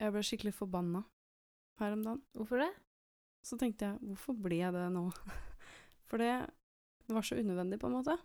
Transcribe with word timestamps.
Jeg 0.00 0.14
ble 0.14 0.22
skikkelig 0.24 0.54
forbanna 0.56 1.02
her 1.80 1.92
om 1.96 2.04
dagen. 2.04 2.22
Hvorfor 2.36 2.62
det? 2.62 2.70
Så 3.44 3.56
tenkte 3.60 3.88
jeg, 3.88 4.00
hvorfor 4.08 4.36
ble 4.36 4.60
jeg 4.62 4.72
det 4.76 4.86
nå? 4.94 5.06
For 6.10 6.20
det, 6.20 6.34
var 7.10 7.26
så 7.26 7.38
unødvendig, 7.38 7.78
på 7.80 7.86
en 7.86 7.98
måte. 8.00 8.16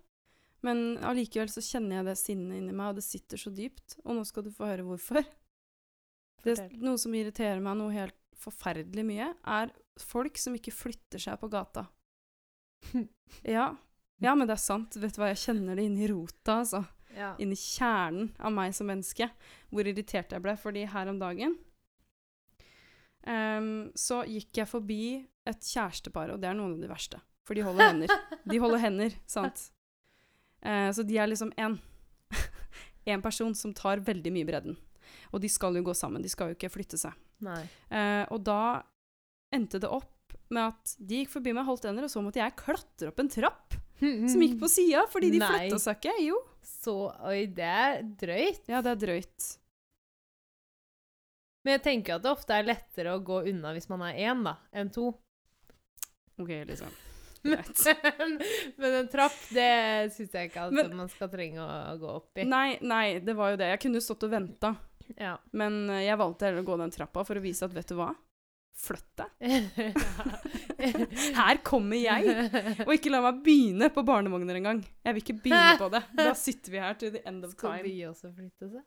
Men 0.66 0.98
allikevel 1.06 1.52
så 1.52 1.62
kjenner 1.62 2.00
jeg 2.00 2.08
det 2.08 2.16
sinnet 2.18 2.58
inni 2.58 2.74
meg, 2.74 2.94
og 2.94 3.00
det 3.00 3.06
sitter 3.06 3.38
så 3.38 3.52
dypt. 3.54 4.00
Og 4.04 4.18
nå 4.18 4.24
skal 4.26 4.48
du 4.48 4.50
få 4.54 4.70
høre 4.72 4.86
hvorfor. 4.88 5.22
Det, 6.46 6.56
noe 6.82 6.98
som 7.02 7.14
irriterer 7.18 7.62
meg 7.62 7.78
noe 7.78 7.94
helt 7.94 8.18
forferdelig 8.40 9.06
mye, 9.06 9.30
er 9.46 9.74
folk 10.02 10.40
som 10.42 10.58
ikke 10.58 10.74
flytter 10.74 11.22
seg 11.22 11.40
på 11.42 11.52
gata. 11.54 11.88
Ja, 13.42 13.72
ja 14.22 14.34
men 14.38 14.48
det 14.48 14.56
er 14.56 14.62
sant. 14.62 14.96
Vet 15.02 15.16
du 15.16 15.22
hva, 15.22 15.32
jeg 15.32 15.44
kjenner 15.44 15.78
det 15.78 15.88
inni 15.88 16.10
rota, 16.12 16.60
altså. 16.62 16.84
Ja. 17.16 17.32
Inni 17.42 17.58
kjernen 17.58 18.34
av 18.38 18.54
meg 18.54 18.76
som 18.78 18.90
menneske. 18.90 19.30
Hvor 19.72 19.88
irritert 19.88 20.34
jeg 20.34 20.44
ble. 20.44 20.54
Fordi 20.60 20.86
her 20.92 21.10
om 21.10 21.22
dagen 21.22 21.56
em, 23.30 23.70
så 23.98 24.24
gikk 24.30 24.62
jeg 24.62 24.70
forbi 24.70 25.04
et 25.46 25.70
kjærestepar, 25.72 26.34
og 26.34 26.42
det 26.42 26.50
er 26.50 26.58
noen 26.58 26.76
av 26.78 26.84
de 26.84 26.90
verste. 26.90 27.22
For 27.46 27.58
de 27.58 27.66
holder 27.66 27.92
hender. 27.92 28.14
De 28.50 28.62
holder 28.62 28.82
hender, 28.82 29.18
sant. 29.30 29.68
Uh, 30.66 30.90
så 30.96 31.06
de 31.06 31.20
er 31.22 31.30
liksom 31.30 31.52
én. 31.62 31.78
Én 33.06 33.22
person 33.26 33.54
som 33.58 33.74
tar 33.78 34.02
veldig 34.06 34.34
mye 34.34 34.48
bredden. 34.48 34.80
Og 35.34 35.42
de 35.44 35.50
skal 35.52 35.78
jo 35.78 35.86
gå 35.86 35.94
sammen, 35.98 36.24
de 36.24 36.32
skal 36.32 36.52
jo 36.52 36.58
ikke 36.58 36.72
flytte 36.74 36.98
seg. 36.98 37.14
Eh, 37.46 38.24
og 38.34 38.40
da 38.48 38.82
endte 39.54 39.78
det 39.84 39.90
opp 39.92 40.34
med 40.54 40.72
at 40.72 40.96
de 40.98 41.22
gikk 41.22 41.34
forbi 41.36 41.54
meg, 41.56 41.68
holdt 41.68 41.86
hender, 41.86 42.08
og 42.08 42.12
så 42.12 42.24
måtte 42.26 42.42
jeg 42.42 42.56
klatre 42.58 43.12
opp 43.12 43.22
en 43.22 43.30
trapp 43.32 43.76
som 44.00 44.42
gikk 44.44 44.58
på 44.62 44.70
sida, 44.72 45.06
fordi 45.12 45.32
de 45.36 45.42
flytta 45.44 45.80
seg 45.82 46.00
ikke. 46.00 46.16
Jo. 46.26 46.40
Så 46.66 46.96
Oi, 47.30 47.46
det 47.54 47.70
er 47.70 48.02
drøyt. 48.24 48.66
Ja, 48.72 48.82
det 48.86 48.96
er 48.96 49.02
drøyt. 49.06 49.52
Men 51.66 51.76
jeg 51.80 51.82
tenker 51.88 52.16
at 52.20 52.24
det 52.24 52.30
ofte 52.32 52.54
er 52.60 52.68
lettere 52.68 53.16
å 53.18 53.24
gå 53.26 53.40
unna 53.50 53.72
hvis 53.74 53.90
man 53.90 54.04
er 54.06 54.20
én, 54.30 54.44
da, 54.46 54.56
enn 54.78 54.92
to. 54.94 55.08
OK, 56.38 56.52
liksom. 56.70 56.94
Men, 57.46 57.62
men 58.82 58.94
en 59.04 59.08
trapp, 59.12 59.36
det 59.54 59.66
syns 60.16 60.32
jeg 60.34 60.50
ikke 60.50 60.64
at 60.66 60.72
Men- 60.74 60.96
man 60.98 61.10
skal 61.14 61.30
trenge 61.30 61.62
å 61.62 61.92
gå 62.02 62.08
opp 62.16 62.40
i. 62.42 62.46
Nei, 62.50 62.80
nei, 62.82 63.20
det 63.22 63.36
var 63.38 63.52
jo 63.54 63.60
det. 63.62 63.68
Jeg 63.76 63.82
kunne 63.84 64.02
stått 64.02 64.26
og 64.26 64.32
venta, 64.34 64.72
Ja. 65.22 65.36
men 65.54 65.76
eh, 65.94 66.08
jeg 66.08 66.18
valgte 66.18 66.48
heller 66.48 66.64
å 66.64 66.66
gå 66.72 66.78
den 66.82 66.94
trappa 66.96 67.22
for 67.28 67.38
å 67.38 67.44
vise 67.44 67.68
at 67.68 67.76
vet 67.76 67.92
du 67.94 68.00
hva? 68.00 68.08
Flytt 68.76 69.22
deg. 69.22 69.30
Her 71.38 71.62
kommer 71.64 72.02
jeg! 72.02 72.50
Og 72.88 72.92
ikke 72.98 73.14
la 73.14 73.22
meg 73.28 73.44
begynne 73.46 73.92
på 73.94 74.04
barnevogner 74.10 74.58
engang. 74.60 74.82
Jeg 75.06 75.16
vil 75.16 75.24
ikke 75.24 75.38
begynne 75.46 75.78
på 75.86 75.92
det. 75.94 76.02
Da 76.18 76.34
sitter 76.40 76.74
vi 76.74 76.82
her 76.82 76.98
til 77.00 77.14
the 77.14 77.22
end 77.30 77.46
of 77.46 77.54
time. 77.54 77.78
Skal 77.78 77.86
vi 77.86 77.94
de 78.00 78.10
også 78.10 78.34
flytte 78.36 78.72
seg? 78.74 78.84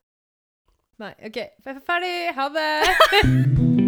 Nei, 0.99 1.15
OK. 1.27 1.39
Ferdig! 1.87 2.35
Ha 2.35 2.49
det! 2.49 3.85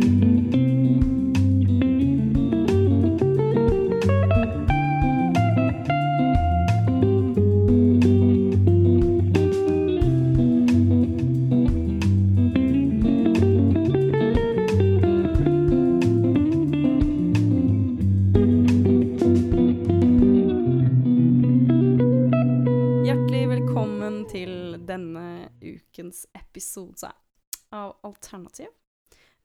Alternativ. 28.10 28.70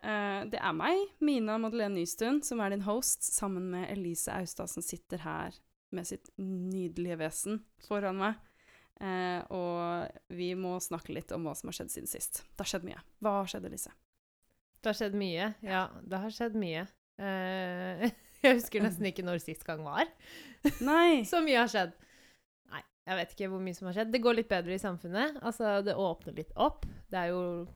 Eh, 0.05 0.41
det 0.51 0.59
er 0.59 0.75
meg, 0.77 1.05
Mina 1.25 1.57
Madeleine 1.61 1.97
Nystuen, 1.97 2.41
som 2.45 2.61
er 2.61 2.75
din 2.75 2.85
host, 2.85 3.25
sammen 3.25 3.71
med 3.73 3.87
Elise 3.93 4.33
Austad, 4.35 4.69
som 4.69 4.85
sitter 4.85 5.23
her 5.25 5.55
med 5.95 6.07
sitt 6.09 6.29
nydelige 6.41 7.17
vesen 7.21 7.61
foran 7.87 8.19
meg. 8.19 8.41
Eh, 9.01 9.41
og 9.51 10.35
vi 10.35 10.53
må 10.55 10.77
snakke 10.83 11.15
litt 11.15 11.33
om 11.35 11.47
hva 11.47 11.55
som 11.57 11.71
har 11.71 11.79
skjedd 11.79 11.93
siden 11.95 12.11
sist. 12.11 12.43
Det 12.53 12.63
har 12.63 12.71
skjedd 12.75 12.87
mye. 12.87 13.01
Hva 13.23 13.39
har 13.41 13.49
skjedd, 13.51 13.67
Elise? 13.69 13.91
Det 14.79 14.91
har 14.91 14.99
skjedd 14.99 15.17
mye. 15.19 15.49
Ja, 15.65 15.87
det 16.05 16.21
har 16.21 16.35
skjedd 16.35 16.57
mye. 16.61 16.85
Eh, 17.17 18.05
jeg 18.45 18.59
husker 18.59 18.85
nesten 18.85 19.07
ikke 19.11 19.25
når 19.25 19.41
sist 19.43 19.65
gang 19.67 19.83
var. 19.87 20.07
Nei! 20.85 21.23
Så 21.31 21.41
mye 21.45 21.63
har 21.63 21.71
skjedd. 21.71 21.95
Jeg 23.05 23.17
vet 23.19 23.33
ikke 23.35 23.49
hvor 23.51 23.61
mye 23.61 23.75
som 23.77 23.85
har 23.87 23.93
skjedd. 23.99 24.11
Det 24.11 24.21
går 24.23 24.35
litt 24.39 24.49
bedre 24.49 24.73
i 24.73 24.81
samfunnet. 24.81 25.35
Altså, 25.45 25.75
det 25.85 25.93
åpner 25.93 26.33
litt 26.39 26.51
opp. 26.57 26.87
Det 27.11 27.19
er 27.21 27.27
jo 27.29 27.67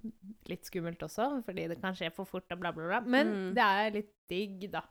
litt 0.49 0.65
skummelt 0.65 1.03
også, 1.05 1.43
fordi 1.45 1.67
det 1.69 1.77
kan 1.83 1.93
skje 1.93 2.09
for 2.15 2.25
fort 2.25 2.49
og 2.51 2.59
bla, 2.63 2.71
bla, 2.73 2.87
bla. 2.89 2.99
Men 3.05 3.27
Mm. 3.27 3.53
det 3.53 3.61
er 3.67 3.91
litt 3.91 4.13
digg, 4.27 4.71
da. 4.71 4.81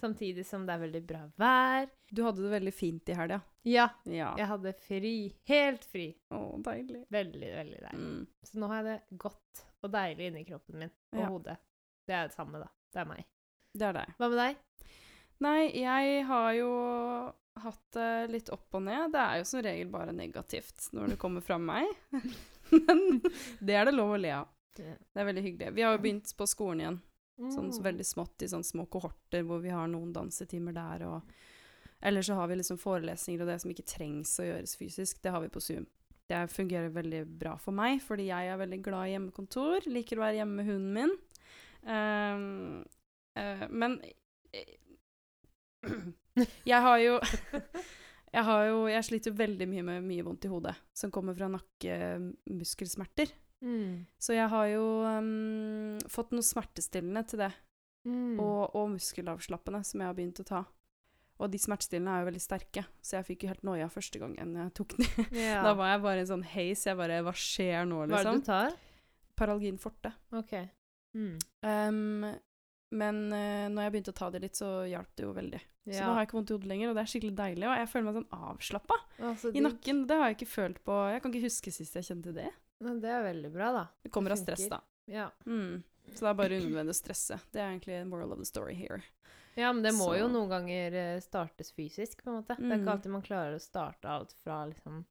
Samtidig 0.00 0.44
som 0.48 0.64
det 0.66 0.72
er 0.74 0.80
veldig 0.88 1.02
bra 1.06 1.20
vær. 1.38 1.90
Du 2.10 2.22
hadde 2.24 2.40
det 2.42 2.50
veldig 2.50 2.72
fint 2.74 3.08
i 3.08 3.14
helga. 3.14 3.40
Ja, 3.64 3.88
Ja. 4.04 4.34
jeg 4.36 4.46
hadde 4.48 4.72
fri. 4.80 5.12
Helt 5.46 5.84
fri. 5.84 6.16
Å, 6.32 6.60
deilig. 6.62 7.04
Veldig, 7.12 7.52
veldig 7.54 7.80
deilig. 7.84 8.00
Mm. 8.00 8.26
Så 8.42 8.58
nå 8.58 8.66
har 8.72 8.82
jeg 8.82 8.98
det 9.10 9.18
godt 9.18 9.62
og 9.84 9.92
deilig 9.92 10.26
inni 10.32 10.44
kroppen 10.48 10.78
min 10.78 10.90
og 11.12 11.20
Ja. 11.20 11.28
hodet. 11.28 11.56
Det 12.08 12.14
er 12.14 12.26
det 12.28 12.34
samme, 12.34 12.58
da. 12.58 12.68
Det 12.92 13.00
er 13.00 13.04
meg. 13.04 13.24
Det 13.76 13.82
er 13.82 13.92
deg. 13.92 14.14
Hva 14.18 14.28
med 14.30 14.38
deg? 14.38 14.56
Nei, 15.40 15.70
jeg 15.70 16.24
har 16.26 16.52
jo 16.54 17.32
hatt 17.60 17.84
det 17.92 18.10
litt 18.32 18.48
opp 18.54 18.74
og 18.74 18.82
ned. 18.86 19.12
Det 19.12 19.20
er 19.20 19.40
jo 19.40 19.46
som 19.48 19.62
regel 19.64 19.90
bare 19.92 20.14
negativt 20.16 20.88
når 20.96 21.14
det 21.14 21.20
kommer 21.20 21.44
fra 21.44 21.58
meg. 21.60 21.88
Men 22.72 23.20
det 23.60 23.76
er 23.76 23.88
det 23.88 23.96
lov 23.96 24.14
å 24.14 24.20
le 24.20 24.34
av. 24.40 24.50
Det 24.72 25.20
er 25.20 25.28
veldig 25.28 25.42
hyggelig. 25.44 25.72
Vi 25.76 25.82
har 25.84 25.96
jo 25.96 26.02
begynt 26.02 26.30
på 26.36 26.48
skolen 26.48 26.80
igjen, 26.80 27.00
sånn 27.52 27.68
Mm. 27.68 27.72
så 27.76 27.82
veldig 27.82 28.04
smått 28.06 28.42
i 28.44 28.48
sånne 28.48 28.64
små 28.64 28.86
kohorter 28.92 29.42
hvor 29.44 29.60
vi 29.60 29.72
har 29.72 29.88
noen 29.88 30.12
dansetimer 30.12 30.72
der 30.76 31.06
og 31.08 31.32
Eller 32.04 32.22
så 32.22 32.34
har 32.34 32.48
vi 32.48 32.56
liksom 32.56 32.78
forelesninger 32.82 33.44
og 33.44 33.46
det 33.46 33.60
som 33.62 33.70
ikke 33.70 33.86
trengs 33.86 34.32
å 34.42 34.46
gjøres 34.46 34.72
fysisk, 34.74 35.20
det 35.22 35.30
har 35.30 35.40
vi 35.40 35.48
på 35.54 35.60
Zoom. 35.62 35.84
Det 36.26 36.50
fungerer 36.50 36.88
veldig 36.90 37.20
bra 37.38 37.52
for 37.62 37.70
meg, 37.70 38.00
fordi 38.02 38.26
jeg 38.26 38.48
er 38.50 38.58
veldig 38.58 38.78
glad 38.82 39.06
i 39.06 39.12
hjemmekontor. 39.12 39.86
Liker 39.86 40.18
å 40.18 40.24
være 40.24 40.40
hjemme 40.40 40.56
med 40.56 40.66
hunden 40.66 40.92
min. 40.96 41.14
Ehm, 41.86 42.82
uh, 43.38 43.64
men 43.70 44.00
eh, 44.52 44.74
jeg 46.64 46.80
har 46.86 46.98
jo 47.02 47.18
Jeg 48.32 48.44
har 48.48 48.62
jo 48.64 48.86
Jeg 48.88 49.04
sliter 49.04 49.28
jo 49.32 49.36
veldig 49.36 49.66
mye 49.68 49.82
med 49.84 50.04
mye 50.06 50.24
vondt 50.24 50.46
i 50.48 50.50
hodet, 50.52 50.72
som 50.96 51.10
kommer 51.12 51.36
fra 51.36 51.50
nakkemuskelsmerter. 51.52 53.32
Mm. 53.62 54.06
Så 54.18 54.34
jeg 54.34 54.48
har 54.50 54.66
jo 54.72 54.86
um, 55.06 55.98
fått 56.10 56.32
noe 56.34 56.42
smertestillende 56.46 57.22
til 57.28 57.44
det, 57.44 57.52
Mm. 58.02 58.34
og, 58.42 58.72
og 58.74 58.88
muskelavslappende, 58.96 59.78
som 59.86 60.00
jeg 60.02 60.08
har 60.10 60.14
begynt 60.18 60.40
å 60.42 60.44
ta. 60.48 60.60
Og 61.38 61.50
de 61.52 61.58
smertestillende 61.62 62.10
er 62.10 62.24
jo 62.24 62.26
veldig 62.32 62.40
sterke, 62.42 62.82
så 62.98 63.20
jeg 63.20 63.26
fikk 63.28 63.44
jo 63.44 63.50
helt 63.52 63.62
noia 63.62 63.86
første 63.94 64.18
gangen 64.18 64.56
jeg 64.58 64.72
tok 64.74 64.96
den. 64.96 65.06
ja. 65.38 65.60
Da 65.62 65.70
var 65.78 65.92
jeg 65.92 66.00
bare 66.02 66.24
en 66.24 66.30
sånn 66.32 66.42
heis. 66.50 66.82
Jeg 66.88 66.98
bare 66.98 67.20
Hva 67.22 67.34
skjer 67.38 67.86
nå, 67.86 68.00
Hva 68.02 68.08
er 68.08 68.10
det 68.10 68.18
liksom? 68.18 68.40
du 68.42 68.48
tar? 68.48 68.74
Paralgin 69.38 69.78
forte. 69.78 70.10
Okay. 70.34 70.66
Mm. 71.14 71.36
Um, 71.62 72.26
men 72.98 73.22
uh, 73.30 73.68
når 73.70 73.86
jeg 73.86 73.94
begynte 73.94 74.16
å 74.16 74.18
ta 74.18 74.32
det 74.34 74.42
litt, 74.48 74.58
så 74.58 74.72
hjalp 74.90 75.14
det 75.14 75.28
jo 75.28 75.32
veldig. 75.38 75.62
Så 75.84 75.98
da 75.98 76.12
har 76.14 76.20
jeg 76.22 76.28
ikke 76.28 76.36
vondt 76.38 76.50
i 76.50 76.54
hodet 76.54 76.68
lenger, 76.70 76.88
og 76.90 76.94
det 76.94 77.02
er 77.02 77.10
skikkelig 77.10 77.34
deilig. 77.36 77.66
Og 77.66 77.76
jeg 77.80 77.88
føler 77.90 78.04
meg 78.06 78.14
sånn 78.20 78.34
avslappa 78.50 78.96
altså, 79.18 79.50
i 79.56 79.60
nakken. 79.64 80.06
Det 80.06 80.16
har 80.20 80.28
jeg 80.30 80.36
ikke 80.38 80.52
følt 80.52 80.78
på 80.86 80.98
Jeg 81.10 81.22
kan 81.22 81.32
ikke 81.32 81.46
huske 81.48 81.72
sist 81.74 81.94
jeg 81.98 82.04
kjente 82.06 82.34
det. 82.36 82.50
Men 82.80 83.00
det 83.02 83.10
er 83.10 83.22
veldig 83.26 83.50
bra, 83.52 83.72
da. 83.72 83.82
Det 84.02 84.12
kommer 84.14 84.30
av 84.30 84.38
stress, 84.38 84.68
da. 84.70 84.78
Ja. 85.10 85.30
Mm. 85.46 85.82
Så 86.14 86.20
det 86.22 86.30
er 86.30 86.34
bare 86.38 86.60
unødvendig 86.60 86.94
å 86.94 86.98
stresse. 87.00 87.40
Det 87.52 87.60
er 87.62 87.72
egentlig 87.72 88.06
moral 88.06 88.32
of 88.32 88.38
the 88.38 88.44
story 88.46 88.74
here. 88.74 89.02
ja, 89.56 89.72
men 89.72 89.82
det 89.82 89.92
må 89.94 90.06
Så- 90.12 90.18
jo 90.20 90.28
noen 90.28 90.48
ganger 90.48 90.94
eh, 90.94 91.20
startes 91.20 91.72
fysisk, 91.72 92.22
på 92.24 92.30
en 92.30 92.38
måte. 92.42 92.56
Det 92.56 92.62
er 92.70 92.76
Mm. 92.78 92.82
ikke 92.86 92.92
alltid 92.94 93.10
man 93.12 93.22
klarer 93.22 93.54
å 93.56 93.60
starte 93.60 94.04
alt 94.08 94.32
fra 94.42 94.66
liksom 94.66 95.04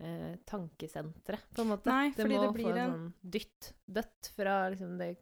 eh, 0.00 0.36
tankesenteret, 0.46 1.40
på 1.54 1.62
en 1.62 1.68
måte. 1.68 1.86
Nei, 1.90 2.10
fordi 2.12 2.36
må 2.36 2.52
det 2.52 2.62
få 2.64 2.70
en 2.70 2.78
en- 2.78 2.92
sånn 2.92 3.12
dytt, 3.30 3.72
dødt 3.90 4.30
fra 4.36 4.70
liksom 4.70 4.98
det, 4.98 5.16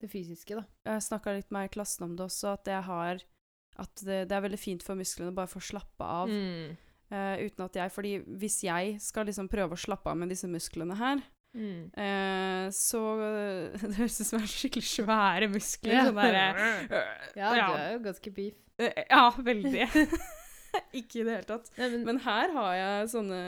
det 0.00 0.10
fysiske, 0.10 0.56
da. 0.56 0.64
Jeg 0.86 1.02
snakka 1.02 1.34
litt 1.36 1.50
med 1.50 1.64
i 1.70 1.74
klassen 1.74 2.02
om 2.04 2.16
det 2.16 2.24
også, 2.26 2.52
at 2.54 2.64
jeg 2.64 2.82
har 2.82 3.18
At 3.80 3.94
det, 4.04 4.28
det 4.28 4.36
er 4.36 4.42
veldig 4.44 4.58
fint 4.60 4.82
for 4.84 4.94
musklene 4.98 5.32
bare 5.34 5.48
for 5.48 5.62
å 5.62 5.68
slappe 5.72 6.04
av. 6.04 6.28
Mm. 6.28 6.74
Uh, 7.12 7.36
uten 7.44 7.64
at 7.66 7.74
jeg 7.76 7.92
Fordi 7.92 8.10
hvis 8.40 8.62
jeg 8.64 8.94
skal 9.04 9.26
liksom 9.28 9.48
prøve 9.52 9.76
å 9.76 9.80
slappe 9.80 10.08
av 10.08 10.16
med 10.16 10.28
disse 10.32 10.48
musklene 10.48 10.96
her, 10.96 11.22
Mm. 11.52 11.90
eh, 12.00 12.70
så 12.72 13.00
Det 13.82 13.90
høres 13.98 14.14
ut 14.22 14.24
som 14.26 14.38
jeg 14.38 14.46
har 14.46 14.52
skikkelig 14.54 14.86
svære 14.88 15.48
muskler. 15.52 15.92
Ja. 15.92 16.04
Der, 16.16 16.32
derre 16.32 17.02
Ja, 17.36 17.50
du 17.52 17.74
er 17.76 17.90
jo 17.92 17.98
ganske 18.06 18.32
beef. 18.32 18.54
Eh, 18.80 19.02
Ja, 19.10 19.26
veldig. 19.36 19.84
Ikke 20.96 21.20
i 21.20 21.24
det 21.26 21.34
hele 21.34 21.44
tatt. 21.50 21.68
Nei, 21.76 21.90
men, 21.92 22.04
Men 22.08 22.20
her 22.24 22.54
har 22.56 22.72
jeg 22.78 23.10
sånne 23.12 23.40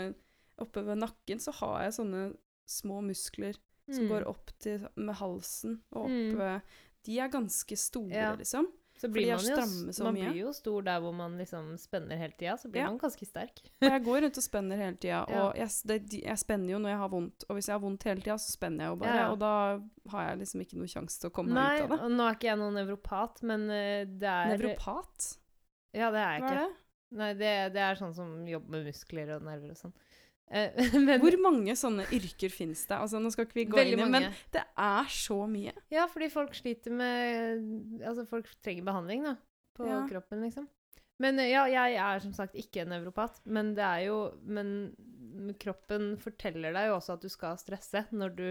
Oppe 0.60 0.84
ved 0.86 1.00
nakken 1.00 1.40
så 1.40 1.50
har 1.62 1.86
jeg 1.86 1.94
sånne 1.96 2.26
små 2.70 3.00
muskler 3.02 3.56
som 3.88 4.04
mm. 4.04 4.10
går 4.12 4.28
opp 4.28 4.52
til 4.62 4.84
med 5.00 5.16
halsen 5.18 5.78
og 5.96 6.04
opp 6.04 6.12
Mm. 6.12 6.40
eh, 6.44 6.60
De 7.08 7.16
er 7.24 7.32
ganske 7.32 7.76
store, 7.76 8.12
Ja. 8.14 8.34
liksom. 8.36 8.68
Så 8.96 9.08
blir 9.10 9.26
man 9.34 9.42
jo, 9.42 9.92
så 9.92 10.04
man 10.06 10.14
blir 10.14 10.36
jo 10.38 10.52
stor 10.54 10.84
der 10.86 11.00
hvor 11.02 11.12
man 11.18 11.32
liksom 11.36 11.72
spenner 11.82 12.16
hele 12.16 12.32
tida, 12.38 12.54
så 12.56 12.68
blir 12.70 12.84
Ja. 12.84 12.90
man 12.92 12.98
ganske 13.02 13.26
sterk. 13.26 13.58
Og 13.82 13.88
jeg 13.90 14.04
går 14.06 14.20
rundt 14.22 14.38
og 14.38 14.44
spenner 14.46 14.76
hele 14.78 14.96
tida, 15.02 15.24
og 15.26 15.56
jeg, 15.58 15.68
det, 15.90 15.98
jeg 16.22 16.38
spenner 16.38 16.70
jo 16.72 16.78
når 16.78 16.92
jeg 16.94 17.00
har 17.02 17.10
vondt. 17.10 17.44
Og 17.48 17.58
hvis 17.58 17.68
jeg 17.68 17.74
har 17.74 17.82
vondt 17.82 18.06
hele 18.08 18.22
tida, 18.22 18.36
så 18.38 18.52
spenner 18.54 18.84
jeg 18.86 18.92
jo 18.94 19.00
bare, 19.02 19.16
Ja, 19.18 19.26
og 19.32 19.38
da 19.42 19.50
har 20.14 20.28
jeg 20.30 20.38
liksom 20.44 20.62
ikke 20.64 20.78
noe 20.78 20.92
sjanse 20.94 21.20
til 21.20 21.32
å 21.32 21.34
komme 21.34 21.52
Nei, 21.52 21.66
meg 21.66 21.82
ut 21.82 21.84
av 21.84 21.90
det. 21.96 22.00
og 22.06 22.14
nå 22.14 22.28
er 22.30 22.38
ikke 22.38 22.48
jeg 22.52 22.60
noen 22.62 22.78
nevropat, 22.80 23.42
men 23.50 23.66
eh, 23.70 24.04
det 24.06 24.30
er 24.30 24.54
Nevropat? 24.54 25.28
Ja, 25.94 26.10
det 26.14 26.22
er 26.22 26.32
jeg 26.38 26.42
ikke. 26.44 26.54
Hva 26.54 26.54
er 26.54 26.62
det? 26.68 26.80
Nei, 27.14 27.32
det, 27.38 27.52
det 27.74 27.82
er 27.86 27.94
sånn 27.98 28.14
som 28.14 28.30
jobber 28.48 28.70
med 28.78 28.86
muskler 28.88 29.34
og 29.36 29.44
nerver 29.46 29.70
og 29.74 29.76
sånn. 29.78 29.92
Eh, 30.50 30.76
men 31.06 31.20
Hvor 31.22 31.36
mange 31.40 31.72
sånne 31.78 32.04
yrker 32.12 32.52
finnes 32.52 32.82
det? 32.86 32.98
Altså, 32.98 33.20
nå 33.22 33.30
skal 33.32 33.46
ikke 33.48 33.60
vi 33.62 33.66
gå 33.72 33.80
inn 33.80 33.98
i 34.02 34.08
men 34.10 34.26
det 34.52 34.62
er 34.76 35.08
så 35.10 35.38
mye. 35.50 35.72
Ja, 35.92 36.04
fordi 36.10 36.28
folk 36.32 36.54
sliter 36.58 36.92
med 36.94 38.02
Altså, 38.04 38.26
folk 38.28 38.50
trenger 38.62 38.84
behandling, 38.90 39.24
da. 39.24 39.36
På 39.74 39.88
Ja. 39.88 40.02
kroppen, 40.08 40.44
liksom. 40.44 40.68
Men 41.22 41.38
eh, 41.38 41.52
ja, 41.54 41.64
jeg 41.70 41.96
er 41.96 42.20
som 42.22 42.32
sagt 42.36 42.54
ikke 42.58 42.82
en 42.84 42.92
europat, 42.98 43.40
men 43.46 43.74
det 43.74 43.84
er 43.86 44.06
jo 44.08 44.18
Men 44.44 44.94
kroppen 45.60 46.14
forteller 46.20 46.74
deg 46.74 46.88
jo 46.90 46.96
også 46.98 47.16
at 47.16 47.24
du 47.24 47.30
skal 47.32 47.58
stresse 47.60 48.04
når 48.14 48.34
du 48.38 48.48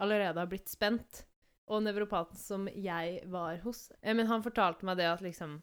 allerede 0.00 0.40
har 0.40 0.48
blitt 0.50 0.68
spent. 0.68 1.24
Og 1.66 1.82
nevropaten 1.82 2.38
som 2.38 2.68
jeg 2.70 3.24
var 3.32 3.56
hos 3.64 3.88
eh, 4.02 4.14
Men 4.14 4.28
han 4.30 4.44
fortalte 4.44 4.86
meg 4.86 5.00
det 5.00 5.08
at 5.10 5.24
liksom 5.24 5.58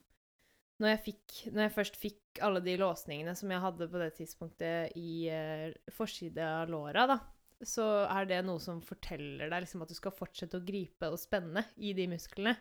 når 0.82 0.90
jeg, 0.96 1.02
fikk, 1.06 1.38
når 1.54 1.66
jeg 1.68 1.74
først 1.76 1.98
fikk 2.02 2.42
alle 2.44 2.62
de 2.66 2.74
låsningene 2.82 3.36
som 3.38 3.52
jeg 3.54 3.62
hadde 3.64 3.88
på 3.92 4.02
det 4.02 4.10
tidspunktet 4.18 4.98
i 5.00 5.30
uh, 5.30 5.70
forside 5.94 6.44
av 6.44 6.72
låra, 6.72 7.06
da, 7.10 7.20
så 7.64 7.86
er 8.10 8.28
det 8.30 8.42
noe 8.48 8.62
som 8.62 8.82
forteller 8.84 9.52
deg 9.52 9.64
liksom, 9.64 9.84
at 9.86 9.94
du 9.94 9.98
skal 9.98 10.16
fortsette 10.16 10.60
å 10.60 10.66
gripe 10.66 11.12
og 11.14 11.22
spenne 11.22 11.66
i 11.78 11.94
de 11.96 12.08
musklene. 12.12 12.56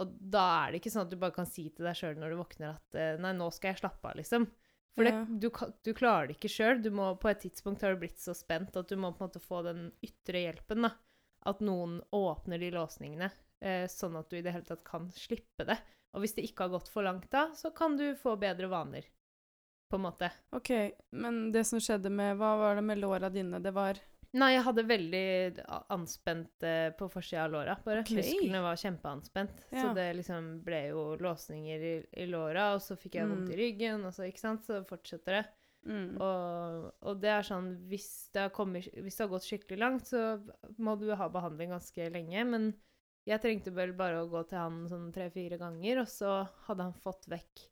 Og 0.00 0.14
da 0.32 0.44
er 0.62 0.72
det 0.72 0.80
ikke 0.80 0.92
sånn 0.94 1.04
at 1.04 1.12
du 1.12 1.18
bare 1.20 1.36
kan 1.36 1.48
si 1.48 1.66
til 1.68 1.84
deg 1.84 1.98
sjøl 1.98 2.14
når 2.16 2.32
du 2.32 2.38
våkner 2.40 2.70
at 2.70 2.96
uh, 2.96 3.20
Nei, 3.20 3.34
nå 3.36 3.50
skal 3.52 3.74
jeg 3.74 3.82
slappe 3.82 4.12
av, 4.12 4.20
liksom. 4.22 4.48
For 4.92 5.08
det, 5.08 5.12
du, 5.40 5.48
du 5.84 5.92
klarer 5.96 6.28
det 6.28 6.36
ikke 6.36 6.52
sjøl. 6.52 6.82
På 7.20 7.30
et 7.30 7.40
tidspunkt 7.40 7.84
har 7.84 7.94
du 7.94 8.02
blitt 8.02 8.20
så 8.20 8.34
spent 8.36 8.76
at 8.76 8.90
du 8.90 8.98
må 9.00 9.14
på 9.16 9.24
en 9.24 9.30
måte 9.30 9.40
få 9.40 9.62
den 9.64 9.86
ytre 10.04 10.44
hjelpen. 10.44 10.84
da. 10.84 10.92
At 11.48 11.62
noen 11.64 11.96
åpner 12.14 12.60
de 12.60 12.68
låsningene, 12.74 13.30
eh, 13.64 13.86
sånn 13.90 14.18
at 14.20 14.28
du 14.30 14.36
i 14.38 14.42
det 14.44 14.52
hele 14.54 14.68
tatt 14.68 14.84
kan 14.86 15.08
slippe 15.16 15.64
det. 15.66 15.78
Og 16.12 16.20
hvis 16.24 16.34
det 16.36 16.44
ikke 16.48 16.66
har 16.66 16.74
gått 16.74 16.90
for 16.92 17.06
langt 17.06 17.30
da, 17.32 17.46
så 17.56 17.70
kan 17.74 17.96
du 17.96 18.10
få 18.20 18.36
bedre 18.40 18.68
vaner. 18.68 19.06
På 19.88 19.96
en 19.96 20.06
måte. 20.06 20.30
OK, 20.56 20.70
men 21.20 21.50
det 21.52 21.66
som 21.68 21.80
skjedde 21.80 22.08
med 22.12 22.38
Hva 22.40 22.54
var 22.56 22.78
det 22.78 22.84
med 22.88 23.00
låra 23.00 23.28
dine? 23.32 23.58
Det 23.60 23.72
var 23.76 23.98
Nei, 24.32 24.54
jeg 24.54 24.62
hadde 24.64 24.82
veldig 24.88 25.24
anspent 25.92 26.64
eh, 26.64 26.86
på 26.96 27.04
forsida 27.12 27.42
av 27.44 27.50
låra, 27.52 27.74
bare. 27.84 28.00
Ok. 28.00 28.14
Musklene 28.16 28.62
var 28.64 28.78
kjempeanspent. 28.80 29.66
Så 29.68 29.90
det 29.92 30.06
liksom 30.16 30.46
ble 30.64 30.78
jo 30.86 31.02
låsninger 31.20 31.84
i, 31.84 31.90
i 32.22 32.24
låra, 32.30 32.70
og 32.72 32.80
så 32.80 32.96
fikk 32.96 33.18
jeg 33.20 33.28
vondt 33.28 33.50
Mm. 33.50 33.52
i 33.52 33.58
ryggen, 33.60 34.06
og 34.08 34.14
så, 34.16 34.24
ikke 34.24 34.40
sant, 34.40 34.64
så 34.64 34.80
fortsetter 34.88 35.36
det. 35.36 35.42
mm. 35.84 36.16
Og, 36.16 36.86
og 37.10 37.20
det 37.20 37.28
er 37.34 37.44
sånn 37.44 37.68
hvis 37.92 38.08
det, 38.32 38.46
har 38.46 38.54
kommet, 38.56 38.88
hvis 38.96 39.20
det 39.20 39.26
har 39.26 39.32
gått 39.34 39.50
skikkelig 39.50 39.78
langt, 39.84 40.08
så 40.08 40.24
må 40.80 40.96
du 40.96 41.10
ha 41.12 41.28
behandling 41.28 41.76
ganske 41.76 42.08
lenge. 42.16 42.46
Men 42.48 42.70
jeg 43.28 43.42
trengte 43.42 43.74
vel 43.74 43.92
bare 43.94 44.22
å 44.22 44.30
gå 44.30 44.42
til 44.50 44.58
han 44.58 44.80
sånn 44.90 45.12
tre-fire 45.14 45.58
ganger, 45.60 46.02
og 46.02 46.10
så 46.10 46.40
hadde 46.66 46.88
han 46.88 46.96
fått 47.04 47.28
vekk 47.30 47.66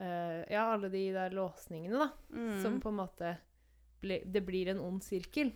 uh, 0.00 0.40
ja, 0.48 0.64
alle 0.70 0.88
de 0.88 1.04
der 1.12 1.36
låsningene, 1.36 2.06
da. 2.06 2.08
Mm. 2.32 2.56
Som 2.62 2.80
på 2.80 2.92
en 2.92 3.00
måte 3.02 3.36
ble, 4.00 4.22
Det 4.24 4.40
blir 4.44 4.72
en 4.72 4.80
ond 4.80 5.04
sirkel. 5.04 5.52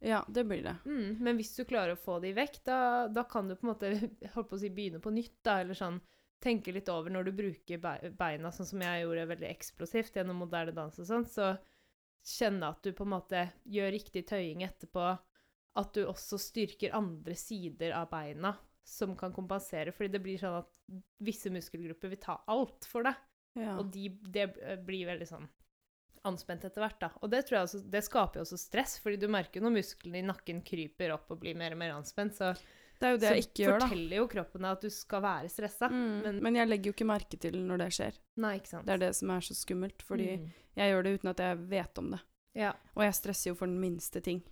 Ja, 0.00 0.24
det 0.28 0.44
blir 0.46 0.62
det. 0.62 0.76
Mm, 0.86 1.16
men 1.18 1.38
hvis 1.38 1.56
du 1.56 1.64
klarer 1.66 1.96
å 1.96 2.00
få 2.02 2.20
de 2.22 2.30
vekk, 2.36 2.60
da, 2.66 3.08
da 3.10 3.24
kan 3.26 3.48
du 3.48 3.56
på 3.56 3.66
en 3.66 3.72
måte 3.72 3.90
holdt 4.34 4.50
på 4.50 4.58
å 4.58 4.60
si, 4.62 4.70
begynne 4.70 5.02
på 5.02 5.14
nytt. 5.14 5.40
da, 5.42 5.60
Eller 5.62 5.78
sånn 5.78 5.98
tenke 6.42 6.70
litt 6.74 6.90
over 6.92 7.10
når 7.10 7.28
du 7.28 7.32
bruker 7.34 7.80
beina, 8.14 8.52
sånn 8.54 8.68
som 8.68 8.82
jeg 8.84 9.02
gjorde 9.02 9.30
veldig 9.32 9.48
eksplosivt 9.48 10.18
gjennom 10.20 10.38
moderne 10.44 10.74
dans 10.74 10.98
og 11.02 11.08
sånn, 11.08 11.26
så 11.26 11.56
kjenne 12.28 12.68
at 12.70 12.84
du 12.84 12.92
på 12.94 13.06
en 13.06 13.14
måte 13.16 13.42
gjør 13.66 13.90
riktig 13.94 14.22
tøying 14.28 14.62
etterpå. 14.66 15.16
At 15.78 15.92
du 15.94 16.02
også 16.10 16.38
styrker 16.42 16.94
andre 16.98 17.34
sider 17.38 17.92
av 17.94 18.08
beina 18.10 18.56
som 18.88 19.12
kan 19.18 19.32
kompensere. 19.36 19.92
Fordi 19.94 20.10
det 20.16 20.22
blir 20.24 20.38
sånn 20.40 20.58
at 20.58 20.68
visse 21.22 21.50
muskelgrupper 21.52 22.08
vil 22.14 22.18
ta 22.22 22.38
alt 22.50 22.86
for 22.88 23.06
deg. 23.06 23.14
Ja. 23.58 23.76
Og 23.78 23.90
de, 23.94 24.08
det 24.32 24.48
blir 24.86 25.06
veldig 25.10 25.26
sånn 25.28 25.46
anspent 26.28 26.64
etter 26.66 26.82
hvert, 26.82 26.98
da. 27.00 27.08
Og 27.22 27.30
det 27.30 27.44
tror 27.46 27.58
jeg 27.60 27.68
også, 27.68 27.80
det 27.94 28.02
skaper 28.04 28.40
jo 28.40 28.44
også 28.46 28.58
stress, 28.60 28.96
fordi 29.00 29.20
du 29.22 29.28
merker 29.30 29.60
jo 29.60 29.68
når 29.68 29.76
musklene 29.78 30.18
i 30.20 30.26
nakken 30.26 30.60
kryper 30.66 31.12
opp 31.14 31.30
og 31.32 31.40
blir 31.44 31.54
mer 31.56 31.72
og 31.76 31.78
mer 31.80 31.94
anspent, 31.94 32.34
så, 32.36 32.50
det 32.98 33.06
er 33.06 33.14
jo 33.14 33.20
det 33.22 33.28
så 33.30 33.36
jeg 33.38 33.44
ikke 33.46 33.62
gjør, 33.62 33.78
da. 33.78 33.86
forteller 33.86 34.16
jo 34.18 34.26
kroppen 34.34 34.66
deg 34.66 34.72
at 34.76 34.82
du 34.84 34.90
skal 34.92 35.22
være 35.24 35.52
stressa. 35.54 35.88
Mm. 35.92 36.22
men- 36.26 36.42
Men, 36.42 36.54
jeg 36.58 36.68
legger 36.68 36.90
jo 36.90 36.96
ikke 36.98 37.06
merke 37.12 37.38
til 37.40 37.56
når 37.64 37.78
det 37.84 37.88
skjer. 37.94 38.18
Nei, 38.36 38.56
ikke 38.58 38.72
sant. 38.74 38.86
Det 38.86 38.94
er 38.96 39.02
det 39.06 39.12
som 39.16 39.30
er 39.30 39.40
så 39.46 39.54
skummelt, 39.54 40.02
fordi 40.02 40.28
Mm. 40.38 40.50
jeg 40.76 40.92
gjør 40.92 41.02
det 41.04 41.14
uten 41.20 41.30
at 41.30 41.36
jeg 41.46 41.56
vet 41.70 41.98
om 41.98 42.10
det. 42.10 42.20
Ja. 42.54 42.72
Og 42.96 43.02
jeg 43.06 43.14
stresser 43.14 43.50
jo 43.50 43.54
for 43.54 43.66
den 43.66 43.80
minste 43.80 44.20
ting. 44.20 44.42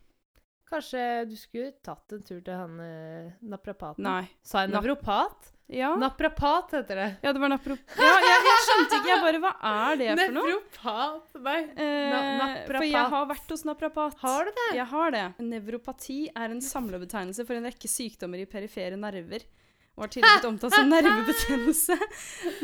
Kanskje 0.67 1.03
du 1.31 1.37
skulle 1.39 1.73
tatt 1.85 2.13
en 2.17 2.25
tur 2.27 2.41
til 2.43 2.55
han 2.55 2.81
eh, 2.83 3.29
naprapaten? 3.47 4.03
Nei. 4.03 4.25
Sa 4.43 4.65
jeg 4.65 4.73
napropat? 4.75 5.53
Ja, 5.67 5.97
Naprapat 5.99 6.71
heter 6.77 6.99
det. 7.01 7.07
ja 7.25 7.33
det 7.35 7.41
var 7.43 7.51
napro... 7.51 7.75
Ja, 7.99 8.11
jeg, 8.23 8.43
jeg 8.47 8.59
skjønte 8.69 8.99
ikke, 9.01 9.09
jeg 9.11 9.23
bare 9.25 9.41
Hva 9.43 9.53
er 9.91 9.97
det 9.99 10.09
for 10.21 10.35
noe? 10.37 10.45
Nevropat? 10.53 11.33
Nei. 11.43 11.57
Eh, 11.75 12.13
naprapat. 12.13 12.71
for 12.77 12.87
jeg 12.87 13.11
har 13.17 13.27
vært 13.33 13.55
hos 13.55 13.65
naprapat. 13.67 14.19
Har 14.23 14.47
du 14.47 14.53
det? 14.61 14.67
Jeg 14.79 14.87
har 14.93 15.15
det. 15.17 15.25
Nevropati 15.43 16.19
er 16.31 16.55
en 16.55 16.63
samlebetegnelse 16.63 17.47
for 17.49 17.59
en 17.59 17.67
rekke 17.67 17.91
sykdommer 17.91 18.45
i 18.45 18.47
perifere 18.51 18.99
nerver. 19.01 19.43
Og 19.97 20.03
har 20.05 20.09
tidligere 20.13 20.37
blitt 20.37 20.49
omtalt 20.51 20.75
som 20.77 20.89
nervebetennelse. 20.93 21.97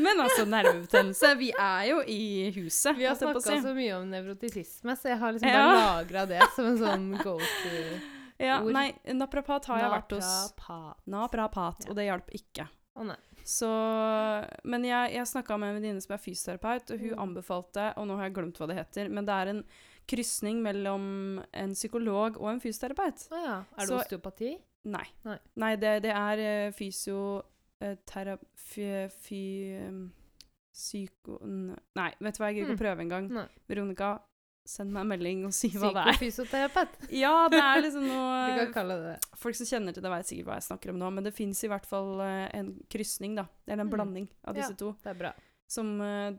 Men 0.04 0.20
altså, 0.20 0.44
nervebetennelse 0.52 1.30
Vi 1.40 1.50
er 1.56 1.86
jo 1.88 2.02
i 2.04 2.50
huset. 2.58 2.96
Vi 2.98 3.06
har 3.08 3.16
snakka 3.16 3.40
så 3.62 3.72
mye 3.74 3.94
om 3.96 4.10
nevrotisisme, 4.12 4.96
så 5.00 5.08
jeg 5.14 5.18
har 5.22 5.32
liksom 5.32 5.48
Ja. 5.48 5.62
lagra 5.72 6.26
det 6.28 6.42
som 6.54 6.66
en 6.66 6.78
sånn 6.78 7.06
go 7.22 7.38
to. 7.38 7.76
Ja, 8.42 8.58
nei, 8.60 8.92
naprapat 9.14 9.64
har 9.70 9.78
jeg 9.80 9.90
vært 9.90 10.12
hos. 10.18 10.52
Naprapat. 11.06 11.88
Og 11.88 11.96
det 11.96 12.04
hjalp 12.10 12.28
ikke. 12.36 12.68
Å 12.96 13.06
nei. 13.06 13.16
Så, 13.44 13.66
men 14.64 14.84
jeg, 14.86 15.14
jeg 15.16 15.26
snakka 15.26 15.56
med 15.58 15.72
en 15.72 15.78
venninne 15.80 16.02
som 16.04 16.12
er 16.14 16.20
fysioterapeut, 16.22 16.92
og 16.94 17.00
hun 17.00 17.10
Mm. 17.16 17.22
anbefalte 17.24 17.86
Og 17.96 18.06
nå 18.06 18.16
har 18.16 18.28
jeg 18.28 18.34
glemt 18.36 18.58
hva 18.60 18.68
det 18.68 18.76
heter, 18.76 19.08
men 19.10 19.24
det 19.26 19.34
er 19.34 19.46
en 19.50 19.64
krysning 20.06 20.60
mellom 20.62 21.42
en 21.54 21.72
psykolog 21.74 22.36
og 22.40 22.50
en 22.52 22.60
fysioterapeut. 22.60 23.24
Å 23.32 23.40
ja. 23.44 23.56
Er 23.78 23.86
det 23.86 23.88
Så- 23.88 23.98
osteopati? 24.04 24.58
Nei. 24.84 25.06
Nei. 25.56 25.76
det, 25.76 26.02
det 26.02 26.10
er 26.10 26.38
eh, 26.42 26.72
fysioterapi... 26.72 28.48
Fy... 29.22 29.42
um, 29.88 30.12
Psyko... 30.72 31.36
Nei, 31.44 32.10
vet 32.24 32.34
du 32.34 32.38
hva, 32.40 32.48
jeg 32.48 32.56
gidder 32.62 32.72
ikke 32.72 32.72
Mm. 32.72 32.78
å 32.78 32.82
prøve 32.82 33.00
engang. 33.04 33.26
Nei. 33.36 33.44
Veronica, 33.68 34.06
send 34.64 34.88
meg 34.94 35.00
en 35.04 35.08
melding 35.10 35.42
og 35.44 35.52
si 35.52 35.68
hva 35.74 35.90
det 35.92 36.00
er. 36.00 36.04
Psykofysioterapeut. 36.16 36.88
Ja, 37.22 37.34
det 37.52 37.60
er 37.60 37.82
liksom 37.84 38.06
noe 38.08 38.38
noe 38.48 38.56
kan 38.64 38.72
kalle 38.78 38.94
det 39.02 39.10
det. 39.12 39.18
Folk 39.42 39.54
som 39.58 39.66
kjenner 39.68 39.92
til 39.92 40.02
det, 40.06 40.10
vet 40.14 40.26
sikkert 40.30 40.46
hva 40.48 40.56
jeg 40.56 40.64
snakker 40.70 40.88
om 40.94 40.98
nå, 41.02 41.08
men 41.12 41.24
det 41.28 41.34
fins 41.36 41.60
i 41.66 41.68
hvert 41.68 41.84
fall 41.90 42.10
eh, 42.24 42.48
en 42.56 42.68
krysning, 42.90 43.36
da. 43.36 43.44
Eller 43.66 43.82
en 43.84 43.88
Mm. 43.90 43.94
blanding 43.98 44.26
av 44.48 44.54
disse 44.56 44.72
Ja. 44.72 44.76
to. 44.80 44.94
Det 45.04 45.10
er 45.12 45.18
bra. 45.20 45.32
Som 45.72 46.00
uh, 46.00 46.32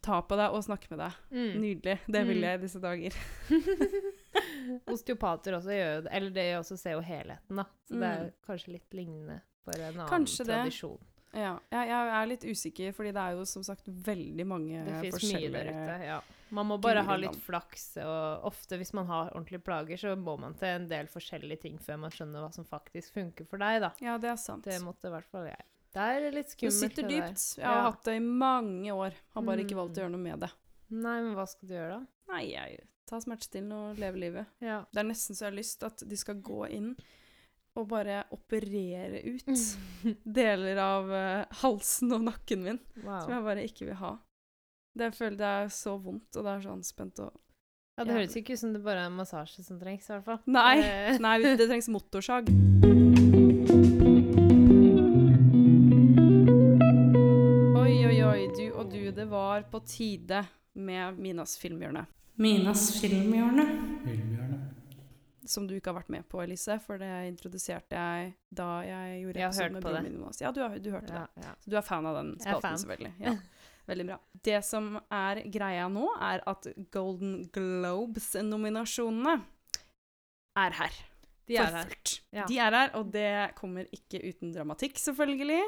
tar 0.00 0.22
på 0.28 0.36
deg 0.36 0.52
og 0.56 0.62
snakker 0.64 0.88
med 0.94 0.98
deg. 1.06 1.12
Mm. 1.32 1.54
Nydelig. 1.64 1.96
Det 2.08 2.22
vil 2.28 2.38
Mm. 2.38 2.44
jeg 2.44 2.54
i 2.58 2.62
disse 2.66 2.80
dager. 2.80 3.12
Osteopater 4.92 5.56
også 5.58 5.74
gjør 5.74 6.02
det. 6.04 6.12
Eller 6.12 6.30
det 6.34 6.46
også 6.58 6.78
ser 6.78 6.96
jo 6.96 7.00
helheten, 7.04 7.56
da. 7.62 7.64
Så 7.88 7.94
det 8.00 8.08
er 8.08 8.24
Mm. 8.24 8.32
kanskje 8.46 8.72
litt 8.74 8.90
lignende 8.94 9.40
for 9.64 9.72
en 9.78 9.94
annen 9.94 10.08
Kanskje 10.10 10.44
det. 10.46 10.54
tradisjon. 10.54 10.98
Ja, 11.34 11.58
jeg, 11.70 11.88
jeg 11.90 12.08
er 12.16 12.26
litt 12.26 12.44
usikker, 12.48 12.92
fordi 12.96 13.10
det 13.12 13.20
er 13.20 13.32
jo 13.36 13.44
som 13.44 13.62
sagt 13.62 13.84
veldig 13.86 14.46
mange 14.48 14.78
Det 14.86 14.94
fins 15.02 15.02
mye 15.04 15.12
forskjellige 15.12 15.52
der 15.52 15.68
ute. 15.68 15.96
Ja. 16.06 16.20
Man 16.50 16.66
må 16.70 16.78
bare 16.80 17.02
ha 17.04 17.16
litt 17.20 17.36
flaks, 17.44 17.98
og 18.00 18.44
ofte 18.48 18.78
hvis 18.80 18.94
man 18.96 19.06
har 19.06 19.28
ordentlige 19.36 19.60
plager, 19.62 19.96
så 20.00 20.14
må 20.16 20.38
man 20.40 20.54
til 20.54 20.68
en 20.68 20.86
del 20.88 21.06
forskjellige 21.06 21.60
ting 21.60 21.76
før 21.78 21.98
man 21.98 22.10
skjønner 22.10 22.40
hva 22.40 22.52
som 22.54 22.64
faktisk 22.64 23.12
funker 23.12 23.46
for 23.46 23.58
deg, 23.60 23.82
da. 23.84 23.92
Ja, 24.00 24.16
det 24.16 24.30
er 24.30 24.36
sant. 24.40 24.64
Det 24.64 24.80
måtte 24.80 25.04
i 25.08 25.10
hvert 25.12 25.28
fall 25.28 25.44
jeg. 25.50 25.60
Det 25.92 26.00
er 26.00 26.30
litt 26.32 26.48
skummelt. 26.48 26.80
Du 26.80 26.88
sitter 26.88 27.02
det 27.08 27.20
dypt. 27.20 27.44
Jeg 27.58 27.66
har 27.66 27.76
Ja. 27.76 27.90
hatt 27.90 28.04
det 28.04 28.16
i 28.16 28.20
mange 28.24 28.88
år. 28.92 29.12
Har 29.34 29.42
bare 29.42 29.58
ikke 29.64 29.76
Mm. 29.76 29.82
valgt 29.84 29.96
å 29.98 30.00
gjøre 30.00 30.10
noe 30.10 30.20
med 30.24 30.40
det. 30.40 30.50
Nei, 30.90 31.20
men 31.20 31.34
hva 31.34 31.46
skal 31.46 31.68
du 31.68 31.74
gjøre, 31.74 31.90
da? 32.00 32.32
Nei, 32.32 32.42
jeg 32.52 32.80
tar 33.08 33.22
smertestillende 33.24 33.78
og 33.78 34.02
leve 34.02 34.20
livet. 34.20 34.52
Ja. 34.64 34.82
Det 34.92 35.02
er 35.02 35.08
nesten 35.08 35.36
så 35.36 35.46
jeg 35.46 35.52
har 35.52 35.58
lyst 35.58 35.86
at 35.86 36.04
de 36.08 36.18
skal 36.20 36.42
gå 36.44 36.66
inn 36.74 36.92
og 37.78 37.86
bare 37.90 38.22
operere 38.34 39.20
ut 39.22 39.60
deler 40.38 40.80
av 40.82 41.10
uh, 41.12 41.58
halsen 41.62 42.14
og 42.16 42.24
nakken 42.26 42.64
min 42.64 42.80
som 43.04 43.34
jeg 43.34 43.44
bare 43.46 43.66
ikke 43.66 43.90
vil 43.90 44.00
ha. 44.00 44.16
Det 44.98 45.10
jeg 45.10 45.18
føler 45.18 45.38
det 45.38 45.50
er 45.60 45.68
så 45.70 45.94
vondt, 46.02 46.32
og 46.34 46.42
det 46.42 46.54
er 46.54 46.64
så 46.64 46.72
anspent 46.74 47.22
og 47.22 47.36
Ja, 47.98 48.04
det 48.06 48.14
høres 48.14 48.36
ikke 48.38 48.54
ut 48.54 48.60
som 48.60 48.74
det 48.74 48.80
bare 48.82 49.08
er 49.08 49.10
massasje 49.10 49.64
som 49.66 49.78
trengs, 49.80 50.06
i 50.06 50.12
hvert 50.12 50.26
fall. 50.26 50.38
Nei, 50.46 50.76
nei, 51.24 51.32
det 51.42 51.66
trengs 51.66 51.88
motorsag. 51.90 52.46
Oi, 57.74 57.96
oi, 58.06 58.20
oi, 58.22 58.44
du 58.54 58.64
og 58.70 58.92
du, 58.94 59.02
det 59.14 59.26
var 59.30 59.66
på 59.72 59.82
tide 59.86 60.44
med 60.78 61.18
Minas 61.18 61.56
filmhjørne. 61.58 62.06
Minas 62.38 63.00
filmhjørne. 63.00 63.64
Filmhjørne. 64.04 64.58
som 65.48 65.64
du 65.66 65.72
ikke 65.78 65.88
har 65.88 65.96
vært 66.02 66.10
med 66.12 66.26
på, 66.28 66.42
Elise, 66.44 66.74
for 66.84 67.00
det 67.00 67.08
introduserte 67.30 67.96
jeg 67.96 68.34
da 68.52 68.66
jeg 68.84 69.22
gjorde 69.22 69.38
Jeg 69.40 69.46
har 69.46 69.48
episode 69.48 69.64
hørt 69.64 69.72
med 69.72 69.82
på 69.82 69.88
broren 69.88 70.04
det. 70.04 70.10
min. 70.12 70.18
Jonas. 70.20 70.40
Ja, 70.42 70.50
du, 70.52 70.60
har, 70.60 70.74
du 70.84 70.90
hørte 70.92 71.08
det. 71.08 71.22
Ja, 71.22 71.46
ja. 71.46 71.52
Så 71.64 71.70
du 71.72 71.76
er 71.80 71.86
fan 71.86 72.08
av 72.10 72.18
den 72.18 72.34
spalten, 72.42 72.76
selvfølgelig. 72.82 73.12
Ja, 73.24 73.32
veldig 73.90 74.06
bra. 74.10 74.18
Det 74.50 74.58
som 74.68 74.90
er 75.08 75.40
greia 75.56 75.86
nå, 75.88 76.04
er 76.28 76.44
at 76.52 76.68
Golden 76.92 77.32
Globes-nominasjonene 77.56 79.38
er 80.66 80.76
her. 80.82 80.98
De 81.48 81.56
er 81.56 81.72
for 81.72 81.88
fullt. 81.88 82.14
Ja. 82.36 82.44
De 82.50 82.58
er 82.60 82.76
her, 82.82 82.92
og 83.00 83.08
det 83.14 83.28
kommer 83.56 83.88
ikke 83.94 84.20
uten 84.28 84.52
dramatikk, 84.52 85.00
selvfølgelig. 85.00 85.62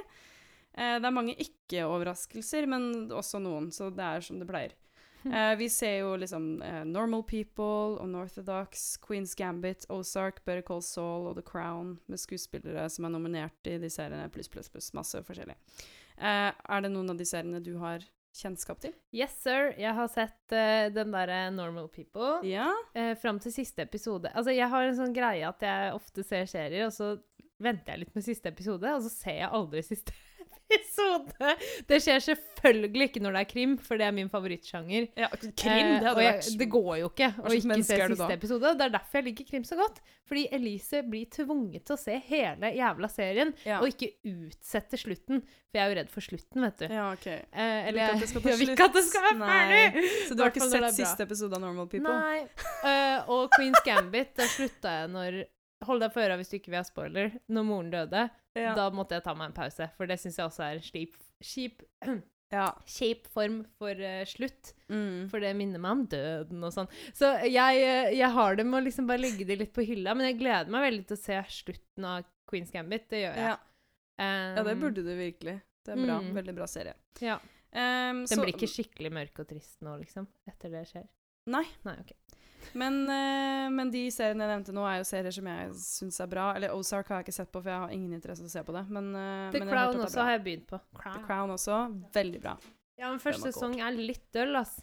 Eh, 0.76 0.98
det 1.00 1.08
er 1.08 1.16
mange 1.16 1.34
ikke-overraskelser, 1.40 2.68
men 2.68 3.08
også 3.16 3.40
noen, 3.40 3.72
så 3.72 3.88
det 3.88 4.04
er 4.04 4.20
som 4.28 4.36
det 4.42 4.48
pleier. 4.52 4.76
Eh, 5.24 5.56
vi 5.60 5.68
ser 5.70 5.98
jo 6.00 6.14
liksom 6.16 6.62
uh, 6.62 6.84
Normal 6.88 7.22
People, 7.28 7.98
Unorthodox, 8.00 8.96
Queen's 9.04 9.34
Gambit, 9.36 9.84
Ozark, 9.92 10.44
Better 10.44 10.62
Call 10.64 10.82
Saul 10.82 11.28
og 11.28 11.36
The 11.36 11.44
Crown 11.44 11.98
med 12.08 12.20
skuespillere 12.20 12.86
som 12.90 13.04
er 13.04 13.12
nominert 13.12 13.68
i 13.68 13.76
de 13.82 13.90
seriene, 13.92 14.30
pluss, 14.32 14.48
pluss, 14.48 14.70
pluss. 14.72 14.92
Masse 14.96 15.20
forskjellig. 15.26 15.58
Uh, 16.16 16.50
er 16.52 16.84
det 16.84 16.92
noen 16.94 17.12
av 17.12 17.20
de 17.20 17.28
seriene 17.28 17.60
du 17.64 17.74
har 17.82 18.04
kjennskap 18.36 18.80
til? 18.82 18.94
Yes, 19.16 19.34
sir. 19.42 19.72
Jeg 19.80 19.92
har 19.96 20.08
sett 20.12 20.54
eh, 20.54 20.86
den 20.94 21.10
derre 21.10 21.48
Normal 21.50 21.88
People 21.92 22.38
Ja? 22.46 22.68
uh, 22.94 23.14
fram 23.18 23.40
til 23.42 23.52
siste 23.54 23.82
episode. 23.82 24.30
Altså, 24.34 24.54
jeg 24.54 24.70
har 24.70 24.86
en 24.86 24.98
sånn 24.98 25.16
greie 25.16 25.48
at 25.48 25.64
jeg 25.66 25.94
ofte 25.96 26.24
ser 26.26 26.46
serier, 26.50 26.86
og 26.86 26.94
så 26.94 27.16
venter 27.60 27.92
jeg 27.92 28.06
litt 28.06 28.14
med 28.16 28.24
siste 28.24 28.52
episode, 28.52 28.94
og 28.94 29.02
så 29.04 29.10
ser 29.12 29.40
jeg 29.42 29.52
aldri 29.58 29.82
siste 29.84 30.14
episode. 30.76 31.54
Det 31.88 32.00
skjer 32.04 32.22
selvfølgelig 32.24 33.10
ikke 33.10 33.22
når 33.24 33.36
det 33.36 33.42
er 33.44 33.50
krim, 33.50 33.76
for 33.82 34.00
det 34.00 34.06
er 34.06 34.14
min 34.16 34.30
favorittsjanger. 34.32 35.08
ja 35.18 35.28
krim, 35.34 35.50
Eh, 35.70 36.00
det 36.00 36.08
hadde 36.08 36.24
vært 36.24 36.48
Det 36.60 36.68
går 36.70 36.90
jo 37.00 37.10
ikke 37.10 37.30
å 37.40 37.52
ikke 37.54 37.78
se 37.82 37.98
siste 38.12 38.32
episode. 38.36 38.72
Det 38.78 38.86
er 38.86 38.94
derfor 38.94 39.20
jeg 39.20 39.28
liker 39.30 39.48
krim 39.50 39.66
så 39.66 39.78
godt. 39.80 40.00
Fordi 40.30 40.46
Elise 40.54 41.02
blir 41.02 41.26
tvunget 41.32 41.86
til 41.88 41.96
å 41.96 41.98
se 41.98 42.14
hele 42.28 42.70
jævla 42.76 43.08
serien, 43.10 43.52
ja. 43.66 43.80
og 43.80 43.90
ikke 43.90 44.12
utsette 44.30 45.00
slutten. 45.00 45.42
For 45.70 45.78
jeg 45.78 45.82
er 45.82 45.90
jo 45.90 45.98
redd 46.00 46.12
for 46.12 46.26
slutten, 46.26 46.66
vet 46.66 46.82
du. 46.82 46.86
ja, 46.90 47.06
OK. 47.10 47.26
Eh, 47.26 47.46
ta 47.50 48.50
jeg 48.50 48.60
vil 48.60 48.74
ikke 48.74 48.90
at 48.90 48.98
det 48.98 49.06
skal 49.06 49.24
være 49.28 49.48
ferdig! 49.50 50.04
Så 50.28 50.36
du 50.36 50.44
har 50.44 50.52
ikke 50.52 50.68
sett 50.70 51.00
siste 51.00 51.26
episode 51.26 51.58
av 51.58 51.64
Normal 51.64 51.88
People? 51.90 52.14
Nei. 52.14 52.44
uh, 52.84 53.30
og 53.30 53.50
Queen's 53.56 53.82
Gambit, 53.86 54.36
der 54.38 54.50
slutta 54.50 55.00
jeg 55.02 55.16
når 55.16 55.42
Hold 55.88 56.02
deg 56.02 56.10
for 56.12 56.20
øra 56.20 56.34
hvis 56.36 56.50
du 56.52 56.58
ikke 56.58 56.74
vil 56.74 56.76
ha 56.76 56.84
spoiler. 56.84 57.30
Når 57.48 57.64
moren 57.64 57.86
døde, 57.88 58.26
Ja. 58.59 58.75
da 58.75 58.88
måtte 58.90 59.14
jeg 59.14 59.25
ta 59.25 59.35
meg 59.38 59.50
en 59.50 59.57
pause. 59.57 59.87
For 59.97 60.11
det 60.11 60.19
syns 60.21 60.38
jeg 60.40 60.49
også 60.49 60.64
er 60.66 60.78
en 60.78 60.85
slip, 60.85 61.14
kjip, 61.45 61.85
ja. 62.57 62.66
kjip 62.88 63.28
form 63.30 63.61
for 63.78 63.95
uh, 63.95 64.25
slutt. 64.28 64.73
Mm. 64.90 65.28
For 65.30 65.42
det 65.45 65.52
minner 65.59 65.83
meg 65.83 65.92
om 65.97 66.04
døden 66.11 66.66
og 66.66 66.75
sånn. 66.75 66.90
Så 67.14 67.30
jeg, 67.47 67.83
eh, 67.87 68.11
jeg 68.19 68.30
har 68.35 68.59
det 68.59 68.66
med 68.66 68.80
å 68.80 68.85
liksom 68.88 69.07
bare 69.11 69.23
legge 69.23 69.47
det 69.47 69.61
litt 69.61 69.75
på 69.76 69.87
hylla, 69.87 70.16
men 70.19 70.33
jeg 70.33 70.40
gleder 70.42 70.73
meg 70.75 70.88
veldig 70.88 71.07
til 71.11 71.19
å 71.19 71.23
se 71.23 71.40
slutten 71.61 72.09
av 72.11 72.26
Queen's 72.50 72.75
Gambit. 72.75 73.07
Det 73.12 73.23
gjør 73.23 73.38
jeg. 73.38 73.52
Ja. 73.52 73.57
ja, 74.21 74.62
det 74.66 74.75
Um, 74.75 74.83
burde 74.83 75.07
du 75.07 75.14
virkelig. 75.16 75.61
Det 75.87 75.95
er 75.95 76.02
bra. 76.02 76.19
Mm. 76.21 76.35
Veldig 76.37 76.54
bra 76.59 76.66
serie. 76.69 76.92
Ja. 77.25 77.38
Um, 77.71 78.26
Den 78.26 78.26
så- 78.28 78.42
blir 78.42 78.52
ikke 78.52 78.69
skikkelig 78.69 79.12
mørk 79.14 79.38
og 79.40 79.47
trist 79.49 79.78
nå, 79.87 79.95
liksom? 80.02 80.26
Etter 80.50 80.75
det 80.75 80.83
skjer? 80.90 81.07
Nei. 81.54 81.62
Nei, 81.87 81.95
ok. 82.02 82.11
Men, 82.79 83.00
eh, 83.11 83.69
men 83.75 83.93
de 83.93 84.05
seriene 84.14 84.47
jeg 84.47 84.52
nevnte 84.55 84.75
nå, 84.76 84.85
er 84.88 85.00
jo 85.00 85.07
serier 85.09 85.35
som 85.35 85.49
jeg 85.50 85.73
syns 85.81 86.21
er 86.23 86.31
bra. 86.31 86.50
Eller 86.59 86.75
Ozark 86.76 87.11
har 87.11 87.21
jeg 87.21 87.29
ikke 87.29 87.38
sett 87.40 87.52
på, 87.52 87.62
for 87.62 87.73
jeg 87.73 87.85
har 87.85 87.95
ingen 87.95 88.12
interesse 88.17 88.45
av 88.45 88.50
å 88.50 88.52
se 88.52 88.62
på 88.67 88.76
det. 88.76 88.85
Men, 88.90 89.11
eh, 89.14 89.49
The 89.55 89.64
men 89.64 89.73
Crown 89.73 90.05
også 90.05 90.26
har 90.26 90.37
jeg 90.37 90.45
begynt 90.47 90.69
på. 90.71 90.81
The 91.00 91.25
Crown 91.26 91.57
også. 91.57 91.81
Veldig 92.14 92.45
bra. 92.45 92.57
Ja, 93.00 93.09
men 93.09 93.21
første 93.23 93.50
sesong 93.50 93.79
er 93.81 93.97
litt 93.97 94.26
døll, 94.37 94.55
ass. 94.61 94.81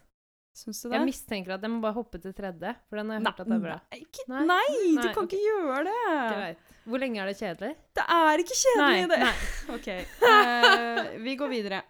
Syns 0.58 0.80
du 0.82 0.88
det? 0.90 0.96
Jeg 0.98 1.06
mistenker 1.06 1.54
at 1.54 1.62
jeg 1.62 1.70
må 1.70 1.84
bare 1.84 1.94
hoppe 1.94 2.18
til 2.22 2.34
tredje, 2.34 2.72
for 2.90 2.98
den 2.98 3.12
har 3.12 3.20
jeg 3.20 3.28
hørt 3.28 3.42
at 3.44 3.50
det 3.52 3.58
er 3.60 3.62
bra. 3.62 3.76
Nei, 3.92 4.00
ikke, 4.08 4.24
Nei? 4.32 4.40
nei, 4.50 4.64
du 4.98 5.10
kan 5.14 5.28
okay. 5.28 5.38
ikke 5.38 5.42
gjøre 5.44 5.84
det! 5.86 6.00
Greit. 6.32 6.72
Hvor 6.88 7.04
lenge 7.04 7.22
er 7.22 7.30
det 7.30 7.36
kjedelig? 7.38 7.76
Det 8.00 8.06
er 8.16 8.42
ikke 8.42 8.58
kjedelig, 8.64 9.06
det. 9.12 9.20
nei. 9.22 9.36
OK. 9.76 9.90
Uh, 10.24 11.14
vi 11.28 11.36
går 11.38 11.52
videre. 11.52 11.84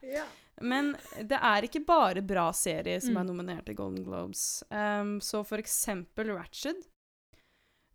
Men 0.62 0.96
det 1.22 1.38
er 1.38 1.62
ikke 1.68 1.84
bare 1.86 2.22
bra 2.26 2.48
serier 2.52 3.00
som 3.04 3.14
Mm. 3.14 3.20
er 3.22 3.24
nominert 3.30 3.66
til 3.66 3.76
Golden 3.76 4.04
Globes. 4.04 4.64
Um, 4.72 5.20
så 5.22 5.44
for 5.46 5.58
eksempel 5.62 6.32
Ratched. 6.36 6.76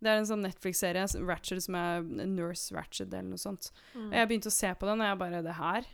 Det 0.03 0.11
er 0.11 0.19
en 0.19 0.27
sånn 0.27 0.43
Netflix-serie, 0.43 1.07
Ratched, 1.27 1.63
som 1.63 1.75
er 1.79 2.03
Nurse 2.03 2.73
Ratched 2.75 3.13
eller 3.15 3.29
noe 3.31 3.39
sånt. 3.39 3.71
Mm. 3.95 4.13
Jeg 4.13 4.29
begynte 4.29 4.51
å 4.51 4.55
se 4.55 4.71
på 4.75 4.87
den, 4.89 5.01
og 5.01 5.07
jeg 5.07 5.19
bare 5.19 5.43
Det 5.43 5.55
her? 5.55 5.87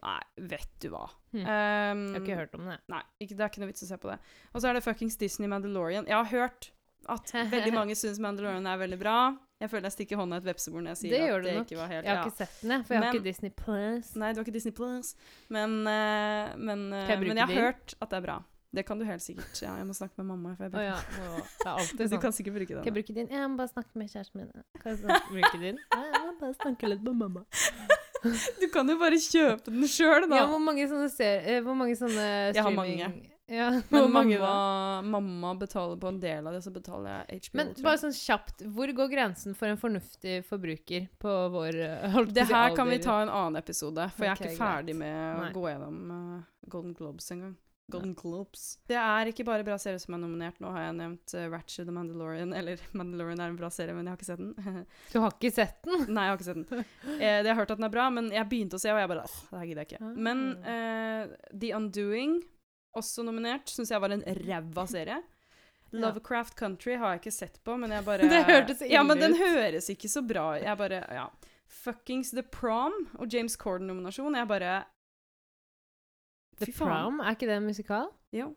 Nei, 0.00 0.20
vet 0.38 0.68
du 0.78 0.90
hva. 0.90 1.08
Mm. 1.34 1.40
Um, 1.42 1.46
Jeg 1.48 2.14
har 2.14 2.20
ikke 2.22 2.36
hørt 2.38 2.54
om 2.54 2.66
det. 2.70 2.76
Nei, 2.88 3.02
ikke, 3.20 3.34
det 3.36 3.40
er 3.40 3.48
ikke 3.50 3.60
noe 3.64 3.70
vits 3.72 3.82
å 3.82 3.88
se 3.88 3.96
på 3.98 4.10
det. 4.12 4.18
Og 4.54 4.62
så 4.62 4.68
er 4.70 4.74
det 4.78 4.84
fuckings 4.84 5.16
Disney 5.18 5.48
Mandalorian. 5.50 6.06
Jeg 6.06 6.14
har 6.14 6.24
hørt 6.30 6.70
at 7.08 7.32
veldig 7.50 7.72
mange 7.80 7.96
syns 7.98 8.20
Mandalorian 8.22 8.66
er 8.70 8.78
veldig 8.78 8.98
bra. 9.00 9.16
Jeg 9.58 9.70
føler 9.72 9.88
jeg 9.88 9.94
stikker 9.96 10.20
hånda 10.20 10.36
i 10.38 10.42
et 10.42 10.44
vepsebord 10.52 10.84
når 10.86 10.92
jeg 10.94 10.98
sier 11.00 11.10
Det 11.16 11.22
at 11.34 11.42
det 11.44 11.54
nok. 11.56 11.64
ikke 11.66 11.78
var 11.80 11.88
helt 11.90 12.04
Jeg 12.06 12.12
har 12.14 12.20
ja. 12.20 12.26
ikke 12.28 12.36
sett 12.38 12.60
den, 12.62 12.70
jeg, 12.76 12.84
for 12.86 12.94
jeg 12.94 13.02
har 13.02 13.16
ikke 13.16 13.24
Disney 13.24 13.50
Plus. 13.58 14.12
Nei, 14.14 14.28
du 14.32 14.38
har 14.38 14.44
ikke 14.46 14.54
Disney 14.54 14.74
Plus, 14.76 15.10
men, 15.50 15.74
uh, 15.82 16.52
men, 16.68 16.84
uh, 16.94 17.08
jeg 17.10 17.18
men 17.24 17.40
jeg 17.42 17.50
har 17.50 17.60
hørt 17.66 17.94
at 17.98 18.12
det 18.12 18.20
er 18.20 18.24
bra. 18.28 18.36
Det 18.78 18.84
kan 18.84 19.00
du 19.00 19.04
helt 19.08 19.22
sikkert. 19.24 19.62
Ja, 19.64 19.72
jeg 19.80 19.86
må 19.88 19.94
snakke 19.96 20.12
med 20.20 20.26
mamma. 20.28 20.52
For 20.58 20.68
jeg 20.68 20.74
oh, 20.76 20.84
ja. 20.84 20.96
Alltid 21.72 22.02
Du 22.04 22.04
sånn. 22.12 22.20
kan 22.20 22.34
sikkert 22.36 22.58
bruke 22.58 22.74
den. 22.76 22.82
Kan 22.84 22.90
jeg 22.92 22.96
bruke 23.00 23.14
din? 23.16 23.30
Jeg 23.32 23.48
må 23.48 23.56
bare 23.56 23.70
snakke 23.72 23.98
med 23.98 24.10
kjæresten 24.12 24.42
min. 24.42 24.50
Kan 24.82 24.92
jeg 24.92 25.22
bruke 25.32 25.60
din? 25.62 25.80
Jeg 25.96 26.20
må 26.26 26.34
bare 26.42 26.54
snakke 26.60 26.90
litt 26.92 27.02
med 27.08 27.16
mamma. 27.24 27.44
Du 28.60 28.66
kan 28.74 28.88
jo 28.90 28.98
bare 29.00 29.18
kjøpe 29.22 29.72
den 29.72 29.88
sjøl, 29.88 30.26
da. 30.28 30.42
Ja, 30.42 30.46
hvor 30.50 30.60
mange 30.62 30.84
sånne 30.90 31.08
ser... 31.10 31.40
eh, 31.48 31.60
Hvor 31.64 31.76
mange 31.80 31.96
sånne 31.96 32.28
streaming... 32.52 32.54
Jeg 32.58 32.64
har 32.66 32.76
mange. 32.76 33.27
Ja, 33.48 33.68
men 33.88 34.02
hvor 34.04 34.10
mange 34.12 34.38
da? 34.40 34.48
mamma, 35.00 35.20
mamma 35.20 35.52
betaler 35.60 35.96
på 36.00 36.10
en 36.10 36.18
del 36.20 36.46
av 36.46 36.56
det, 36.56 36.62
så 36.64 36.72
betaler 36.74 37.22
jeg 37.28 37.46
HBO. 37.46 37.60
Men 37.60 37.70
bare 37.84 38.00
sånn 38.02 38.16
kjapt, 38.16 38.66
hvor 38.76 38.92
går 39.00 39.12
grensen 39.14 39.56
for 39.56 39.72
en 39.72 39.80
fornuftig 39.80 40.42
forbruker 40.48 41.08
på 41.22 41.36
vår 41.54 41.80
å 42.12 42.26
Det 42.28 42.48
her 42.50 42.76
kan 42.76 42.90
vi 42.92 43.00
ta 43.04 43.22
en 43.24 43.32
annen 43.32 43.60
episode, 43.62 44.10
for 44.16 44.28
jeg 44.28 44.36
er 44.36 44.44
ikke 44.44 44.60
ferdig 44.60 44.98
med 45.00 45.16
å 45.16 45.46
Nei. 45.46 45.54
gå 45.56 45.64
gjennom 45.70 46.12
uh, 46.12 46.68
Golden 46.68 46.92
Globes 46.98 47.32
engang. 47.32 47.56
Golden 47.88 48.14
Globes. 48.14 48.78
Det 48.86 48.96
er 49.00 49.30
ikke 49.30 49.46
bare 49.48 49.64
bra 49.64 49.78
serier 49.80 50.00
som 50.02 50.12
er 50.12 50.20
nominert. 50.20 50.58
Nå 50.60 50.68
har 50.74 50.84
jeg 50.84 50.96
nevnt 50.98 51.32
uh, 51.38 51.46
Ratchet 51.48 51.86
The 51.88 51.94
Mandalorian. 51.96 52.52
Eller 52.56 52.82
Mandalorian 52.98 53.40
er 53.40 53.54
en 53.54 53.56
bra 53.56 53.70
serie, 53.72 53.96
men 53.96 54.04
jeg 54.04 54.12
har 54.12 54.20
ikke 54.20 54.28
sett 54.28 54.42
den. 54.44 54.84
Du 55.12 55.16
har 55.24 55.32
ikke 55.32 55.54
sett 55.56 55.80
den? 55.88 56.04
Nei, 56.12 56.26
jeg 56.26 56.34
har 56.34 56.38
ikke 56.38 56.48
sett 56.50 56.60
den. 56.60 56.84
Eh, 57.16 57.38
jeg 57.40 57.48
har 57.48 57.58
hørt 57.62 57.72
at 57.72 57.80
den 57.80 57.88
er 57.88 57.94
bra, 57.94 58.10
men 58.12 58.28
jeg 58.34 58.50
begynte 58.50 58.76
å 58.76 58.82
se, 58.82 58.92
og 58.92 59.00
jeg 59.00 59.10
bare 59.14 59.24
åh, 59.24 59.38
det 59.48 59.62
her 59.62 59.70
gidder 59.70 59.84
jeg 59.84 59.90
ikke. 59.92 60.04
Ah. 60.04 60.20
Men 60.28 60.44
eh, 60.74 61.52
The 61.54 61.72
Undoing, 61.78 62.36
også 62.98 63.24
nominert, 63.26 63.70
syns 63.72 63.90
jeg 63.94 64.00
var 64.02 64.14
en 64.14 64.24
ræva 64.42 64.84
serie. 64.90 65.18
Lovecraft 65.96 66.54
Country 66.58 66.98
har 67.00 67.14
jeg 67.14 67.22
ikke 67.22 67.32
sett 67.32 67.54
på, 67.64 67.76
men 67.80 67.94
jeg 67.94 68.04
bare 68.04 68.26
Det 68.34 68.42
hørtes 68.44 68.82
Ja, 68.90 69.00
men 69.06 69.18
den 69.22 69.36
høres 69.40 69.86
ikke 69.88 70.08
så 70.12 70.20
bra 70.26 70.50
Jeg 70.60 70.76
bare 70.76 70.98
Ja. 71.16 71.28
Fuckings 71.68 72.30
The 72.36 72.42
Prom 72.42 72.92
og 73.16 73.28
James 73.32 73.56
Corden-nominasjon. 73.60 74.36
Jeg 74.36 74.48
bare 74.50 74.72
The 76.58 76.66
Fy 76.66 76.72
faen. 76.74 76.88
Prom, 76.90 77.20
er 77.22 77.36
ikke 77.36 77.48
det 77.48 77.56
en 77.60 77.66
musikal? 77.68 78.08
Jo. 78.34 78.48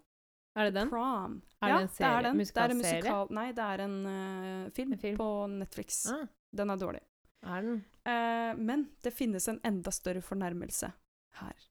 Er 0.57 0.67
det 0.67 0.73
den? 0.75 0.89
Prom. 0.91 1.37
Er 1.61 1.69
ja, 1.71 1.75
det 1.77 1.85
en 1.85 1.91
serie? 1.95 2.09
det 2.09 2.17
er 2.17 2.27
den. 2.27 2.39
Det 2.41 2.61
er 2.63 2.73
en 2.75 2.81
musikal 2.81 3.27
Nei, 3.37 3.47
det 3.55 3.65
er 3.67 3.83
en 3.85 3.97
uh, 4.07 4.71
film, 4.75 4.95
En 4.95 4.99
film? 5.03 5.17
på 5.19 5.27
Netflix. 5.53 6.01
Ah, 6.11 6.25
Den 6.51 6.73
er 6.73 6.79
dårlig. 6.81 7.03
er 7.45 7.61
den? 7.67 7.77
Uh, 8.07 8.57
men 8.59 8.87
det 9.05 9.13
finnes 9.13 9.47
en 9.47 9.59
enda 9.63 9.91
større 9.93 10.21
fornærmelse 10.25 10.91
her. 11.41 11.67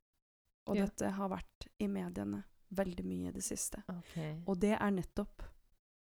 Og 0.68 0.76
Ja. 0.76 0.86
dette 0.86 1.10
har 1.16 1.28
vært 1.32 1.66
i 1.82 1.88
mediene 1.90 2.44
veldig 2.76 3.04
mye 3.06 3.30
i 3.30 3.34
det 3.34 3.44
siste. 3.44 3.82
Okay. 3.90 4.34
Og 4.46 4.60
det 4.62 4.74
er 4.76 4.94
nettopp 4.94 5.44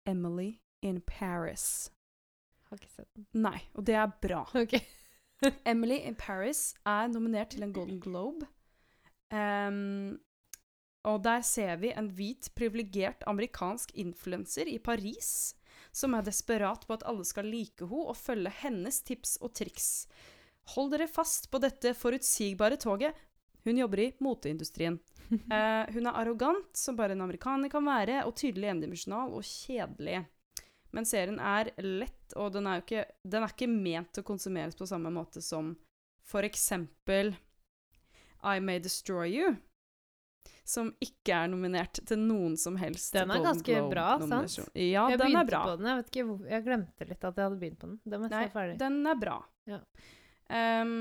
Emily 0.08 0.54
in 0.82 1.00
Paris. 1.06 1.90
Har 2.68 2.80
ikke 2.80 2.92
sett 2.92 3.08
den. 3.14 3.28
Nei, 3.44 3.58
og 3.74 3.86
det 3.88 3.98
er 3.98 4.12
bra. 4.22 4.44
Okay. 4.64 4.84
Emily 5.66 5.96
in 6.06 6.14
Paris 6.14 6.68
er 6.86 7.08
nominert 7.10 7.50
til 7.50 7.64
en 7.66 7.72
Golden 7.74 7.98
Globe. 7.98 8.46
Um, 9.34 10.20
og 11.02 11.24
der 11.24 11.42
ser 11.42 11.80
vi 11.82 11.90
en 11.90 12.12
hvit, 12.14 12.52
privilegert 12.54 13.24
amerikansk 13.26 13.90
influenser 13.98 14.70
i 14.70 14.78
Paris 14.78 15.56
som 15.92 16.16
er 16.16 16.24
desperat 16.26 16.86
på 16.88 16.96
at 16.96 17.04
alle 17.08 17.24
skal 17.28 17.48
like 17.52 17.84
henne 17.84 18.08
og 18.12 18.18
følge 18.18 18.52
hennes 18.62 19.00
tips 19.04 19.36
og 19.44 19.52
triks. 19.58 20.06
Hold 20.74 20.92
dere 20.94 21.10
fast 21.10 21.50
på 21.52 21.60
dette 21.62 21.92
forutsigbare 21.98 22.78
toget. 22.80 23.16
Hun 23.64 23.78
jobber 23.78 24.00
i 24.04 24.12
moteindustrien. 24.18 24.98
Uh, 25.30 25.84
hun 25.94 26.06
er 26.06 26.18
arrogant, 26.18 26.76
som 26.76 26.98
bare 26.98 27.16
en 27.16 27.24
amerikaner 27.24 27.70
kan 27.72 27.86
være, 27.86 28.24
og 28.26 28.36
tydelig 28.38 28.72
endimensjonal 28.72 29.34
og 29.36 29.46
kjedelig. 29.46 30.24
Men 30.92 31.08
serien 31.08 31.38
er 31.40 31.70
lett, 31.80 32.34
og 32.36 32.52
den 32.52 32.68
er 32.68 32.78
jo 32.78 32.84
ikke, 32.84 33.04
den 33.24 33.44
er 33.46 33.54
ikke 33.54 33.70
ment 33.70 34.12
til 34.12 34.24
å 34.24 34.28
konsumeres 34.28 34.76
på 34.76 34.88
samme 34.88 35.12
måte 35.14 35.40
som 35.44 35.72
for 36.28 36.44
eksempel 36.46 37.32
I 38.44 38.58
May 38.60 38.82
Destroy 38.82 39.32
You, 39.32 39.54
som 40.68 40.92
ikke 41.02 41.34
er 41.34 41.48
nominert 41.50 42.02
til 42.06 42.20
noen 42.20 42.54
som 42.60 42.76
helst 42.78 43.16
Den 43.16 43.32
er 43.32 43.40
Golden 43.40 43.48
ganske 43.48 43.80
bra, 43.90 44.06
sant? 44.20 44.74
Ja, 44.78 45.08
jeg 45.10 45.18
den 45.22 45.36
er 45.40 45.48
bra. 45.48 45.62
på 45.64 45.76
den. 45.78 45.88
Jeg 45.88 46.00
vet 46.00 46.12
ikke 46.12 46.50
Jeg 46.52 46.66
glemte 46.68 47.08
litt 47.08 47.24
at 47.24 47.40
jeg 47.40 47.48
hadde 47.48 47.58
begynt 47.64 47.80
på 47.80 47.90
den. 47.90 47.98
Den 48.04 48.28
Nei, 48.30 48.66
den 48.78 49.00
er 49.10 49.18
bra. 49.18 49.38
Ja. 49.70 49.80
Ehm, 50.52 50.96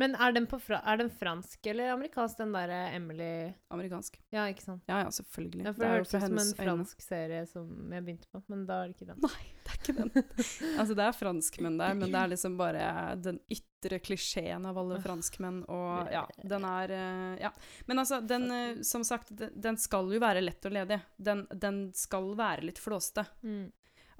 Men 0.00 0.16
er 0.18 0.32
den, 0.34 0.46
på 0.50 0.58
fra 0.58 0.80
er 0.90 0.98
den 0.98 1.10
fransk 1.14 1.66
eller 1.70 1.92
amerikansk, 1.92 2.38
den 2.40 2.54
derre 2.54 2.78
Emily 2.96 3.52
amerikansk. 3.70 4.16
Ja, 4.34 4.48
ikke 4.50 4.64
sant? 4.64 4.82
Ja, 4.90 5.04
ja, 5.04 5.10
selvfølgelig. 5.14 5.62
Ja, 5.68 5.72
for 5.72 5.84
Det 5.84 5.86
det 5.86 5.92
hørtes 5.92 6.14
ut 6.14 6.24
som 6.24 6.40
en 6.42 6.50
fransk 6.58 6.96
øyne. 6.98 7.06
serie 7.06 7.44
som 7.46 7.92
jeg 7.94 8.06
begynte 8.08 8.30
på, 8.32 8.42
men 8.50 8.64
da 8.66 8.80
er 8.82 8.90
det 8.90 8.96
ikke 8.96 9.10
den. 9.12 9.20
Nei, 9.22 9.44
det 9.62 9.70
er 9.70 9.78
ikke 9.78 9.96
den. 10.00 10.10
altså, 10.80 10.96
det 10.98 11.06
er 11.06 11.16
franskmenn 11.20 11.78
der, 11.78 11.94
men 12.00 12.10
det 12.10 12.20
er 12.24 12.32
liksom 12.34 12.58
bare 12.58 12.88
den 13.22 13.38
ytre 13.54 14.00
klisjeen 14.02 14.66
av 14.66 14.78
alle 14.82 14.98
franskmenn, 15.04 15.62
og 15.70 16.10
ja, 16.10 16.24
den 16.42 16.66
er 16.72 16.96
eh, 16.98 17.38
Ja. 17.44 17.52
Men 17.86 18.02
altså, 18.02 18.20
den 18.24 18.50
eh, 18.50 18.82
Som 18.82 19.04
sagt, 19.06 19.30
den, 19.30 19.54
den 19.54 19.78
skal 19.78 20.10
jo 20.10 20.18
være 20.22 20.42
lett 20.42 20.66
og 20.66 20.74
ledig. 20.74 21.00
Den, 21.16 21.46
den 21.50 21.80
skal 21.94 22.32
være 22.38 22.66
litt 22.66 22.82
flåste. 22.82 23.26
Mm. 23.46 23.70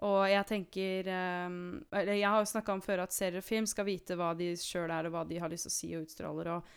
Og 0.04 0.20
jeg 0.28 0.44
tenker 0.49 1.08
eh, 1.08 1.56
Eller 2.00 2.18
jeg 2.18 2.28
har 2.28 2.42
jo 2.42 2.50
snakka 2.50 2.76
om 2.76 2.82
før 2.84 3.04
at 3.06 3.14
serier 3.14 3.40
og 3.40 3.46
film 3.46 3.68
skal 3.70 3.88
vite 3.88 4.18
hva 4.20 4.32
de 4.38 4.52
sjøl 4.61 4.92
er, 4.92 5.08
og 5.08 5.16
hva 5.16 5.25
de 5.28 5.40
har 5.40 5.52
lyst 5.52 5.68
til 5.68 5.73
å 5.73 5.78
si 5.78 5.92
og 5.96 6.06
utstråler, 6.06 6.50
og, 6.56 6.73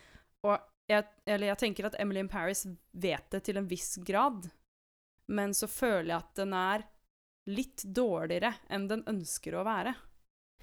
og 0.48 0.56
jeg, 0.88 1.04
eller 1.28 1.50
jeg 1.50 1.60
tenker 1.60 1.88
at 1.90 1.98
Emily 2.00 2.22
in 2.24 2.30
Paris 2.32 2.64
vet 2.92 3.26
det 3.34 3.42
til 3.44 3.58
en 3.60 3.66
viss 3.68 3.98
grad, 4.00 4.48
men 5.28 5.52
så 5.52 5.68
føler 5.68 6.14
jeg 6.14 6.22
at 6.22 6.38
den 6.40 6.54
er 6.56 6.86
litt 7.48 7.84
dårligere 7.84 8.54
enn 8.72 8.86
den 8.88 9.04
ønsker 9.08 9.58
å 9.58 9.66
være. 9.68 9.92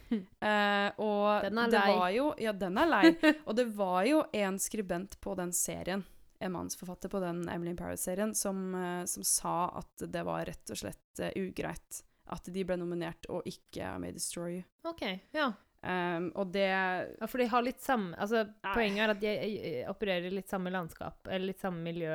Uh, 0.10 0.90
og 1.02 1.46
Den 1.46 1.62
er 1.62 1.70
det 1.70 1.80
lei. 1.82 1.94
var 1.98 2.10
jo 2.14 2.26
Ja, 2.42 2.54
den 2.54 2.78
er 2.82 2.90
lei. 2.90 3.14
og 3.48 3.56
det 3.58 3.68
var 3.78 4.02
jo 4.10 4.24
en 4.34 4.58
skribent 4.62 5.20
på 5.22 5.38
den 5.38 5.54
serien, 5.54 6.06
en 6.42 6.54
mannsforfatter 6.58 7.14
på 7.14 7.22
den 7.22 7.46
Emily 7.50 7.76
in 7.76 7.80
Paris-serien, 7.80 8.34
som, 8.38 8.68
eh, 8.76 9.06
som 9.10 9.24
sa 9.24 9.56
at 9.78 10.10
det 10.10 10.26
var 10.26 10.46
rett 10.50 10.74
og 10.74 10.82
slett 10.82 11.22
uh, 11.22 11.30
ugreit 11.38 12.02
at 12.34 12.48
de 12.54 12.64
ble 12.66 12.78
nominert 12.82 13.28
og 13.30 13.46
ikke 13.50 13.92
May 14.02 14.12
Destroy 14.16 14.58
You. 14.60 14.64
OK. 14.90 15.04
Ja. 15.36 15.52
Um, 15.86 16.32
og 16.34 16.50
det 16.56 16.64
ja. 16.66 17.28
For 17.30 17.38
de 17.38 17.46
har 17.52 17.62
litt 17.62 17.82
samme 17.84 18.16
Altså, 18.18 18.40
Nei. 18.64 18.72
poenget 18.74 19.04
er 19.06 19.12
at 19.14 19.20
de 19.22 19.28
eh, 19.30 19.90
opererer 19.92 20.26
i 20.32 20.34
litt 20.34 20.50
samme 20.50 20.72
landskap, 20.74 21.28
eller 21.30 21.52
litt 21.52 21.62
samme 21.62 21.84
miljø, 21.86 22.10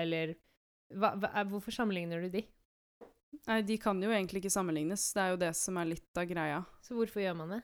eller 0.00 0.32
hva, 0.96 1.10
hva, 1.20 1.28
er- 1.36 1.50
Hvorfor 1.50 1.74
sammenligner 1.76 2.24
du 2.24 2.30
de? 2.38 2.46
Nei, 3.48 3.58
de 3.68 3.76
kan 3.80 4.00
jo 4.00 4.10
egentlig 4.12 4.40
ikke 4.42 4.52
sammenlignes. 4.54 5.04
Det 5.12 5.22
er 5.22 5.30
jo 5.34 5.40
det 5.40 5.52
som 5.58 5.76
er 5.80 5.88
litt 5.92 6.20
av 6.20 6.26
greia. 6.30 6.62
Så 6.84 6.94
hvorfor 6.96 7.20
gjør 7.24 7.36
man 7.42 7.54
det? 7.56 7.60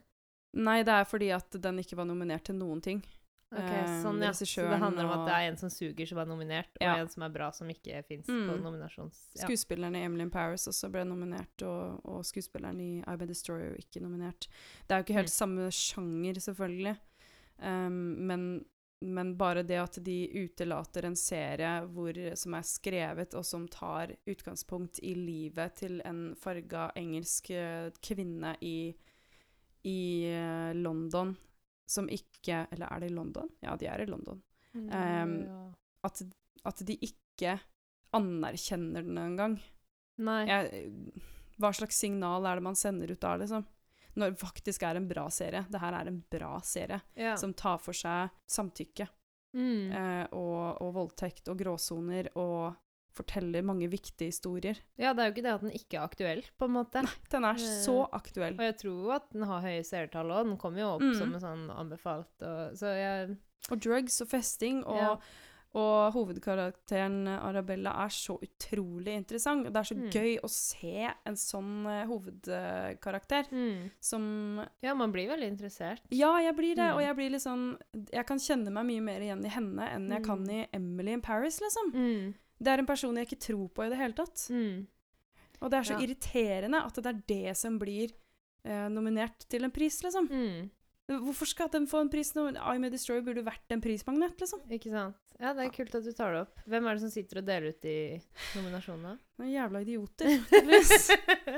Nei, 0.58 0.78
det 0.82 0.94
er 0.96 1.04
fordi 1.08 1.28
at 1.36 1.56
den 1.60 1.80
ikke 1.82 1.96
var 2.00 2.08
nominert 2.08 2.44
til 2.48 2.56
noen 2.56 2.80
ting. 2.84 3.02
Ok, 3.50 3.60
Eh, 3.64 4.02
sånn, 4.02 4.20
ja. 4.20 4.30
Så 4.36 4.44
det 4.68 4.76
handler 4.78 5.04
om 5.06 5.12
at 5.20 5.26
det 5.26 5.34
er 5.34 5.48
en 5.48 5.56
som 5.56 5.70
suger, 5.70 6.06
som 6.06 6.18
er 6.18 6.26
nominert, 6.26 6.68
og 6.76 6.82
Ja. 6.84 6.96
en 7.00 7.08
som 7.08 7.22
er 7.22 7.30
bra, 7.30 7.50
som 7.50 7.66
ikke 7.68 8.04
fins 8.04 8.26
på 8.26 8.32
Mm. 8.56 8.62
nominasjons... 8.62 9.20
Ja. 9.36 9.46
Skuespilleren 9.46 9.96
i 9.96 10.02
Emily 10.04 10.22
in 10.22 10.30
Paris 10.30 10.66
også 10.68 10.90
ble 10.92 11.04
nominert, 11.04 11.62
og, 11.62 12.00
og 12.04 12.24
skuespilleren 12.24 12.78
i 12.80 13.02
I 13.06 13.16
Be 13.16 13.24
Destroyer 13.26 13.74
ikke 13.78 14.02
nominert. 14.02 14.48
Det 14.86 14.92
er 14.92 14.98
jo 15.00 15.04
ikke 15.06 15.14
helt 15.22 15.32
Mm. 15.32 15.38
samme 15.40 15.70
sjanger, 15.72 16.34
selvfølgelig, 16.44 16.98
um, 17.62 18.26
men, 18.26 18.64
men 19.00 19.34
bare 19.38 19.62
det 19.64 19.78
at 19.80 19.98
de 20.04 20.28
utelater 20.44 21.04
en 21.06 21.16
serie 21.16 21.86
hvor, 21.88 22.36
som 22.36 22.52
er 22.52 22.62
skrevet, 22.62 23.32
og 23.34 23.44
som 23.46 23.66
tar 23.66 24.12
utgangspunkt 24.26 24.98
i 25.02 25.14
livet 25.14 25.74
til 25.76 26.02
en 26.04 26.34
farga 26.36 26.90
engelsk 26.96 27.50
eh, 27.50 27.90
kvinne 28.02 28.56
i, 28.60 28.94
i 29.86 30.24
eh, 30.26 30.74
London, 30.74 31.36
som 31.88 32.08
ikke 32.12 32.66
Eller 32.74 32.90
er 32.92 33.00
det 33.00 33.08
i 33.10 33.14
London? 33.16 33.48
Ja, 33.64 33.76
de 33.80 33.88
er 33.88 34.02
i 34.04 34.06
London. 34.08 34.42
Mm, 34.74 34.88
Um, 34.92 35.32
ja. 35.42 35.62
At, 36.06 36.20
at 36.68 36.82
de 36.86 36.94
ikke 37.02 37.56
anerkjenner 38.14 39.02
den 39.02 39.18
engang. 39.18 39.56
Nei. 40.20 40.42
Jeg, 40.48 40.84
hva 41.58 41.72
slags 41.74 41.98
signal 41.98 42.46
er 42.46 42.58
det 42.60 42.66
man 42.68 42.78
sender 42.78 43.10
ut 43.10 43.20
da, 43.22 43.34
liksom? 43.40 43.64
Når 44.18 44.32
det 44.34 44.40
faktisk 44.40 44.82
er 44.86 44.98
en 44.98 45.08
bra 45.08 45.26
serie. 45.30 45.64
Det 45.70 45.80
her 45.82 45.94
er 45.94 46.10
en 46.10 46.20
bra 46.30 46.58
serie 46.66 47.00
Ja. 47.18 47.36
som 47.36 47.54
tar 47.54 47.78
for 47.82 47.96
seg 47.96 48.32
samtykke 48.50 49.06
mm. 49.54 49.90
eh, 49.92 50.24
og, 50.36 50.82
og 50.82 50.94
voldtekt 50.96 51.48
og 51.52 51.58
gråsoner 51.60 52.30
og 52.36 52.74
forteller 53.18 53.66
mange 53.66 53.88
viktige 53.90 54.30
historier. 54.30 54.78
ja, 54.98 55.12
det 55.12 55.22
er 55.24 55.28
jo 55.30 55.34
ikke 55.36 55.46
det 55.48 55.54
at 55.56 55.66
den 55.66 55.74
ikke 55.76 55.98
er 55.98 56.06
aktuell, 56.06 56.42
på 56.58 56.64
en 56.70 56.76
måte. 56.78 57.02
Nei, 57.02 57.16
Den 57.30 57.44
er 57.44 57.58
Eh, 57.58 57.82
så 57.84 57.98
aktuell. 58.12 58.54
Og 58.54 58.64
jeg 58.68 58.78
tror 58.78 59.02
jo 59.04 59.10
at 59.18 59.28
den 59.32 59.42
har 59.50 59.60
høye 59.66 59.82
seertall 59.84 60.30
òg. 60.30 60.46
Den 60.52 60.56
kommer 60.62 60.78
jo 60.84 60.94
opp 60.96 61.02
Mm. 61.02 61.14
som 61.18 61.34
en 61.34 61.40
sånn 61.40 61.68
anbefalt. 61.76 62.32
Og, 62.42 62.72
så 62.78 62.94
jeg 62.96 63.36
Og 63.70 63.80
drugs 63.80 64.20
og 64.22 64.28
festing 64.30 64.84
og, 64.86 64.96
Ja. 64.96 65.16
og 65.74 66.12
hovedkarakteren 66.14 67.26
Arabella 67.28 67.90
er 68.04 68.08
så 68.08 68.38
utrolig 68.40 69.12
interessant. 69.18 69.64
Det 69.68 69.76
er 69.76 69.82
så 69.84 69.96
Mm. 69.98 70.10
gøy 70.10 70.38
å 70.40 70.48
se 70.48 71.10
en 71.26 71.34
sånn 71.36 71.84
eh, 71.86 72.06
hovedkarakter 72.06 73.44
mm. 73.52 73.90
som 74.00 74.64
Ja, 74.82 74.94
man 74.94 75.12
blir 75.12 75.28
veldig 75.28 75.50
interessert. 75.58 76.00
Ja, 76.10 76.38
jeg 76.38 76.54
blir 76.56 76.74
det, 76.74 76.88
Mm. 76.88 76.94
og 76.96 77.00
jeg 77.02 77.16
blir 77.16 77.30
litt 77.30 77.42
sånn 77.42 77.78
Jeg 78.12 78.26
kan 78.26 78.38
kjenne 78.38 78.70
meg 78.72 78.86
mye 78.86 79.02
mer 79.02 79.20
igjen 79.20 79.44
i 79.44 79.48
henne 79.48 79.88
enn 79.92 80.08
jeg 80.10 80.24
kan 80.24 80.44
Mm. 80.44 80.50
i 80.50 80.68
Emily 80.72 81.12
in 81.12 81.20
Paris, 81.20 81.60
liksom. 81.60 81.92
Mm. 81.92 82.34
Det 82.58 82.72
er 82.72 82.82
en 82.82 82.86
person 82.88 83.16
jeg 83.16 83.28
ikke 83.28 83.40
tror 83.48 83.68
på 83.74 83.84
i 83.86 83.90
det 83.92 83.98
hele 84.00 84.16
tatt. 84.18 84.46
Mm. 84.50 84.86
Og 85.62 85.70
det 85.70 85.78
er 85.78 85.86
så 85.88 85.94
Ja. 85.98 86.02
irriterende 86.06 86.80
at 86.86 86.94
det 86.94 87.06
er 87.06 87.22
det 87.26 87.56
som 87.56 87.78
blir 87.78 88.10
eh, 88.64 88.88
nominert 88.92 89.46
til 89.48 89.64
en 89.64 89.70
pris, 89.74 90.00
liksom. 90.02 90.26
Mm. 90.30 90.70
Hvorfor 91.08 91.48
skal 91.48 91.70
den 91.72 91.86
få 91.88 92.02
en 92.02 92.10
pris 92.12 92.34
nå? 92.36 92.50
I 92.52 92.76
May 92.78 92.90
Destroy 92.92 93.22
burde 93.24 93.40
vært 93.46 93.70
en 93.72 93.80
prismagnet, 93.80 94.34
liksom? 94.42 94.60
Ikke 94.68 94.90
sant. 94.92 95.16
Ja, 95.40 95.54
det 95.56 95.64
er 95.64 95.70
kult 95.72 95.94
at 95.94 96.04
du 96.04 96.10
tar 96.12 96.34
det 96.34 96.40
opp. 96.42 96.58
Hvem 96.68 96.84
er 96.90 96.98
det 96.98 97.00
som 97.06 97.10
sitter 97.14 97.38
og 97.40 97.46
deler 97.46 97.70
ut 97.72 97.80
de 97.80 97.94
nominasjonene? 98.58 99.14
Noen 99.38 99.52
jævla 99.54 99.80
idioter. 99.86 100.34
tydeligvis. 100.50 101.08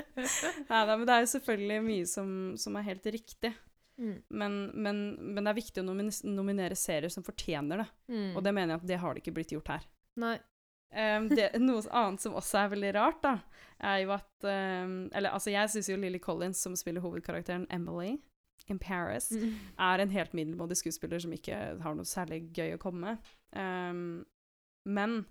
Nei 0.71 0.83
da, 0.87 0.95
men 0.97 1.03
det 1.09 1.17
er 1.17 1.25
jo 1.25 1.31
selvfølgelig 1.33 1.81
mye 1.89 2.07
som, 2.07 2.31
som 2.61 2.77
er 2.79 2.87
helt 2.93 3.09
riktig. 3.17 3.51
mm. 3.99 4.15
Men, 4.31 4.61
men, 4.75 5.01
men 5.35 5.43
det 5.45 5.51
er 5.51 5.59
viktig 5.59 5.83
å 5.83 5.89
nominere 6.31 6.77
serier 6.79 7.11
som 7.11 7.25
fortjener 7.27 7.83
det. 7.83 7.89
Mm. 8.13 8.37
Og 8.37 8.45
det 8.47 8.55
mener 8.55 8.75
jeg 8.77 8.83
at 8.85 8.89
det 8.93 9.01
har 9.03 9.15
det 9.17 9.25
ikke 9.25 9.35
blitt 9.41 9.57
gjort 9.57 9.73
her. 9.75 9.89
Nei. 10.21 10.37
Um, 10.90 11.29
det, 11.31 11.53
noe 11.62 11.83
annet 11.94 12.20
som 12.20 12.35
også 12.35 12.59
er 12.64 12.70
veldig 12.72 12.94
rart, 12.96 13.20
da, 13.22 13.37
er 13.81 14.00
jo 14.03 14.11
at 14.11 14.42
um, 14.42 15.09
Eller 15.14 15.31
altså, 15.31 15.50
jeg 15.53 15.70
syns 15.70 15.88
jo 15.88 15.96
Lily 15.96 16.18
Collins, 16.18 16.59
som 16.59 16.74
spiller 16.76 17.00
hovedkarakteren 17.05 17.66
Emily 17.70 18.16
in 18.68 18.79
Paris, 18.79 19.31
Mm. 19.31 19.55
er 19.79 19.98
en 20.03 20.11
helt 20.11 20.33
middelmådig 20.35 20.76
skuespiller 20.76 21.18
som 21.22 21.33
ikke 21.33 21.55
har 21.83 21.94
noe 21.94 22.05
særlig 22.07 22.53
gøy 22.55 22.74
å 22.74 22.79
komme 22.83 23.00
med. 23.00 23.31
Um, 23.57 24.24
men 24.87 25.24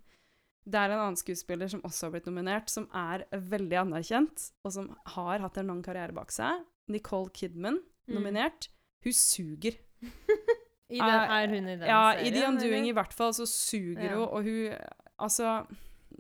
det 0.69 0.75
er 0.79 0.91
en 0.91 0.99
annen 0.99 1.17
skuespiller 1.19 1.67
som 1.71 1.81
også 1.87 2.07
har 2.07 2.11
blitt 2.15 2.27
nominert, 2.27 2.69
som 2.69 2.87
er 2.93 3.23
veldig 3.31 3.77
anerkjent, 3.83 4.49
og 4.63 4.71
som 4.75 4.89
har 5.15 5.39
hatt 5.39 5.57
en 5.57 5.67
lang 5.71 5.79
karriere 5.83 6.13
bak 6.15 6.31
seg. 6.35 6.63
Nicole 6.87 7.29
Kidman, 7.35 7.79
Mm. 8.09 8.15
nominert. 8.15 8.67
Hun 9.05 9.13
suger. 9.13 9.75
I 10.89 10.97
den, 10.97 11.19
er 11.29 11.47
hun 11.47 11.67
i 11.69 11.75
den 11.77 11.85
ja, 11.87 12.13
serien? 12.15 12.25
i 12.25 12.31
The 12.33 12.47
Undoing 12.47 12.87
i 12.89 12.93
hvert 12.97 13.13
fall 13.13 13.31
så 13.37 13.45
suger 13.45 14.03
Ja. 14.07 14.15
hun, 14.15 14.23
og 14.27 14.43
hun 14.43 14.73
Altså, 15.19 15.53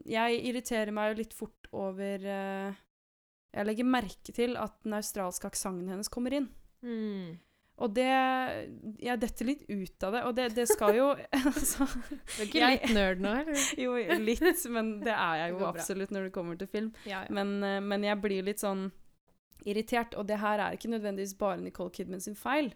jeg 0.09 0.39
irriterer 0.49 0.91
meg 0.95 1.11
jo 1.13 1.19
litt 1.23 1.33
fort 1.37 1.69
over 1.75 2.23
eh, 2.25 2.79
Jeg 3.55 3.65
legger 3.65 3.87
merke 3.87 4.33
til 4.35 4.55
at 4.59 4.75
den 4.85 4.97
australske 4.97 5.49
aksenten 5.49 5.89
hennes 5.89 6.09
kommer 6.11 6.35
inn. 6.37 6.49
Mm. 6.85 7.37
Og 7.79 7.93
det 7.95 8.07
Jeg 8.99 9.19
detter 9.21 9.47
litt 9.47 9.61
ut 9.69 10.03
av 10.03 10.15
det, 10.15 10.23
og 10.27 10.33
det, 10.35 10.47
det 10.57 10.67
skal 10.69 10.95
jo 10.97 11.09
altså, 11.51 11.87
Du 11.87 12.41
er 12.43 12.45
ikke 12.47 12.59
Jeg- 12.63 12.81
litt 12.81 12.95
nerd 12.97 13.23
nå, 13.23 13.35
eller? 13.43 13.67
Jo, 13.85 13.95
litt, 14.25 14.65
men 14.71 14.93
det 15.05 15.15
er 15.15 15.43
jeg 15.45 15.55
jo 15.55 15.65
absolutt 15.69 16.11
når 16.15 16.27
det 16.27 16.33
kommer 16.35 16.59
til 16.59 16.67
film. 16.71 16.91
Ja, 17.05 17.23
ja. 17.23 17.31
Men, 17.35 17.55
eh, 17.63 17.79
men 17.79 18.03
jeg 18.07 18.19
blir 18.23 18.43
litt 18.47 18.63
sånn 18.63 18.89
irritert, 19.67 20.13
og 20.15 20.27
det 20.29 20.37
her 20.39 20.61
er 20.63 20.75
ikke 20.77 20.91
nødvendigvis 20.91 21.35
bare 21.39 21.59
Nicole 21.59 21.91
Kidman 21.91 22.21
sin 22.23 22.35
feil. 22.39 22.71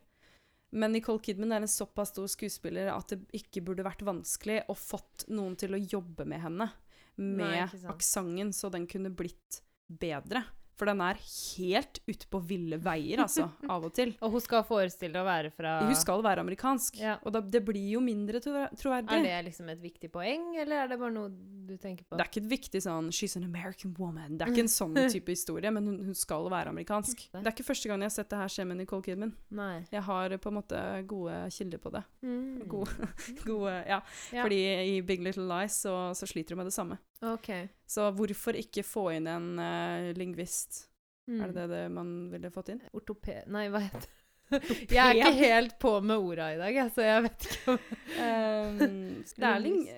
Men 0.74 0.96
Nicole 0.96 1.22
Kidman 1.22 1.54
er 1.54 1.64
en 1.64 1.70
såpass 1.70 2.10
stor 2.14 2.30
skuespiller 2.32 2.90
at 2.94 3.14
det 3.14 3.22
ikke 3.38 3.62
burde 3.66 3.86
vært 3.86 4.02
vanskelig 4.06 4.64
å 4.72 4.76
fått 4.78 5.28
noen 5.30 5.54
til 5.60 5.76
å 5.76 5.82
jobbe 5.82 6.26
med 6.26 6.42
henne 6.42 6.70
med 7.16 7.76
aksenten, 7.92 8.50
så 8.58 8.72
den 8.74 8.88
kunne 8.90 9.12
blitt 9.14 9.62
bedre. 9.86 10.42
For 10.76 10.90
den 10.90 11.02
er 11.06 11.20
helt 11.22 12.00
ute 12.10 12.26
på 12.34 12.40
ville 12.50 12.80
veier, 12.82 13.20
altså, 13.22 13.46
av 13.70 13.84
og 13.86 13.94
til. 13.94 14.16
Og 14.26 14.32
hun 14.34 14.42
skal 14.42 14.64
forestille 14.66 15.20
å 15.22 15.26
være 15.28 15.52
fra 15.54 15.76
Hun 15.86 15.94
skal 15.96 16.24
være 16.26 16.42
amerikansk, 16.42 16.98
Ja. 17.00 17.18
og 17.24 17.32
da, 17.36 17.42
det 17.42 17.62
blir 17.66 17.92
jo 17.94 18.00
mindre 18.02 18.42
tro- 18.42 18.68
troverdig. 18.80 19.12
Er 19.20 19.24
det 19.24 19.46
liksom 19.52 19.70
et 19.70 19.82
viktig 19.84 20.10
poeng, 20.12 20.56
eller 20.58 20.84
er 20.84 20.88
det 20.90 20.98
bare 21.00 21.14
noe 21.14 21.30
du 21.30 21.76
tenker 21.78 22.04
på? 22.10 22.18
Det 22.18 22.26
er 22.26 22.30
ikke 22.32 22.42
et 22.46 22.50
viktig 22.52 22.82
sånn 22.82 23.12
'she's 23.14 23.38
an 23.38 23.44
American 23.46 23.94
woman'. 24.00 24.38
Det 24.38 24.48
er 24.48 24.52
ikke 24.52 24.66
en 24.66 24.74
sånn 24.82 24.96
type 25.14 25.30
historie, 25.30 25.70
men 25.72 25.86
hun, 25.86 25.98
hun 26.10 26.16
skal 26.16 26.50
være 26.50 26.70
amerikansk. 26.74 27.30
Det 27.32 27.46
er 27.46 27.52
ikke 27.54 27.64
første 27.70 27.88
gang 27.90 28.00
jeg 28.02 28.10
har 28.10 28.18
sett 28.18 28.30
det 28.30 28.40
her 28.40 28.48
skje 28.50 28.66
med 28.68 28.78
Nicole 28.78 29.04
Kidman. 29.04 29.34
Nei. 29.52 29.86
Jeg 29.92 30.02
har 30.02 30.30
på 30.38 30.50
en 30.50 30.58
måte 30.58 31.08
gode 31.08 31.38
kilder 31.54 31.78
på 31.78 31.92
det. 31.94 32.04
Mm. 32.24 32.68
Gode, 32.68 32.90
gode 33.46 33.74
ja. 33.88 34.02
Ja. 34.34 34.42
Fordi 34.44 34.60
i 34.98 35.02
Big 35.02 35.22
Little 35.22 35.46
Lies 35.48 35.78
så, 35.86 36.14
så 36.18 36.26
sliter 36.28 36.56
hun 36.56 36.64
med 36.66 36.68
det 36.68 36.74
samme. 36.74 36.98
OK. 37.22 37.70
Så 37.86 38.10
hvorfor 38.15 38.58
ikke 38.58 38.86
få 38.88 39.10
inn 39.17 39.30
en 39.30 39.54
uh, 39.60 40.12
lingvist? 40.17 40.88
Mm. 41.28 41.39
Er 41.41 41.48
det 41.48 41.56
det, 41.56 41.69
det 41.76 41.86
man 41.93 42.12
ville 42.32 42.52
fått 42.52 42.74
inn? 42.74 42.84
Ortoped... 42.96 43.48
Nei, 43.52 43.67
hva 43.72 43.84
heter 43.84 44.06
det? 44.06 44.19
Jeg 44.91 45.00
er 45.00 45.17
ikke 45.17 45.32
helt 45.39 45.76
på 45.82 45.91
med 46.06 46.19
orda 46.19 46.50
i 46.54 46.58
dag, 46.60 46.78
så 46.93 47.06
jeg 47.06 47.24
vet 47.26 47.46
ikke 47.48 47.74
om 47.74 47.80
Um, 48.24 49.24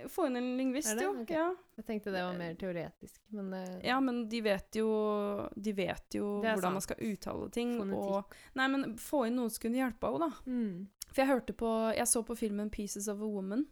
få 0.10 0.28
inn 0.30 0.38
en 0.40 0.48
lingvist, 0.58 0.96
jo. 1.02 1.12
Okay. 1.22 1.36
Ja. 1.38 1.50
Jeg 1.76 1.86
tenkte 1.90 2.14
det 2.14 2.22
var 2.24 2.38
mer 2.38 2.54
teoretisk, 2.58 3.20
men 3.36 3.52
uh, 3.54 3.74
ja, 3.84 3.98
men 4.02 4.24
de 4.32 4.40
vet 4.46 4.80
jo, 4.80 4.88
de 5.56 5.74
vet 5.76 6.18
jo 6.18 6.30
hvordan 6.40 6.62
sant. 6.64 6.78
man 6.78 6.86
skal 6.86 7.02
uttale 7.10 7.50
ting. 7.54 7.76
Og 7.84 8.36
Nei, 8.58 8.70
men 8.72 8.96
få 9.02 9.26
inn 9.28 9.38
noen 9.40 9.52
som 9.52 9.66
kunne 9.66 9.82
hjelpe 9.82 10.14
henne, 10.14 10.30
da. 10.30 10.46
mm. 10.48 11.12
For 11.12 11.24
jeg 11.24 11.30
hørte 11.30 11.54
på 11.56 11.70
Jeg 11.96 12.08
så 12.12 12.24
på 12.28 12.36
filmen 12.36 12.72
'Pieces 12.74 13.08
of 13.12 13.22
a 13.24 13.28
Woman' 13.30 13.68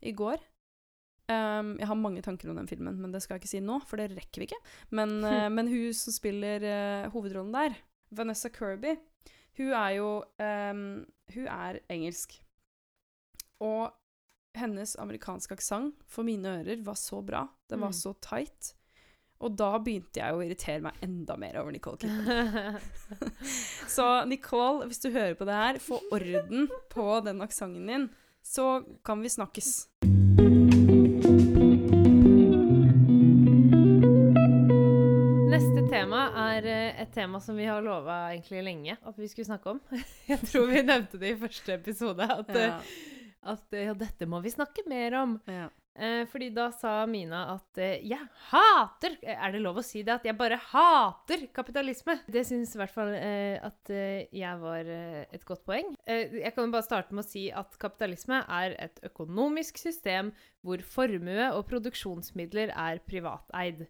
i 0.00 0.12
går. 0.12 0.38
Um, 1.28 1.74
jeg 1.76 1.86
har 1.90 1.98
mange 2.00 2.22
tanker 2.24 2.48
om 2.48 2.56
den 2.56 2.68
filmen, 2.70 2.96
men 3.02 3.12
det 3.12 3.20
skal 3.22 3.36
jeg 3.36 3.42
ikke 3.42 3.50
si 3.50 3.60
nå, 3.60 3.74
for 3.84 4.00
det 4.00 4.06
rekker 4.16 4.40
vi 4.40 4.46
ikke. 4.48 4.60
Men, 4.96 5.18
uh, 5.24 5.48
men 5.56 5.68
hun 5.68 5.92
som 5.96 6.14
spiller 6.16 6.64
uh, 6.64 7.10
hovedrollen 7.12 7.52
der, 7.52 7.76
Vanessa 8.16 8.48
Kirby, 8.48 8.94
hun 9.58 9.72
er 9.76 9.90
jo 9.98 10.08
um, 10.40 10.82
Hun 11.34 11.46
er 11.52 11.80
engelsk. 11.92 12.38
Og 13.60 13.90
hennes 14.56 14.94
amerikanske 14.98 15.52
aksent 15.58 15.98
for 16.08 16.24
mine 16.24 16.60
ører 16.62 16.80
var 16.86 16.96
så 16.96 17.20
bra. 17.22 17.44
Den 17.68 17.80
var 17.84 17.92
Mm. 17.92 17.98
så 18.00 18.14
tight. 18.24 18.72
Og 19.40 19.52
da 19.58 19.76
begynte 19.78 20.18
jeg 20.18 20.34
å 20.34 20.40
irritere 20.42 20.80
meg 20.82 20.96
enda 21.04 21.36
mer 21.38 21.60
over 21.60 21.70
Nicole 21.70 21.98
Kidman. 22.00 22.80
Så 23.94 24.24
Nicole, 24.26 24.86
hvis 24.90 24.98
du 25.04 25.12
hører 25.14 25.36
på 25.38 25.46
det 25.46 25.54
her, 25.54 25.78
få 25.78 26.00
orden 26.10 26.66
på 26.90 27.06
den 27.22 27.40
aksenten 27.44 27.86
din, 27.86 28.08
så 28.42 28.80
kan 29.06 29.22
vi 29.22 29.28
snakkes. 29.30 29.86
Tema 37.18 37.40
som 37.42 37.58
vi 37.58 37.66
har 37.68 37.82
lova 37.84 38.20
egentlig 38.32 38.62
lenge 38.70 38.96
at 39.02 39.18
vi 39.18 39.28
skulle 39.30 39.50
snakke 39.50 39.74
om. 39.76 39.82
Jeg 40.30 40.40
tror 40.46 40.70
vi 40.70 40.84
nevnte 40.86 41.18
det 41.20 41.34
i 41.34 41.40
første 41.42 41.74
episode, 41.80 42.30
at, 42.38 42.54
eh, 42.54 42.70
Ja. 42.70 42.78
at 43.54 43.74
eh, 43.76 43.88
ja, 43.90 43.98
dette 43.98 44.26
må 44.30 44.40
vi 44.46 44.54
snakke 44.54 44.86
mer 44.90 45.18
om. 45.24 45.36
Ja. 45.50 45.66
Eh, 45.98 46.20
fordi 46.30 46.52
da 46.54 46.68
sa 46.70 46.92
Mina 47.10 47.40
at 47.56 47.78
eh, 47.82 47.96
jeg 48.06 48.22
hater 48.52 49.16
Er 49.26 49.50
det 49.50 49.58
lov 49.64 49.80
å 49.80 49.82
si 49.82 50.04
det? 50.06 50.14
At 50.20 50.28
jeg 50.28 50.36
bare 50.38 50.54
hater 50.70 51.42
kapitalisme? 51.56 52.14
Det 52.30 52.44
syns 52.46 52.76
i 52.76 52.78
hvert 52.78 52.94
fall 52.94 53.10
eh, 53.16 53.56
at 53.66 53.90
eh, 53.90 54.28
jeg 54.30 54.60
var 54.62 54.86
eh, 54.94 55.24
et 55.34 55.42
godt 55.48 55.64
poeng. 55.66 55.90
Eh, 56.06 56.36
jeg 56.44 56.54
kan 56.54 56.68
jo 56.68 56.76
bare 56.76 56.86
starte 56.86 57.16
med 57.18 57.26
å 57.26 57.28
si 57.32 57.48
at 57.50 57.74
kapitalisme 57.82 58.44
er 58.46 58.76
et 58.78 59.02
økonomisk 59.10 59.80
system 59.82 60.30
hvor 60.62 60.78
formue 60.86 61.50
og 61.56 61.66
produksjonsmidler 61.72 62.70
er 62.78 63.02
privateid. 63.08 63.88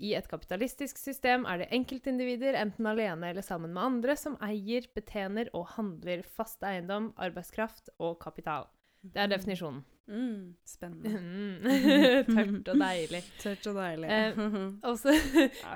I 0.00 0.14
et 0.16 0.28
kapitalistisk 0.30 0.98
system 0.98 1.44
er 1.48 1.62
det 1.62 1.70
enkeltindivider, 1.76 2.56
enten 2.56 2.88
alene 2.88 3.30
eller 3.30 3.44
sammen 3.44 3.74
med 3.76 3.82
andre, 3.84 4.16
som 4.16 4.38
eier, 4.44 4.88
betjener 4.96 5.50
og 5.56 5.66
handler 5.76 6.24
fast 6.24 6.64
eiendom, 6.64 7.10
arbeidskraft 7.20 7.92
og 8.00 8.16
kapital. 8.22 8.70
Det 9.00 9.20
er 9.20 9.30
definisjonen. 9.32 9.82
Mm, 10.10 10.56
spennende. 10.66 11.20
Mm. 11.20 12.24
Tørt 12.34 12.72
og 12.72 12.80
deilig. 12.82 13.20
Tørt 13.42 13.68
og 13.70 13.76
deilig. 13.78 14.08
Eh, 14.10 14.40
Også, 14.90 15.14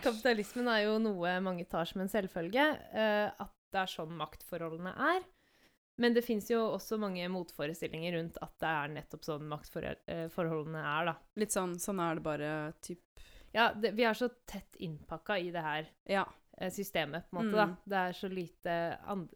kapitalismen 0.03 0.73
er 0.73 0.87
jo 0.89 0.97
noe 1.05 1.37
mange 1.45 1.69
tar 1.71 1.89
som 1.89 2.03
en 2.03 2.11
selvfølge, 2.11 2.67
eh, 2.97 3.29
at 3.31 3.55
det 3.75 3.85
er 3.85 3.93
sånn 3.93 4.17
maktforholdene 4.19 4.97
er. 5.13 5.23
Men 6.01 6.17
det 6.17 6.25
fins 6.27 6.49
jo 6.51 6.59
også 6.75 6.97
mange 6.99 7.23
motforestillinger 7.31 8.17
rundt 8.17 8.39
at 8.43 8.55
det 8.59 8.71
er 8.71 8.91
nettopp 8.97 9.27
sånn 9.29 9.45
maktforholdene 9.47 10.81
er, 10.83 11.11
da. 11.13 11.15
Litt 11.39 11.55
sånn 11.55 11.77
Sånn 11.79 12.01
er 12.03 12.19
det 12.19 12.25
bare 12.25 12.49
typ 12.83 13.23
Ja, 13.55 13.69
det, 13.75 13.93
vi 13.95 14.03
er 14.07 14.17
så 14.19 14.29
tett 14.51 14.77
innpakka 14.83 15.37
i 15.39 15.53
det 15.55 15.63
her 15.63 15.87
Ja. 16.11 16.25
eh, 16.59 16.71
systemet, 16.75 17.29
på 17.31 17.39
en 17.39 17.47
måte, 17.47 17.57
da. 17.57 17.67
Mm. 17.71 17.77
Det 17.93 18.01
er 18.01 18.13
så 18.19 18.29
lite 18.31 18.75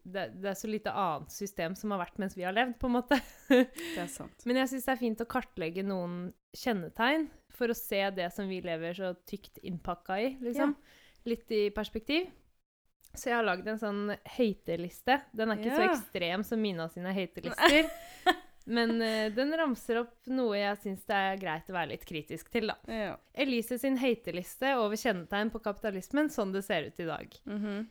det, 0.03 0.25
det 0.41 0.49
er 0.51 0.57
så 0.59 0.67
lite 0.71 0.91
annet 0.91 1.31
system 1.31 1.75
som 1.75 1.91
har 1.95 2.01
vært 2.03 2.19
mens 2.19 2.35
vi 2.37 2.43
har 2.47 2.55
levd, 2.55 2.77
på 2.79 2.87
en 2.89 2.97
måte. 2.97 3.19
Det 3.49 4.01
er 4.03 4.11
sant. 4.11 4.45
Men 4.45 4.61
jeg 4.61 4.73
syns 4.73 4.85
det 4.89 4.93
er 4.95 5.01
fint 5.03 5.23
å 5.23 5.29
kartlegge 5.29 5.83
noen 5.87 6.33
kjennetegn 6.55 7.29
for 7.55 7.71
å 7.71 7.77
se 7.77 8.01
det 8.15 8.29
som 8.35 8.47
vi 8.51 8.61
lever 8.63 8.93
så 8.95 9.13
tykt 9.27 9.59
innpakka 9.63 10.19
i, 10.21 10.29
liksom. 10.43 10.75
Litt 11.27 11.51
i 11.51 11.65
perspektiv. 11.75 12.29
Så 13.15 13.31
jeg 13.31 13.39
har 13.39 13.43
lagd 13.47 13.67
en 13.67 13.79
sånn 13.81 14.11
hate-liste. 14.37 15.15
Den 15.35 15.49
er 15.51 15.57
ikke 15.59 15.75
så 15.75 15.85
ekstrem 15.87 16.43
som 16.45 16.61
Mina 16.61 16.85
sine 16.93 17.11
hate-lister. 17.15 17.89
Men 18.69 18.99
uh, 19.01 19.27
den 19.33 19.53
ramser 19.57 20.03
opp 20.03 20.29
noe 20.29 20.57
jeg 20.59 20.77
syns 20.83 21.05
det 21.09 21.17
er 21.17 21.41
greit 21.41 21.69
å 21.71 21.75
være 21.75 21.91
litt 21.95 22.05
kritisk 22.07 22.51
til, 22.53 22.69
da. 22.69 22.77
Ja. 22.85 23.15
Elise 23.33 23.79
sin 23.81 23.97
hate-liste 24.01 24.75
over 24.77 24.99
kjennetegn 24.99 25.49
på 25.53 25.61
kapitalismen, 25.65 26.29
sånn 26.33 26.53
det 26.53 26.63
ser 26.67 26.89
ut 26.89 27.01
i 27.01 27.07
dag. 27.09 27.39
Mm 27.49 27.59
-hmm. 27.63 27.87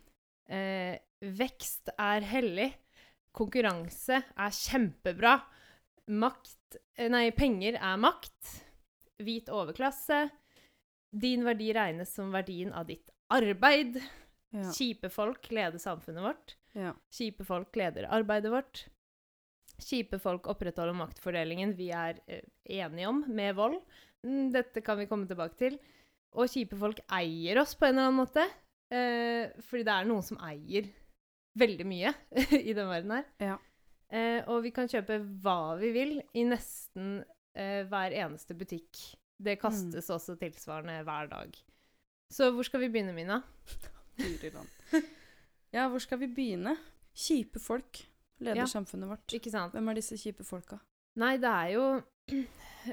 uh, 0.54 1.32
vekst 1.38 1.90
er 1.98 2.20
hellig. 2.30 2.72
Konkurranse 3.34 4.22
er 4.36 4.54
kjempebra. 4.54 5.38
Makt 6.08 6.78
eh, 6.96 7.10
Nei, 7.10 7.30
penger 7.36 7.76
er 7.76 7.96
makt. 8.00 8.54
Hvit 9.22 9.50
overklasse. 9.52 10.28
Din 11.10 11.44
verdi 11.44 11.72
regnes 11.72 12.14
som 12.14 12.32
verdien 12.32 12.72
av 12.72 12.86
ditt 12.86 13.10
arbeid. 13.34 14.00
Ja. 14.50 14.70
Kjipe 14.72 15.10
folk 15.12 15.50
leder 15.50 15.78
samfunnet 15.78 16.24
vårt. 16.24 16.56
ja. 16.72 16.94
Kjipe 17.12 17.44
folk 17.44 17.76
leder 17.76 18.08
arbeidet 18.08 18.52
vårt. 18.52 18.86
Kjipe 19.78 20.18
folk 20.22 20.48
opprettholder 20.50 20.96
maktfordelingen 20.98 21.74
vi 21.78 21.90
er 21.94 22.18
eh, 22.26 22.44
enige 22.80 23.10
om, 23.10 23.22
med 23.28 23.54
vold. 23.58 23.78
Mm, 24.26 24.50
Dette 24.54 24.82
kan 24.84 24.98
vi 24.98 25.06
komme 25.10 25.28
tilbake 25.30 25.58
til. 25.60 25.78
Og 26.36 26.50
kjipe 26.50 26.76
folk 26.78 27.00
eier 27.14 27.60
oss 27.62 27.76
på 27.78 27.86
en 27.88 27.94
eller 27.94 28.10
annen 28.10 28.20
måte. 28.20 28.44
Eh, 28.92 29.54
fordi 29.68 29.84
det 29.86 29.94
er 29.94 30.08
noen 30.08 30.24
som 30.24 30.40
eier 30.48 30.88
veldig 31.58 31.86
mye 31.88 32.12
i 32.70 32.74
den 32.76 32.90
verden 32.90 33.14
her. 33.18 33.26
Ja. 33.42 33.56
Eh, 34.08 34.40
og 34.48 34.62
vi 34.64 34.72
kan 34.74 34.88
kjøpe 34.88 35.20
hva 35.44 35.76
vi 35.80 35.92
vil 35.94 36.14
i 36.36 36.44
nesten 36.48 37.18
eh, 37.54 37.84
hver 37.88 38.14
eneste 38.16 38.56
butikk. 38.58 39.02
Det 39.38 39.58
kastes 39.60 40.08
også 40.10 40.34
tilsvarende 40.40 40.98
hver 41.06 41.28
dag. 41.30 41.54
Så 42.32 42.50
hvor 42.52 42.66
skal 42.66 42.82
vi 42.82 42.90
begynne, 42.92 43.14
Mina? 43.16 43.42
Ja, 45.70 45.84
hvor 45.92 46.00
skal 46.02 46.18
vi 46.22 46.30
begynne? 46.32 46.72
Kjipe 47.14 47.60
folk 47.62 48.00
leder 48.40 48.62
Ja. 48.62 48.66
samfunnet 48.70 49.08
vårt. 49.10 49.34
Ikke 49.34 49.50
sant? 49.50 49.72
Hvem 49.74 49.88
er 49.90 49.98
disse 49.98 50.18
kjipe 50.20 50.44
folka? 50.46 50.78
Nei, 51.18 51.36
det 51.42 51.50
er 51.50 51.72
jo 51.74 51.84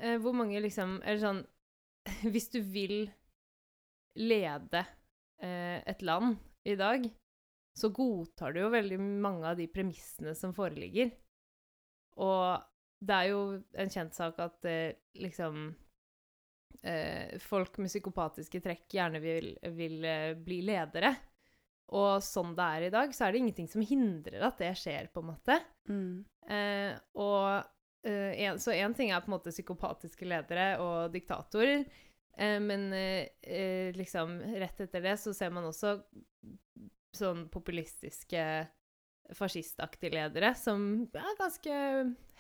eh, 0.01 0.17
Hvor 0.23 0.33
mange 0.33 0.61
liksom 0.63 1.01
Eller 1.03 1.19
sånn 1.21 1.41
Hvis 2.33 2.49
du 2.53 2.61
vil 2.61 3.09
lede 4.15 4.85
eh, 5.43 5.81
et 5.85 6.01
land 6.01 6.37
i 6.65 6.75
dag, 6.79 7.03
så 7.77 7.89
godtar 7.93 8.53
du 8.55 8.61
jo 8.61 8.69
veldig 8.71 8.97
mange 9.01 9.49
av 9.49 9.57
de 9.59 9.65
premissene 9.67 10.31
som 10.37 10.53
foreligger. 10.55 11.11
Og 12.23 12.63
det 13.05 13.17
er 13.17 13.27
jo 13.33 13.41
en 13.75 13.91
kjent 13.91 14.15
sak 14.15 14.39
at 14.39 14.65
eh, 14.71 14.95
liksom 15.19 15.67
eh, 16.87 17.35
Folk 17.43 17.77
med 17.83 17.91
psykopatiske 17.91 18.61
trekk 18.63 18.87
gjerne 18.95 19.19
vil, 19.21 19.51
vil 19.75 20.07
bli 20.47 20.61
ledere. 20.65 21.11
Og 21.93 22.23
sånn 22.25 22.55
det 22.57 22.65
er 22.65 22.81
i 22.87 22.89
dag, 22.93 23.11
så 23.13 23.25
er 23.27 23.31
det 23.35 23.39
ingenting 23.43 23.67
som 23.69 23.81
hindrer 23.85 24.41
at 24.47 24.57
det 24.57 24.71
skjer, 24.79 25.11
på 25.13 25.21
en 25.21 25.27
måte. 25.29 25.59
Mm. 25.89 26.25
Eh, 26.49 26.95
og 27.21 27.63
eh, 28.05 28.31
en, 28.47 28.57
Så 28.59 28.73
én 28.73 28.95
ting 28.97 29.11
er 29.13 29.21
på 29.21 29.29
en 29.29 29.35
måte 29.37 29.53
psykopatiske 29.53 30.25
ledere 30.25 30.79
og 30.81 31.11
diktatorer, 31.13 31.85
eh, 32.37 32.57
men 32.59 32.87
eh, 32.93 33.27
eh, 33.41 33.91
liksom 33.93 34.39
rett 34.57 34.81
etter 34.81 35.01
det 35.05 35.13
så 35.21 35.33
ser 35.33 35.53
man 35.53 35.65
også 35.69 35.99
sånn 37.15 37.45
populistiske 37.53 38.41
fascistaktige 39.33 40.11
ledere 40.13 40.51
som 40.57 41.05
er 41.15 41.37
ganske 41.39 41.75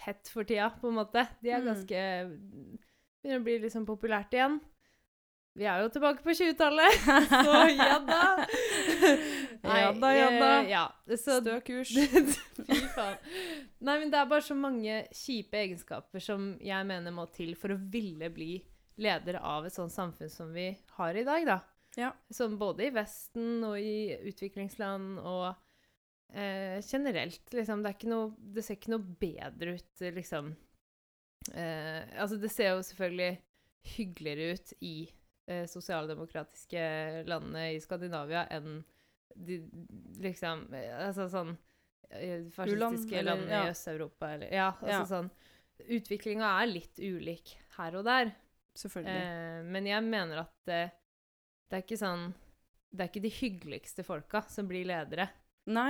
hett 0.05 0.27
for 0.29 0.45
tida, 0.45 0.67
på 0.81 0.89
en 0.91 0.99
måte. 0.99 1.23
De 1.41 1.49
er 1.53 1.61
Mm. 1.61 1.69
ganske 1.71 2.01
Begynner 3.25 3.39
å 3.41 3.43
bli 3.47 3.55
liksom 3.63 3.85
populært 3.87 4.33
igjen. 4.37 4.59
Vi 5.55 5.63
er 5.71 5.85
jo 5.85 5.91
tilbake 5.93 6.19
på 6.19 6.33
20-tallet, 6.35 6.97
så 7.47 7.59
ja 7.71 7.99
da! 8.03 8.23
Ja 9.65 9.91
da, 9.97 10.09
ja 10.13 10.25
da. 10.29 10.49
eh, 10.59 10.67
ja, 10.69 10.81
så 11.17 11.39
Stø 11.39 11.55
kurs. 11.65 11.89
Fy 12.67 12.81
faen. 12.93 13.15
Nei, 13.81 13.95
men 14.01 14.11
det 14.13 14.19
er 14.19 14.27
bare 14.29 14.45
så 14.45 14.53
mange 14.57 14.99
kjipe 15.15 15.57
egenskaper 15.57 16.21
som 16.21 16.51
jeg 16.61 16.85
mener 16.85 17.15
må 17.15 17.25
til 17.33 17.55
for 17.57 17.73
å 17.73 17.79
ville 17.79 18.29
bli 18.35 18.59
leder 19.01 19.39
av 19.41 19.65
et 19.65 19.73
sånt 19.73 19.95
samfunn 19.95 20.29
som 20.29 20.51
vi 20.53 20.67
har 20.99 21.17
i 21.17 21.25
dag, 21.25 21.47
da. 21.49 21.57
Ja. 21.97 22.11
Som 22.29 22.59
både 22.61 22.85
i 22.89 22.93
Vesten 22.93 23.63
og 23.65 23.79
i 23.79 24.13
utviklingsland 24.29 25.17
og 25.23 25.47
eh, 26.35 26.77
generelt, 26.85 27.41
liksom. 27.55 27.81
Det, 27.81 27.89
er 27.89 27.97
ikke 27.97 28.13
noe, 28.13 28.31
det 28.37 28.67
ser 28.67 28.77
ikke 28.77 28.93
noe 28.93 29.19
bedre 29.25 29.79
ut, 29.79 30.07
liksom. 30.19 30.53
Eh, 31.55 32.01
altså, 32.19 32.37
det 32.43 32.53
ser 32.53 32.75
jo 32.75 32.85
selvfølgelig 32.85 33.33
hyggeligere 33.95 34.59
ut 34.59 34.75
i 34.83 34.97
eh, 35.47 35.65
sosialdemokratiske 35.69 36.83
landene 37.29 37.71
i 37.75 37.79
Skandinavia 37.83 38.45
enn 38.53 38.83
de 39.35 39.59
liksom 40.23 40.67
eh, 40.73 40.93
Altså 41.07 41.27
sånn 41.31 41.51
eh, 42.09 42.45
Fascistiske 42.55 43.23
land 43.25 43.49
ja. 43.51 43.65
i 43.65 43.73
Øst-Europa 43.73 44.33
eller 44.35 44.53
Ja, 44.53 44.69
altså 44.79 45.01
Ja. 45.01 45.05
sånn 45.09 45.31
Utviklinga 45.91 46.53
er 46.61 46.69
litt 46.71 46.99
ulik 47.03 47.57
her 47.75 47.97
og 47.99 48.05
der. 48.07 48.29
Selvfølgelig. 48.79 49.15
Eh, 49.25 49.63
men 49.75 49.89
jeg 49.89 50.03
mener 50.07 50.45
at 50.45 50.71
eh, 50.71 50.93
det 51.67 51.75
er 51.75 51.83
ikke 51.83 51.97
sånn 51.99 52.29
Det 52.95 53.03
er 53.03 53.09
ikke 53.11 53.23
de 53.25 53.31
hyggeligste 53.41 54.05
folka 54.07 54.41
som 54.47 54.69
blir 54.69 54.87
ledere, 54.87 55.27
Nei, 55.65 55.89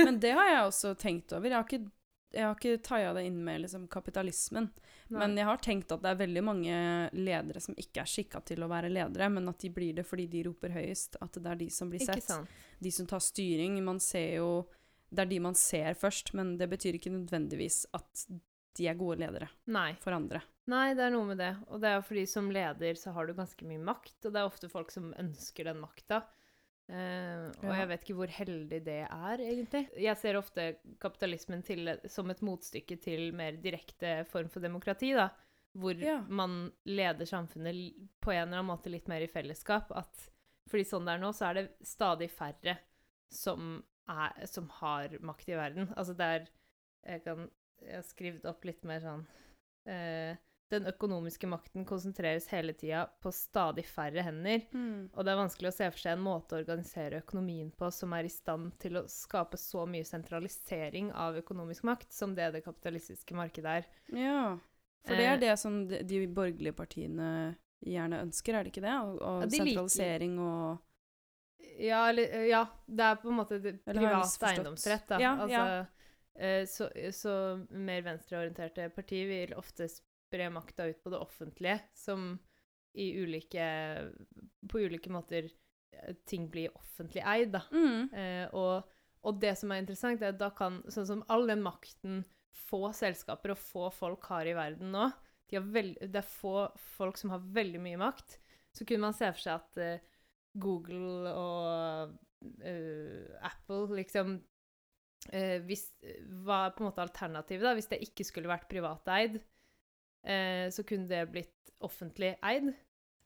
men 0.00 0.18
det 0.18 0.32
har 0.32 0.48
jeg 0.48 0.60
også 0.66 0.94
tenkt 0.98 1.34
over. 1.36 1.52
Jeg 1.52 1.56
har 1.60 1.66
ikke, 1.68 1.92
jeg 2.34 2.44
har 2.44 2.56
ikke 2.56 2.82
taia 2.84 3.12
det 3.16 3.24
inn 3.28 3.38
med 3.44 3.62
liksom, 3.62 3.86
kapitalismen. 3.92 4.68
Men 5.08 5.36
jeg 5.38 5.46
har 5.46 5.60
tenkt 5.62 5.92
at 5.94 6.02
det 6.02 6.10
er 6.10 6.18
veldig 6.24 6.42
mange 6.44 6.78
ledere 7.14 7.62
som 7.62 7.76
ikke 7.78 8.02
er 8.02 8.10
skikka 8.10 8.42
til 8.48 8.64
å 8.64 8.70
være 8.70 8.90
ledere, 8.90 9.28
men 9.32 9.46
at 9.50 9.62
de 9.62 9.70
blir 9.72 9.94
det 9.96 10.06
fordi 10.08 10.26
de 10.32 10.42
roper 10.48 10.74
høyest. 10.74 11.20
At 11.22 11.38
det 11.38 11.52
er 11.52 11.60
de 11.62 11.70
som 11.72 11.92
blir 11.92 12.02
sett. 12.02 12.28
De 12.82 12.92
som 12.92 13.08
tar 13.08 13.22
styring. 13.24 13.78
Man 13.84 14.02
ser 14.02 14.40
jo 14.40 14.50
Det 15.06 15.22
er 15.22 15.30
de 15.30 15.38
man 15.38 15.54
ser 15.54 15.94
først, 15.94 16.32
men 16.34 16.56
det 16.58 16.66
betyr 16.68 16.98
ikke 16.98 17.12
nødvendigvis 17.14 17.84
at 17.94 18.26
de 18.76 18.88
er 18.90 18.98
gode 18.98 19.20
ledere 19.22 19.46
Nei. 19.70 19.92
for 20.02 20.12
andre. 20.12 20.42
Nei, 20.66 20.90
det 20.98 21.04
er 21.06 21.12
noe 21.14 21.28
med 21.28 21.38
det. 21.38 21.52
Og 21.70 21.80
det 21.80 21.92
er 21.94 22.02
fordi 22.04 22.26
som 22.28 22.50
leder 22.52 22.98
så 22.98 23.14
har 23.14 23.28
du 23.28 23.36
ganske 23.36 23.68
mye 23.68 23.80
makt, 23.80 24.18
og 24.26 24.34
det 24.34 24.42
er 24.42 24.50
ofte 24.50 24.68
folk 24.68 24.90
som 24.92 25.12
ønsker 25.16 25.70
den 25.70 25.78
makta. 25.80 26.24
Eh, 26.88 27.48
og 27.58 27.64
Ja. 27.64 27.78
jeg 27.80 27.88
vet 27.88 28.04
ikke 28.04 28.14
hvor 28.20 28.28
heldig 28.30 28.78
det 28.84 28.98
er, 29.10 29.38
egentlig. 29.42 29.88
Jeg 29.98 30.16
ser 30.16 30.36
ofte 30.38 30.76
kapitalismen 31.02 31.64
til, 31.66 31.88
som 32.08 32.30
et 32.30 32.40
motstykke 32.46 33.00
til 33.02 33.32
mer 33.34 33.52
direkte 33.58 34.24
form 34.30 34.48
for 34.48 34.60
demokrati, 34.60 35.12
da. 35.14 35.30
Hvor 35.76 35.98
Ja. 36.00 36.20
man 36.28 36.72
leder 36.86 37.26
samfunnet 37.26 37.92
på 38.22 38.30
en 38.32 38.48
eller 38.48 38.58
annen 38.62 38.70
måte 38.70 38.88
litt 38.90 39.08
mer 39.08 39.20
i 39.20 39.26
fellesskap. 39.26 39.90
At, 39.96 40.30
fordi 40.70 40.84
sånn 40.84 41.04
det 41.04 41.14
er 41.14 41.18
nå, 41.18 41.32
så 41.34 41.50
er 41.50 41.54
det 41.54 41.78
stadig 41.82 42.30
færre 42.30 42.78
som, 43.30 43.82
er, 44.08 44.46
som 44.46 44.68
har 44.68 45.08
makt 45.20 45.48
i 45.48 45.54
verden. 45.58 45.92
Altså 45.96 46.16
det 46.16 46.24
er 46.24 46.48
Jeg 47.06 47.22
kan 47.24 47.50
Jeg 47.82 47.94
har 47.94 48.02
skrevet 48.02 48.44
opp 48.46 48.64
litt 48.64 48.82
mer 48.84 49.00
sånn 49.00 49.26
eh, 49.86 50.36
Den 50.72 50.86
økonomiske 50.90 51.46
makten 51.46 51.84
konsentreres 51.86 52.48
hele 52.50 52.72
tida 52.74 53.04
på 53.22 53.30
stadig 53.30 53.84
færre 53.86 54.22
hender. 54.26 54.64
Og 55.14 55.20
det 55.24 55.30
er 55.30 55.38
vanskelig 55.38 55.68
å 55.70 55.74
se 55.76 55.86
for 55.92 56.02
seg 56.02 56.16
en 56.16 56.24
måte 56.24 56.56
å 56.56 56.58
organisere 56.58 57.20
økonomien 57.22 57.68
på 57.70 57.90
som 57.94 58.10
er 58.18 58.26
i 58.26 58.32
stand 58.32 58.72
til 58.82 58.98
å 58.98 59.04
skape 59.06 59.56
så 59.62 59.84
mye 59.86 60.02
sentralisering 60.08 61.12
av 61.14 61.38
økonomisk 61.38 61.86
makt 61.86 62.10
som 62.12 62.34
det 62.34 62.48
det 62.56 62.64
kapitalistiske 62.66 63.36
markedet 63.38 63.76
er. 63.82 63.86
Ja. 64.10 64.40
For 65.06 65.14
det 65.14 65.28
Eh. 65.28 65.32
er 65.36 65.38
det 65.38 65.52
som 65.62 65.76
de, 65.86 66.00
de 66.02 66.26
borgerlige 66.26 66.74
partiene 66.74 67.28
gjerne 67.86 68.24
ønsker, 68.24 68.54
er 68.58 68.64
det 68.66 68.72
ikke 68.74 68.82
det? 68.88 68.96
Og, 69.06 69.20
og 69.22 69.44
Ja, 69.44 69.46
de 69.46 69.60
sentralisering 69.60 70.38
og 70.42 70.82
Ja, 71.78 72.08
eller 72.08 72.42
Ja, 72.48 72.64
det 72.88 73.04
er 73.06 73.14
på 73.22 73.30
en 73.30 73.38
måte 73.38 73.60
privat 73.62 74.42
eiendomsrett, 74.50 75.06
da. 75.08 75.20
Ja, 75.22 75.36
altså, 75.46 75.86
eh, 76.34 76.64
så, 76.66 76.90
så 77.12 77.36
mer 77.70 78.02
venstreorienterte 78.02 78.90
partier 78.90 79.30
vil 79.30 79.54
ofte 79.54 79.86
spre 80.36 80.50
makta 80.52 80.86
ut 80.90 81.02
på 81.02 81.12
det 81.12 81.18
offentlige, 81.18 81.80
som 81.94 82.34
i 82.96 83.10
ulike 83.20 83.64
På 84.70 84.80
ulike 84.80 85.10
måter 85.12 85.50
eh, 85.92 86.14
ting 86.24 86.48
blir 86.50 86.72
offentlig 86.76 87.22
eid, 87.24 87.52
da. 87.52 87.62
mm. 87.72 88.14
Eh, 88.14 88.54
og, 88.56 88.88
og 89.20 89.40
det 89.40 89.52
som 89.58 89.72
er 89.72 89.82
interessant, 89.82 90.22
er 90.22 90.32
at 90.32 90.40
da 90.40 90.50
kan 90.56 90.82
Sånn 90.88 91.08
som 91.08 91.24
all 91.28 91.46
den 91.48 91.64
makten 91.64 92.24
få 92.56 92.88
selskaper 92.96 93.52
og 93.52 93.60
få 93.60 93.90
folk 93.92 94.24
har 94.32 94.48
i 94.48 94.56
verden 94.56 94.94
nå 94.94 95.10
de 95.46 95.58
har 95.58 95.66
vel, 95.70 95.92
Det 96.00 96.18
er 96.18 96.26
få 96.26 96.68
folk 96.96 97.18
som 97.20 97.30
har 97.30 97.44
veldig 97.54 97.78
mye 97.78 98.00
makt. 98.00 98.38
Så 98.74 98.84
kunne 98.84 99.06
man 99.06 99.14
se 99.14 99.28
for 99.30 99.44
seg 99.44 99.60
at 99.60 99.78
eh, 99.78 100.22
Google 100.58 101.30
og 101.30 102.16
eh, 102.66 103.28
Apple 103.46 104.00
liksom 104.00 104.34
eh, 105.30 105.62
hvis, 105.62 105.86
var 106.42 106.74
på 106.74 106.82
en 106.82 106.90
måte 106.90 107.04
alternativet, 107.04 107.62
da. 107.62 107.76
Hvis 107.78 107.92
det 107.92 108.02
ikke 108.08 108.26
skulle 108.26 108.50
vært 108.50 108.66
privateid, 108.72 109.38
eh, 110.26 110.66
så 110.74 110.84
kunne 110.86 111.08
det 111.10 111.22
blitt 111.32 111.72
offentlig 111.86 112.34
eid. 112.42 112.72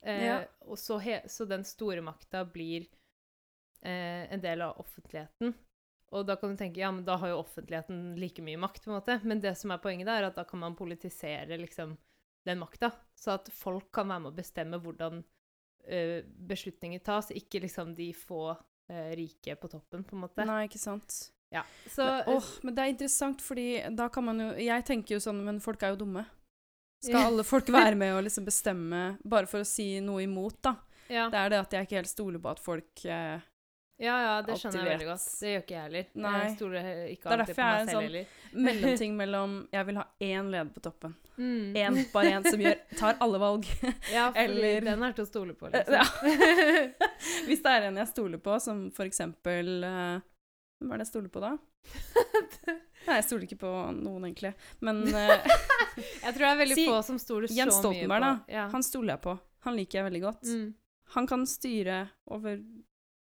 Eh, 0.05 0.25
Ja. 0.27 0.37
Og 0.69 0.79
så, 0.79 1.01
så 1.27 1.47
den 1.49 1.65
store 1.65 2.03
makta 2.05 2.45
blir 2.45 2.87
eh, 3.83 4.33
en 4.33 4.41
del 4.41 4.63
av 4.63 4.79
offentligheten. 4.81 5.55
Og 6.11 6.25
da 6.27 6.35
kan 6.37 6.51
du 6.51 6.59
tenke 6.59 6.81
ja, 6.83 6.91
men 6.91 7.05
da 7.07 7.17
har 7.23 7.31
jo 7.31 7.39
offentligheten 7.43 8.17
like 8.19 8.43
mye 8.43 8.59
makt, 8.59 8.85
på 8.85 8.91
en 8.91 8.97
måte. 8.99 9.21
Men 9.23 9.41
det 9.41 9.53
som 9.59 9.71
er 9.71 9.79
poenget 9.83 10.09
der, 10.11 10.25
er 10.25 10.31
at 10.33 10.39
da 10.41 10.45
kan 10.45 10.59
man 10.59 10.75
politisere 10.79 11.59
liksom 11.61 11.97
den 12.49 12.59
makta. 12.59 12.91
Så 13.15 13.37
at 13.37 13.51
folk 13.55 13.93
kan 13.95 14.09
være 14.11 14.25
med 14.25 14.33
å 14.33 14.39
bestemme 14.41 14.81
hvordan 14.83 15.21
eh, 15.87 16.25
beslutninger 16.27 17.03
tas, 17.07 17.31
ikke 17.31 17.63
liksom 17.63 17.95
de 17.95 18.09
få 18.17 18.57
eh, 18.91 19.13
rike 19.21 19.55
på 19.61 19.71
toppen, 19.71 20.03
på 20.03 20.17
en 20.17 20.25
måte. 20.25 20.47
Nei, 20.49 20.65
ikke 20.67 20.83
sant. 20.83 21.21
Ja. 21.55 21.63
Så 21.91 22.03
Men, 22.07 22.35
åh, 22.35 22.51
men 22.63 22.75
det 22.75 22.83
er 22.83 22.93
interessant, 22.97 23.41
fordi 23.43 23.69
da 23.99 24.07
kan 24.09 24.23
man 24.23 24.39
jo 24.39 24.51
Jeg 24.63 24.85
tenker 24.87 25.17
jo 25.17 25.23
sånn, 25.23 25.41
men 25.47 25.59
folk 25.63 25.83
er 25.83 25.95
jo 25.95 26.03
dumme. 26.05 26.25
Skal 27.01 27.31
alle 27.31 27.45
folk 27.49 27.69
være 27.73 27.97
med 27.97 28.13
og 28.19 28.25
liksom 28.27 28.45
bestemme, 28.45 29.05
bare 29.25 29.49
for 29.49 29.65
å 29.65 29.69
si 29.69 29.95
noe 30.05 30.23
imot, 30.27 30.59
da? 30.63 30.75
ja. 31.09 31.29
Det 31.33 31.39
er 31.41 31.49
det 31.55 31.59
at 31.65 31.73
jeg 31.73 31.87
ikke 31.89 31.97
helt 32.03 32.11
stoler 32.11 32.39
på 32.45 32.51
at 32.53 32.61
folk 32.63 33.05
eh, 33.09 33.41
ja, 34.01 34.15
ja, 34.25 34.35
det 34.47 34.55
skjønner 34.57 34.79
jeg 34.81 34.93
veldig 34.95 35.07
godt. 35.11 35.25
Det 35.41 35.51
gjør 35.51 35.63
ikke 35.65 35.75
jeg 35.75 35.83
heller. 35.85 36.05
Nei. 36.25 36.31
Jeg 36.41 36.53
stoler 36.57 36.87
ikke 37.11 37.25
Det 37.27 37.33
er 37.35 37.41
derfor 37.43 37.61
jeg 37.61 37.73
er 37.73 37.81
en 37.81 37.91
sånn- 37.91 38.29
Mellomting 38.67 39.17
mellom 39.19 39.57
Jeg 39.77 39.87
vil 39.91 39.99
ha 40.01 40.05
én 40.25 40.49
leder 40.55 40.71
på 40.77 40.81
toppen. 40.87 41.17
Mm. 41.37 41.77
En, 41.83 41.99
bare 42.13 42.31
én 42.39 42.47
som 42.49 42.61
gjør, 42.65 42.79
tar 42.97 43.19
alle 43.27 43.41
valg. 43.43 43.69
Ja, 44.17 44.31
fordi 44.33 44.45
eller- 44.47 44.89
den 44.89 45.05
er 45.05 45.13
til 45.19 45.27
å 45.27 45.29
stole 45.29 45.57
på, 45.57 45.69
liksom. 45.73 46.01
Ja. 46.01 46.07
Hvis 47.49 47.61
det 47.65 47.75
er 47.77 47.89
en 47.91 48.01
jeg 48.01 48.09
stoler 48.15 48.41
på, 48.41 48.57
som 48.65 48.87
for 48.97 49.05
eksempel 49.09 49.85
eh, 49.85 50.21
Hvem 50.81 50.93
er 50.97 51.03
det 51.03 51.05
jeg 51.09 51.13
stoler 51.13 51.33
på 51.37 51.45
da? 51.45 51.53
Nei, 53.07 53.17
jeg 53.17 53.25
stoler 53.29 53.47
ikke 53.49 53.61
på 53.63 53.71
noen, 53.97 54.27
egentlig. 54.29 54.53
Men 54.85 55.03
eh, 55.23 55.49
Jeg 56.21 56.35
tror 56.35 56.43
det 56.45 56.51
er 56.53 56.61
veldig 56.65 56.77
Si 56.79 56.87
få 56.91 57.01
som 57.07 57.19
stoler 57.23 57.49
så 57.49 57.55
mye 57.55 57.57
på 57.57 57.63
Jens 57.63 57.81
Stoltenberg, 57.81 58.27
da. 58.27 58.35
Ja. 58.53 58.69
han 58.75 58.85
stoler 58.87 59.15
jeg 59.17 59.25
på. 59.27 59.39
Han 59.67 59.77
liker 59.77 60.01
jeg 60.01 60.09
veldig 60.11 60.23
godt. 60.27 60.47
Mm. 60.53 60.69
Han 61.17 61.27
kan 61.27 61.43
styre 61.49 61.99
over 62.31 62.61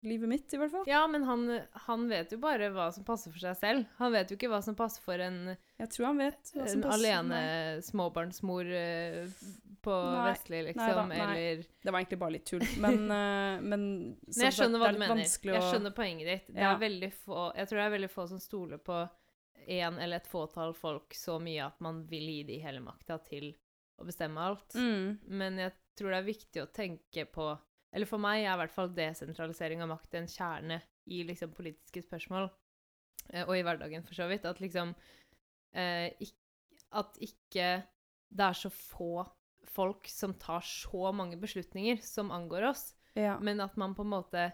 livet 0.07 0.29
mitt, 0.29 0.53
i 0.53 0.57
hvert 0.59 0.71
fall. 0.71 0.83
Ja, 0.87 1.01
men 1.09 1.23
han, 1.25 1.45
han 1.87 2.03
vet 2.09 2.31
jo 2.35 2.37
bare 2.41 2.69
hva 2.73 2.89
som 2.93 3.05
passer 3.07 3.31
for 3.33 3.41
seg 3.41 3.55
selv. 3.59 3.85
Han 3.97 4.13
vet 4.13 4.29
jo 4.31 4.37
ikke 4.37 4.49
hva 4.51 4.59
som 4.63 4.75
passer 4.77 5.01
for 5.03 5.19
en, 5.23 5.55
Jeg 5.79 5.89
tror 5.93 6.09
han 6.11 6.19
vet 6.21 6.51
hva 6.53 6.67
som 6.67 6.77
en 6.77 6.83
passer 6.85 6.99
alene 6.99 7.39
meg. 7.41 7.85
småbarnsmor 7.87 8.69
eh, 8.77 9.39
på 9.87 9.95
Nei, 9.97 10.23
Vestli, 10.29 10.61
liksom, 10.69 10.83
nei 10.83 10.95
da, 10.99 11.05
nei. 11.09 11.19
eller 11.23 11.63
Det 11.83 11.91
var 11.93 11.99
egentlig 12.01 12.19
bare 12.21 12.35
litt 12.37 12.45
tull, 12.49 12.65
men, 12.83 12.99
eh, 13.17 13.61
men 13.63 13.85
Men 14.27 14.43
jeg 14.45 14.57
skjønner 14.59 14.83
hva 14.83 14.91
du 14.93 15.01
mener. 15.01 15.23
Jeg 15.25 15.63
skjønner 15.71 15.95
poenget 15.97 16.31
ditt. 16.33 16.51
Det 16.53 16.61
Ja. 16.67 16.75
veldig 16.81 17.11
få, 17.23 17.47
jeg 17.57 17.69
tror 17.71 17.81
det 17.81 17.85
er 17.87 17.95
veldig 17.97 18.11
få 18.13 18.27
som 18.35 18.43
stoler 18.43 18.77
på 18.83 19.01
én 19.67 19.99
eller 19.99 20.17
et 20.21 20.27
fåtall 20.31 20.73
folk 20.73 21.13
så 21.17 21.37
mye 21.43 21.65
at 21.67 21.79
man 21.83 22.03
vil 22.09 22.25
gi 22.31 22.43
de 22.47 22.59
hele 22.63 22.79
makta 22.83 23.17
til 23.27 23.49
å 23.99 24.05
bestemme 24.07 24.39
alt. 24.39 24.75
Mm. 24.77 25.17
Men 25.27 25.57
jeg 25.59 25.73
tror 25.97 26.13
det 26.13 26.19
er 26.21 26.27
viktig 26.27 26.61
å 26.63 26.71
tenke 26.73 27.25
på 27.33 27.47
Eller 27.95 28.05
for 28.05 28.19
meg 28.21 28.43
er 28.43 28.51
i 28.51 28.57
hvert 28.59 28.73
fall 28.75 28.89
desentralisering 28.93 29.79
av 29.81 29.87
makt 29.93 30.13
en 30.19 30.27
kjerne 30.27 30.81
i 31.07 31.21
liksom 31.23 31.53
politiske 31.55 32.01
spørsmål, 32.03 32.49
eh, 33.31 33.45
og 33.47 33.53
i 33.55 33.61
hverdagen 33.63 34.03
for 34.05 34.13
så 34.13 34.27
vidt. 34.27 34.43
At 34.45 34.59
liksom 34.59 34.91
eh, 35.73 36.11
ikk- 36.19 36.83
At 36.91 37.15
ikke 37.23 37.69
det 38.29 38.43
er 38.43 38.53
så 38.59 38.69
få 38.69 39.25
folk 39.63 40.05
som 40.11 40.33
tar 40.39 40.61
så 40.67 41.11
mange 41.15 41.39
beslutninger 41.39 42.03
som 42.03 42.29
angår 42.31 42.69
oss, 42.69 42.93
Ja. 43.15 43.39
men 43.39 43.59
at 43.61 43.75
man 43.77 43.95
på 43.95 44.03
en 44.03 44.11
måte 44.11 44.51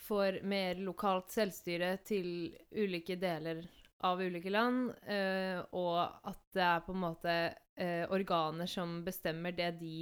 får 0.00 0.40
mer 0.42 0.74
lokalt 0.80 1.30
selvstyre 1.30 1.98
til 2.04 2.56
ulike 2.72 3.16
deler 3.20 3.62
av 4.06 4.20
ulike 4.22 4.50
land, 4.52 4.94
uh, 5.08 5.60
og 5.76 5.98
at 6.30 6.40
det 6.56 6.64
er 6.64 6.84
på 6.86 6.94
en 6.94 7.02
måte 7.02 7.36
uh, 7.52 8.04
organer 8.14 8.68
som 8.70 9.00
bestemmer 9.04 9.52
det 9.56 9.70
de 9.80 9.96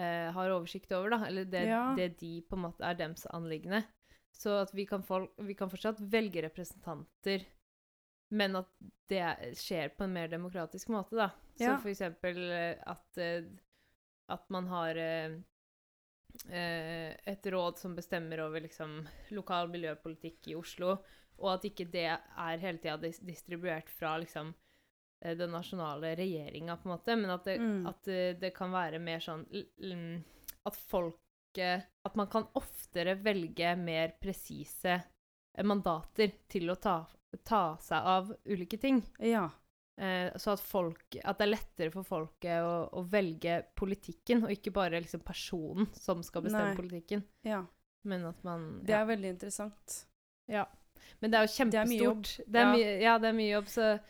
uh, 0.00 0.28
har 0.32 0.54
oversikt 0.54 0.94
over, 0.96 1.12
da, 1.16 1.18
eller 1.28 1.48
det, 1.52 1.66
Ja. 1.68 1.82
det 1.98 2.14
de 2.22 2.38
på 2.48 2.56
en 2.56 2.64
måte 2.68 2.86
er 2.88 2.96
dems 2.98 3.26
anliggende. 3.28 3.82
Så 4.32 4.62
at 4.62 4.72
vi 4.74 4.86
kan, 4.88 5.04
folk, 5.04 5.34
vi 5.44 5.54
kan 5.54 5.70
fortsatt 5.70 6.00
velge 6.00 6.42
representanter, 6.46 7.44
men 8.32 8.56
at 8.62 8.70
det 9.12 9.54
skjer 9.60 9.92
på 9.92 10.06
en 10.06 10.14
mer 10.14 10.32
demokratisk 10.32 10.88
måte, 10.88 11.18
da. 11.20 11.28
Så 11.60 11.74
for 11.82 11.92
eksempel 11.92 12.38
at, 12.48 13.18
at 14.32 14.46
man 14.48 14.70
har 14.72 14.96
et 16.48 17.50
råd 17.52 17.76
som 17.76 17.92
bestemmer 17.92 18.40
over 18.40 18.64
liksom, 18.64 19.02
lokal 19.36 19.68
miljøpolitikk 19.68 20.48
i 20.48 20.56
Oslo, 20.56 20.96
og 21.38 21.54
at 21.54 21.64
ikke 21.64 21.86
det 21.90 22.04
er 22.10 22.58
hele 22.62 22.78
tida 22.78 22.96
dis 23.00 23.18
distribuert 23.24 23.88
fra 23.90 24.16
liksom, 24.18 24.52
eh, 25.24 25.34
den 25.38 25.50
nasjonale 25.50 26.14
regjeringa, 26.18 26.76
på 26.76 26.88
en 26.88 26.94
måte, 26.96 27.16
men 27.16 27.30
at 27.30 27.44
det, 27.44 27.58
Mm. 27.60 27.86
at 27.88 28.08
eh, 28.08 28.34
det 28.38 28.54
kan 28.54 28.70
være 28.72 28.98
mer 29.00 29.18
sånn 29.20 29.46
At 30.64 30.76
folket 30.76 31.88
At 32.04 32.14
man 32.16 32.26
kan 32.28 32.46
oftere 32.54 33.14
velge 33.20 33.76
mer 33.76 34.14
presise 34.20 35.02
eh, 35.54 35.64
mandater 35.64 36.30
til 36.48 36.70
å 36.70 36.76
ta, 36.80 37.06
ta 37.44 37.76
seg 37.80 37.98
av 38.06 38.32
ulike 38.46 38.78
ting. 38.80 39.02
ja. 39.20 39.50
Eh, 40.00 40.32
så 40.40 40.54
at, 40.54 40.60
folk, 40.64 41.18
at 41.22 41.36
det 41.38 41.44
er 41.44 41.50
lettere 41.52 41.92
for 41.92 42.02
folket 42.02 42.62
å, 42.64 42.88
å 42.96 43.02
velge 43.04 43.58
politikken, 43.76 44.40
og 44.46 44.50
ikke 44.50 44.72
bare 44.72 44.98
liksom 45.04 45.20
personen 45.20 45.86
som 45.94 46.22
skal 46.24 46.42
bestemme 46.46 46.70
Nei. 46.72 46.76
politikken. 46.78 47.22
ja. 47.44 47.60
Men 48.04 48.24
at 48.26 48.40
man 48.42 48.80
Det 48.82 48.94
er 48.96 49.04
veldig 49.06 49.28
interessant. 49.36 50.06
ja. 50.48 50.64
Men 51.20 51.30
det 51.30 51.38
er 51.38 51.46
jo 51.46 51.70
Det 51.70 51.74
er 51.74 51.86
mye 51.86 51.98
jobb. 52.02 52.22
kjempestort. 52.24 52.52
Det 52.52 53.02
Ja. 53.02 53.18
det 53.18 53.28
er 53.28 53.32
mye 53.32 53.52
jobb, 53.52 53.66
så 53.68 54.00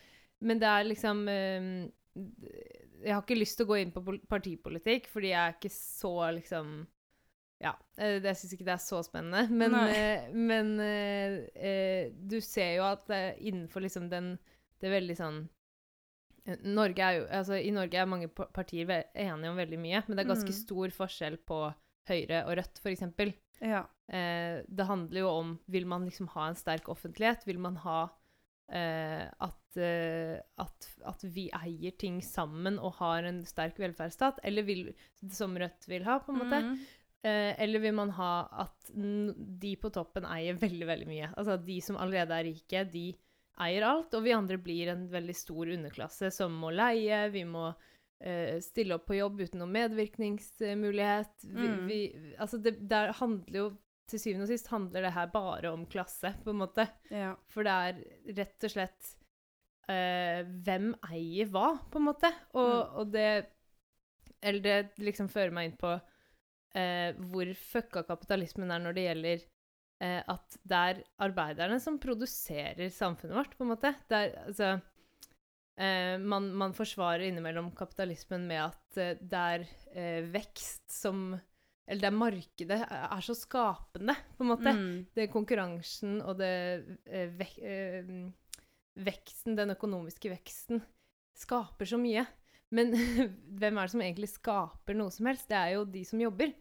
Men 0.41 0.59
det 0.59 0.67
er 0.67 0.83
liksom 0.83 1.27
eh, 1.29 1.89
Jeg 3.03 3.13
har 3.13 3.21
ikke 3.21 3.39
lyst 3.39 3.57
til 3.57 3.65
å 3.65 3.69
gå 3.69 3.81
inn 3.81 3.91
på 3.91 4.03
partipolitikk, 4.29 5.07
fordi 5.07 5.29
jeg 5.33 5.39
er 5.49 5.53
ikke 5.57 5.71
så 5.71 6.33
liksom 6.39 6.87
ja, 7.63 7.73
eh, 7.97 8.19
jeg 8.19 8.35
syns 8.35 8.53
ikke 8.53 8.65
det 8.65 8.73
er 8.73 8.81
så 8.83 8.99
spennende. 9.03 9.47
Men, 9.61 9.73
eh, 9.87 10.27
men 10.33 10.79
eh, 10.79 11.35
eh, 11.55 12.09
du 12.11 12.41
ser 12.41 12.75
jo 12.77 12.83
at 12.83 13.07
innenfor 13.39 13.81
liksom 13.81 14.09
den 14.09 14.37
Det 14.81 14.89
er 14.89 14.99
veldig 14.99 15.15
sånn 15.15 15.49
Norge 16.65 17.05
jo, 17.15 17.25
altså 17.31 17.55
I 17.55 17.71
Norge 17.71 17.95
er 18.01 18.05
mange 18.05 18.27
partier 18.27 18.89
enige 19.15 19.49
om 19.49 19.55
veldig 19.55 19.79
mye, 19.79 20.01
men 20.07 20.17
det 20.17 20.25
er 20.25 20.33
ganske 20.33 20.51
Mm. 20.51 20.57
stor 20.59 20.89
forskjell 20.91 21.37
på 21.47 21.59
Høyre 22.09 22.41
og 22.49 22.57
Rødt, 22.57 22.81
f.eks. 22.83 23.03
Ja. 23.61 23.85
Eh, 24.11 24.63
det 24.67 24.85
handler 24.89 25.21
jo 25.21 25.29
om 25.31 25.51
Vil 25.71 25.85
man 25.87 26.03
liksom 26.03 26.27
ha 26.33 26.49
en 26.49 26.57
sterk 26.59 26.89
offentlighet? 26.91 27.45
Vil 27.47 27.61
man 27.63 27.77
ha 27.85 28.01
eh, 28.73 29.27
at, 29.27 29.77
eh, 29.77 30.41
at, 30.59 30.89
at 31.07 31.23
vi 31.23 31.47
eier 31.55 31.95
ting 31.99 32.21
sammen 32.25 32.79
og 32.79 32.97
har 32.99 33.23
en 33.29 33.43
sterk 33.47 33.79
velferdsstat, 33.79 34.41
eller 34.43 34.67
vil, 34.67 34.83
som 35.31 35.55
Rødt 35.57 35.87
vil 35.87 36.03
ha, 36.07 36.19
på 36.19 36.33
en 36.33 36.41
måte. 36.41 36.59
Mm. 36.65 36.75
Eh, 37.23 37.51
eller 37.63 37.79
vil 37.79 37.95
man 37.95 38.11
ha 38.17 38.33
at 38.65 38.91
de 38.91 39.75
på 39.79 39.91
toppen 39.95 40.27
eier 40.27 40.57
veldig, 40.59 40.87
veldig 40.89 41.07
mye? 41.07 41.31
Altså 41.37 41.55
de 41.63 41.79
som 41.85 41.99
allerede 42.01 42.35
er 42.35 42.49
rike, 42.49 42.83
de 42.91 43.05
eier 43.63 43.85
alt, 43.85 44.13
og 44.17 44.25
vi 44.25 44.33
andre 44.35 44.57
blir 44.57 44.89
en 44.91 45.07
veldig 45.11 45.35
stor 45.37 45.69
underklasse 45.75 46.31
som 46.33 46.55
må 46.57 46.71
leie, 46.73 47.29
vi 47.31 47.45
må 47.45 47.67
eh, 48.19 48.57
stille 48.65 48.97
opp 48.97 49.05
på 49.07 49.19
jobb 49.19 49.43
uten 49.45 49.61
noen 49.61 49.75
medvirkningsmulighet. 49.77 51.35
Vi, 51.43 51.67
Mm. 51.67 51.87
vi, 51.87 51.99
altså 52.39 52.57
det, 52.57 52.75
det 52.89 53.03
handler 53.19 53.59
jo 53.59 53.69
til 54.09 54.19
syvende 54.19 54.45
og 54.47 54.51
sist 54.51 54.67
handler 54.71 55.05
det 55.07 55.13
her 55.15 55.29
bare 55.33 55.71
om 55.71 55.85
klasse, 55.89 56.33
på 56.43 56.51
en 56.51 56.59
måte. 56.59 56.85
Ja. 57.13 57.33
For 57.51 57.65
det 57.65 57.73
er 57.73 58.01
rett 58.41 58.65
og 58.67 58.73
slett 58.73 59.13
eh, 59.91 60.41
Hvem 60.65 60.89
eier 61.09 61.49
hva, 61.53 61.69
på 61.91 62.01
en 62.01 62.09
måte? 62.09 62.31
Og, 62.53 62.73
Mm. 62.73 62.97
og 62.99 63.11
det 63.13 63.29
Eller 64.43 64.59
det 64.59 64.99
liksom 64.99 65.29
fører 65.31 65.53
meg 65.55 65.69
inn 65.69 65.77
på 65.79 65.93
eh, 66.75 67.15
hvor 67.31 67.47
fucka 67.55 68.03
kapitalismen 68.03 68.71
er 68.75 68.81
når 68.83 68.97
det 68.97 69.05
gjelder 69.07 69.45
eh, 70.03 70.21
at 70.27 70.57
det 70.67 70.81
er 70.89 71.03
arbeiderne 71.23 71.79
som 71.79 71.99
produserer 72.03 72.89
samfunnet 72.91 73.37
vårt, 73.37 73.55
på 73.55 73.63
en 73.63 73.71
måte. 73.71 73.93
Det 74.09 74.19
er, 74.19 74.35
altså, 74.49 74.73
man, 76.19 76.51
man 76.53 76.75
forsvarer 76.77 77.23
innimellom 77.29 77.71
kapitalismen 77.73 78.43
med 78.45 78.59
at 78.67 79.19
det 79.23 79.39
er 79.39 80.27
vekst 80.29 80.91
som 80.93 81.31
Eller 81.87 82.07
det 82.07 82.13
markedet 82.15 82.79
er 82.87 83.23
så 83.25 83.35
skapende, 83.35 84.15
på 84.37 84.45
en 84.45 84.51
måte 84.53 84.71
Mm. 84.71 85.05
det 85.15 85.25
konkurransen 85.33 86.21
og 86.23 86.37
det 86.39 86.51
eh, 87.05 87.27
vek, 87.35 87.57
eh, 87.59 88.11
veksten, 89.03 89.55
den 89.57 89.73
økonomiske 89.75 90.31
veksten, 90.31 90.81
skaper 91.35 91.89
så 91.89 91.97
mye. 91.99 92.25
Men 92.73 92.93
hvem 93.59 93.77
er 93.77 93.87
det 93.89 93.91
som 93.93 94.01
egentlig 94.05 94.29
skaper 94.31 94.95
noe 94.97 95.11
som 95.13 95.27
helst? 95.29 95.49
Det 95.51 95.57
er 95.59 95.73
jo 95.75 95.83
de 95.85 96.03
som 96.07 96.21
jobber. 96.23 96.53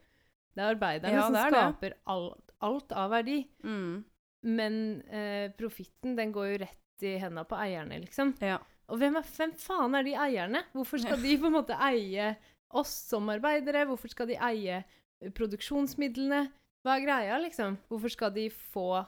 Det 0.53 0.61
er 0.61 0.75
arbeiderne 0.75 1.15
Ja, 1.15 1.27
som 1.29 1.39
er 1.39 1.55
skaper 1.55 1.95
alt, 2.13 2.51
alt 2.61 2.93
av 2.93 3.13
verdi. 3.15 3.39
Mm. 3.65 4.03
Men 4.43 4.75
eh, 5.07 5.53
profitten, 5.57 6.17
den 6.19 6.33
går 6.35 6.51
jo 6.51 6.59
rett 6.65 7.07
i 7.07 7.15
hendene 7.19 7.47
på 7.49 7.57
eierne, 7.59 8.01
liksom. 8.03 8.35
Ja. 8.43 8.59
Og 8.93 8.99
hvem, 9.01 9.17
er, 9.17 9.29
hvem 9.39 9.55
faen 9.57 9.95
er 9.97 10.05
de 10.05 10.17
eierne? 10.19 10.65
Hvorfor 10.75 11.01
skal 11.01 11.23
de 11.23 11.37
på 11.41 11.49
en 11.49 11.55
måte 11.55 11.79
eie 11.87 12.33
oss 12.77 12.93
som 13.09 13.31
arbeidere? 13.33 13.87
Hvorfor 13.89 14.11
skal 14.13 14.29
de 14.29 14.37
eie 14.51 14.83
produksjonsmidlene? 15.31 16.45
Hva 16.83 16.97
er 16.97 17.05
greia, 17.05 17.39
liksom? 17.43 17.79
Hvorfor 17.91 18.11
skal 18.11 18.33
de 18.35 18.49
få 18.51 19.05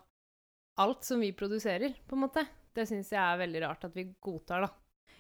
alt 0.81 1.07
som 1.07 1.21
vi 1.23 1.33
produserer, 1.35 1.97
på 2.07 2.17
en 2.17 2.25
måte? 2.27 2.45
Det 2.75 2.87
syns 2.91 3.13
jeg 3.13 3.23
er 3.23 3.41
veldig 3.41 3.63
rart 3.63 3.87
at 3.87 3.95
vi 3.97 4.09
godtar, 4.23 4.67
da. 4.67 4.71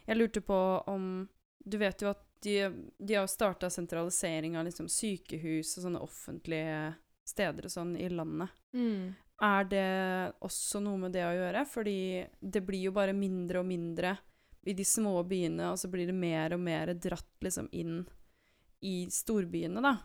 Jeg 0.07 0.19
lurte 0.19 0.43
på 0.45 0.59
om 0.91 1.29
Du 1.65 1.79
vet 1.81 2.03
jo 2.03 2.11
at 2.11 2.21
de, 2.45 2.59
de 2.99 3.15
har 3.17 3.27
starta 3.31 3.71
sentralisering 3.73 4.59
av 4.59 4.67
liksom 4.67 4.89
sykehus 4.93 5.79
og 5.79 5.87
sånne 5.87 6.03
offentlige 6.05 6.91
steder 7.25 7.65
og 7.65 7.73
sånn 7.73 7.95
i 7.97 8.11
landet. 8.13 8.53
Er 9.41 9.65
det 9.65 9.87
også 10.45 10.83
noe 10.85 11.01
med 11.07 11.15
det 11.17 11.25
å 11.25 11.33
gjøre? 11.33 11.65
Fordi 11.67 11.97
det 12.41 12.61
blir 12.67 12.91
jo 12.91 12.93
bare 12.93 13.17
mindre 13.17 13.63
og 13.63 13.67
mindre 13.71 14.13
i 14.65 14.75
de 14.77 14.85
små 14.85 15.23
byene, 15.29 15.71
og 15.73 15.81
så 15.81 15.89
blir 15.93 16.09
det 16.09 16.17
mer 16.17 16.53
og 16.57 16.61
mer 16.61 16.93
dratt 16.97 17.33
liksom 17.45 17.71
inn 17.73 18.03
i 18.85 19.07
storbyene, 19.13 19.81
da. 19.85 19.97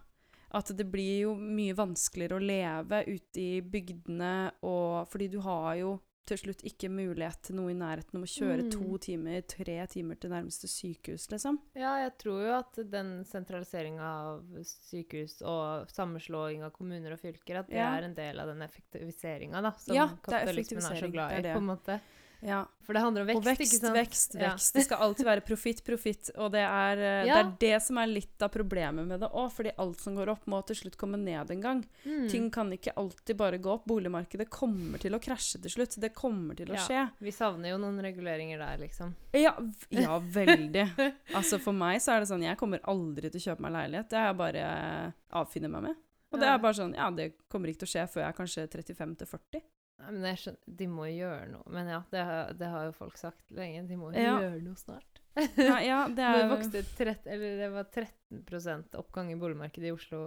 At 0.52 0.66
det 0.76 0.86
blir 0.92 1.22
jo 1.28 1.36
mye 1.36 1.76
vanskeligere 1.78 2.40
å 2.40 2.46
leve 2.46 3.04
ute 3.08 3.40
i 3.42 3.62
bygdene, 3.62 4.52
og 4.64 5.08
fordi 5.12 5.28
du 5.30 5.40
har 5.46 5.76
jo 5.78 6.00
til 6.30 6.38
slutt 6.38 6.62
ikke 6.62 6.90
mulighet 6.94 7.40
til 7.42 7.56
noe 7.58 7.72
i 7.72 7.74
nærheten 7.74 8.14
om 8.20 8.22
å 8.22 8.30
kjøre 8.30 8.64
Mm. 8.68 8.72
to 8.72 8.98
timer, 9.02 9.42
tre 9.50 9.88
timer 9.90 10.16
til 10.22 10.30
nærmeste 10.30 10.68
sykehus, 10.70 11.26
liksom. 11.32 11.58
Ja, 11.74 11.96
jeg 12.04 12.18
tror 12.20 12.44
jo 12.46 12.54
at 12.54 12.74
den 12.92 13.24
sentraliseringa 13.26 14.02
av 14.02 14.44
sykehus 14.62 15.42
og 15.42 15.90
sammenslåing 15.90 16.62
av 16.64 16.72
kommuner 16.72 17.14
og 17.14 17.20
fylker, 17.20 17.58
at 17.60 17.68
det 17.68 17.78
Ja. 17.78 17.96
er 17.98 18.04
en 18.04 18.14
del 18.14 18.40
av 18.40 18.46
den 18.46 18.62
effektiviseringa, 18.62 19.74
som 19.80 19.96
Ja, 19.96 20.08
kapitalismen 20.22 20.86
er 20.86 20.96
er 20.96 21.02
så 21.02 21.12
glad 21.12 21.30
det 21.30 21.36
i, 21.36 21.40
er 21.40 21.42
det. 21.42 21.54
på 21.56 21.58
en 21.58 21.78
måte. 21.78 22.00
Ja. 22.42 22.64
For 22.86 22.94
det 22.94 23.02
handler 23.04 23.22
om 23.22 23.28
vekst, 23.28 23.38
og 23.38 23.46
vekst, 23.46 23.62
ikke 23.66 23.80
sant? 23.82 23.96
vekst, 23.98 24.36
Ja. 24.40 24.52
vekst. 24.54 24.74
Det 24.74 24.84
skal 24.86 24.98
alltid 25.06 25.26
være 25.28 25.42
profitt, 25.46 25.84
profitt. 25.86 26.30
Og 26.38 26.52
det 26.54 26.62
er, 26.64 26.98
eh, 26.98 27.26
Ja. 27.28 27.44
det 27.44 27.46
er 27.46 27.76
det 27.76 27.82
som 27.84 27.98
er 27.98 28.08
litt 28.08 28.42
av 28.42 28.50
problemet 28.52 29.06
med 29.06 29.20
det 29.20 29.30
òg, 29.32 29.52
fordi 29.52 29.72
alt 29.78 30.00
som 30.00 30.16
går 30.16 30.30
opp, 30.30 30.46
må 30.48 30.66
til 30.66 30.76
slutt 30.76 30.96
komme 30.98 31.20
ned 31.20 31.52
en 31.52 31.62
gang. 31.62 31.86
Mm. 32.06 32.30
Ting 32.30 32.50
kan 32.50 32.72
ikke 32.72 32.94
alltid 32.96 33.36
bare 33.38 33.60
gå 33.60 33.66
opp. 33.74 33.86
Boligmarkedet 33.86 34.50
kommer 34.50 34.98
til 35.00 35.12
å 35.12 35.20
krasje 35.22 35.62
til 35.62 35.70
slutt. 35.70 36.00
Det 36.00 36.14
kommer 36.16 36.56
til 36.56 36.68
å 36.68 36.76
Ja. 36.76 36.88
skje. 36.88 37.12
Vi 37.22 37.32
savner 37.32 37.70
jo 37.70 37.78
noen 37.78 38.00
reguleringer 38.02 38.58
der, 38.58 38.78
liksom. 38.88 39.14
Ja, 39.34 39.54
ja 39.92 40.20
veldig. 40.20 40.90
Altså 41.36 41.60
For 41.60 41.74
meg 41.74 42.00
så 42.00 42.14
er 42.16 42.20
det 42.22 42.30
sånn 42.30 42.42
Jeg 42.44 42.58
kommer 42.58 42.80
aldri 42.82 43.30
til 43.30 43.40
å 43.40 43.56
kjøpe 43.56 43.60
meg 43.60 43.74
leilighet. 43.74 44.10
Det 44.10 44.18
er 44.18 44.28
jeg 44.34 44.38
bare 44.38 45.14
avfinner 45.34 45.70
meg 45.70 45.82
med. 45.84 45.96
Og 46.32 46.40
det 46.40 46.48
er 46.48 46.58
bare 46.60 46.74
sånn 46.74 46.96
Ja, 46.96 47.10
det 47.12 47.34
kommer 47.50 47.68
ikke 47.68 47.80
til 47.86 47.88
å 47.88 47.94
skje 47.94 48.10
før 48.10 48.22
jeg 48.24 48.30
er 48.30 48.38
kanskje 48.38 48.70
35 48.70 49.16
til 49.18 49.28
40. 49.28 49.62
Nei, 50.00 50.12
men 50.16 50.26
jeg 50.30 50.40
skjønner, 50.44 50.76
De 50.80 50.86
må 50.88 51.08
gjøre 51.12 51.48
noe. 51.52 51.66
Men 51.76 51.90
ja, 51.92 51.98
det 52.14 52.22
har, 52.30 52.54
det 52.56 52.70
har 52.72 52.86
jo 52.88 52.94
folk 52.96 53.18
sagt 53.20 53.52
lenge. 53.52 53.82
De 53.90 53.98
må 54.00 54.14
jo 54.14 54.22
Ja. 54.22 54.38
gjøre 54.40 54.62
noe 54.64 54.80
snart. 54.80 55.20
ja, 55.60 55.76
ja, 55.84 56.00
det 56.08 56.16
Det, 56.16 56.30
er 56.40 56.50
vokste 56.54 56.84
30, 56.98 57.28
eller 57.36 57.60
det 57.64 57.70
var 57.74 57.90
13% 57.94 58.96
oppgang 59.02 59.32
i 59.34 59.38
boligmarkedet 59.40 59.92
i 59.92 59.94
Oslo 59.96 60.22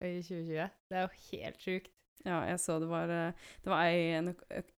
i 0.00 0.18
2020. 0.22 0.70
Det 0.88 0.96
er 0.98 1.06
jo 1.06 1.22
helt 1.30 1.62
sjukt. 1.64 1.94
Ja, 2.26 2.40
jeg 2.48 2.58
så 2.58 2.80
det 2.82 2.88
var 2.90 3.08
eh, 3.14 3.32
Det 3.62 3.70
var 3.70 3.84
en, 3.86 4.32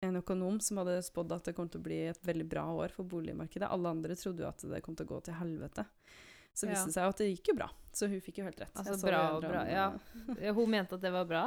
en 0.05 0.19
økonom 0.21 0.59
som 0.61 0.77
hadde 0.83 0.99
spådd 1.03 1.33
at 1.33 1.47
det 1.49 1.55
kom 1.57 1.71
til 1.73 1.81
å 1.81 1.87
bli 1.87 2.03
et 2.11 2.21
veldig 2.29 2.45
bra 2.53 2.67
år 2.83 2.93
for 2.93 3.09
boligmarkedet. 3.09 3.65
Alle 3.71 3.95
andre 3.95 4.15
trodde 4.19 4.45
jo 4.45 4.51
at 4.51 4.61
det 4.61 4.83
kom 4.85 4.99
til 4.99 5.07
å 5.09 5.13
gå 5.15 5.23
til 5.25 5.39
helvete. 5.39 5.87
Så 6.53 6.69
viste 6.69 6.91
det 6.91 6.97
seg 6.99 7.09
at 7.09 7.23
det 7.23 7.31
gikk 7.31 7.53
jo 7.53 7.57
bra. 7.63 7.71
Så 7.97 8.11
hun 8.11 8.21
fikk 8.21 8.43
jo 8.43 8.45
helt 8.45 8.61
rett. 8.61 8.77
Altså, 8.77 9.07
bra 9.07 9.23
og 9.39 9.45
bra, 9.47 9.63
ja. 9.71 9.87
Ja, 10.43 10.53
Hun 10.53 10.69
mente 10.71 10.99
at 10.99 11.05
det 11.05 11.13
var 11.15 11.25
bra. 11.31 11.45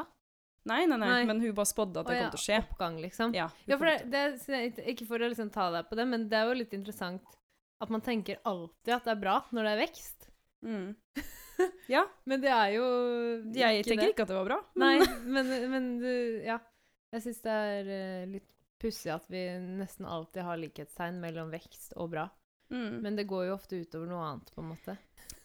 Nei, 0.65 0.85
nei, 0.87 0.95
nei, 0.97 1.07
Nei. 1.09 1.23
men 1.27 1.41
hun 1.43 1.53
bare 1.57 1.67
spådde 1.67 1.99
at 2.03 2.07
det 2.07 2.17
kom 2.21 2.29
til 2.31 2.39
å 2.39 2.43
skje. 2.45 2.57
Oppgang, 2.63 2.99
liksom. 3.03 3.33
Ja, 3.35 3.49
Ja, 3.67 3.77
for 3.77 3.89
det, 3.89 4.23
det, 4.47 4.85
Ikke 4.93 5.05
for 5.09 5.19
å 5.19 5.27
liksom 5.27 5.49
ta 5.51 5.65
deg 5.75 5.89
på 5.89 5.97
det, 5.99 6.05
men 6.07 6.29
det 6.31 6.37
er 6.39 6.47
jo 6.47 6.53
litt 6.61 6.73
interessant 6.77 7.35
at 7.83 7.89
man 7.91 8.01
tenker 8.05 8.39
alltid 8.47 8.93
at 8.95 9.03
det 9.09 9.11
er 9.11 9.19
bra 9.19 9.41
når 9.51 9.67
det 9.67 9.71
er 9.75 9.81
vekst. 9.83 10.29
mm. 10.63 10.95
Ja, 11.91 12.05
Men 12.25 12.41
det 12.41 12.49
er 12.49 12.71
jo 12.73 12.85
jeg 13.53 13.83
tenker 13.85 14.07
det. 14.07 14.13
ikke 14.15 14.23
at 14.25 14.31
det 14.31 14.37
var 14.39 14.47
bra. 14.47 14.57
Nei, 14.79 14.95
Men, 14.99 15.19
men, 15.51 15.71
men 15.71 15.89
du 16.01 16.41
Ja. 16.47 16.59
Jeg 17.13 17.21
syns 17.27 17.43
det 17.45 17.51
er 17.53 17.89
eh, 17.93 18.23
litt 18.25 18.47
pussig 18.81 19.11
at 19.13 19.27
vi 19.29 19.43
nesten 19.61 20.07
alltid 20.09 20.41
har 20.47 20.57
likhetstegn 20.57 21.19
mellom 21.21 21.51
vekst 21.53 21.93
og 22.01 22.09
bra. 22.15 22.23
mm. 22.73 23.01
Men 23.03 23.15
det 23.19 23.27
går 23.29 23.45
jo 23.51 23.53
ofte 23.53 23.77
utover 23.83 24.07
noe 24.09 24.23
annet, 24.31 24.49
på 24.55 24.63
en 24.63 24.71
måte. 24.71 24.95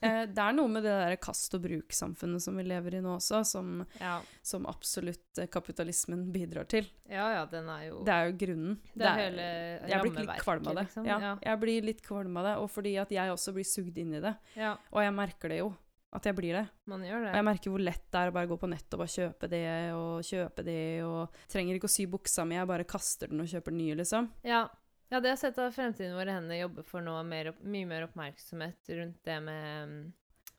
Eh, 0.01 0.27
det 0.27 0.38
er 0.38 0.53
noe 0.55 0.69
med 0.69 0.83
det 0.85 0.93
der 0.93 1.17
kast 1.17 1.55
og 1.55 1.62
bruk-samfunnet 1.62 2.41
som 2.43 2.57
vi 2.57 2.62
lever 2.64 2.95
i 2.99 3.01
nå 3.01 3.17
også, 3.17 3.41
som, 3.47 3.87
Ja, 4.01 4.21
som 4.43 4.67
absolutt 4.67 5.41
kapitalismen 5.51 6.31
bidrar 6.33 6.69
til. 6.69 6.87
ja, 7.09 7.31
ja 7.35 7.45
den 7.47 7.69
er 7.69 7.88
jo 7.88 8.05
Det 8.05 8.14
er 8.14 8.31
jo 8.31 8.37
grunnen. 8.45 8.79
Det 8.95 9.07
er 9.07 9.19
hele 9.25 9.49
Jeg 9.88 10.01
blir 10.03 10.21
litt 10.27 10.38
kvalm 10.43 10.67
av 10.69 10.75
det. 10.75 10.85
liksom. 10.87 11.07
Ja, 11.07 11.19
Ja. 11.19 11.38
Jeg 11.43 11.61
blir 11.61 11.83
litt 11.83 12.03
kvalm 12.03 12.37
av 12.37 12.45
det, 12.45 12.57
og 12.62 12.71
fordi 12.71 12.97
at 13.01 13.11
jeg 13.11 13.31
også 13.31 13.53
blir 13.55 13.64
sugd 13.64 13.99
inn 13.99 14.14
i 14.14 14.21
det. 14.21 14.37
ja, 14.57 14.77
Og 14.93 15.03
jeg 15.03 15.12
merker 15.14 15.49
det 15.49 15.59
jo, 15.59 15.75
at 16.11 16.25
jeg 16.25 16.35
blir 16.37 16.53
det. 16.55 16.69
man 16.87 17.03
gjør 17.03 17.21
det. 17.25 17.29
Og 17.31 17.35
jeg 17.37 17.45
merker 17.45 17.71
hvor 17.71 17.83
lett 17.85 18.05
det 18.11 18.19
er 18.19 18.31
å 18.31 18.33
bare 18.33 18.47
gå 18.49 18.57
på 18.59 18.69
nett 18.69 18.95
og 18.95 18.99
bare 18.99 19.12
kjøpe 19.12 19.49
det 19.51 19.93
og 19.93 20.23
kjøpe 20.25 20.64
det, 20.64 21.03
og 21.05 21.29
trenger 21.49 21.75
ikke 21.77 21.85
å 21.85 21.97
sy 21.97 22.07
buksa 22.07 22.47
mi, 22.47 22.55
jeg 22.57 22.67
bare 22.67 22.85
kaster 22.85 23.29
den 23.29 23.41
og 23.41 23.47
kjøper 23.47 23.67
den 23.75 23.79
nye, 23.79 23.95
liksom. 23.95 24.31
Ja. 24.43 24.69
Ja, 25.11 25.21
det 25.21 25.31
har 25.33 25.37
sett 25.40 25.59
at 25.59 25.75
Fremtiden 25.75 26.14
våre 26.18 26.35
hender 26.37 26.59
jobber 26.61 26.85
for 26.85 27.01
nå 27.05 27.16
mer, 27.25 27.53
opp- 27.53 27.62
mye 27.64 27.87
mer 27.88 28.07
oppmerksomhet 28.09 28.90
rundt 28.99 29.21
det 29.25 29.37
med 29.42 29.94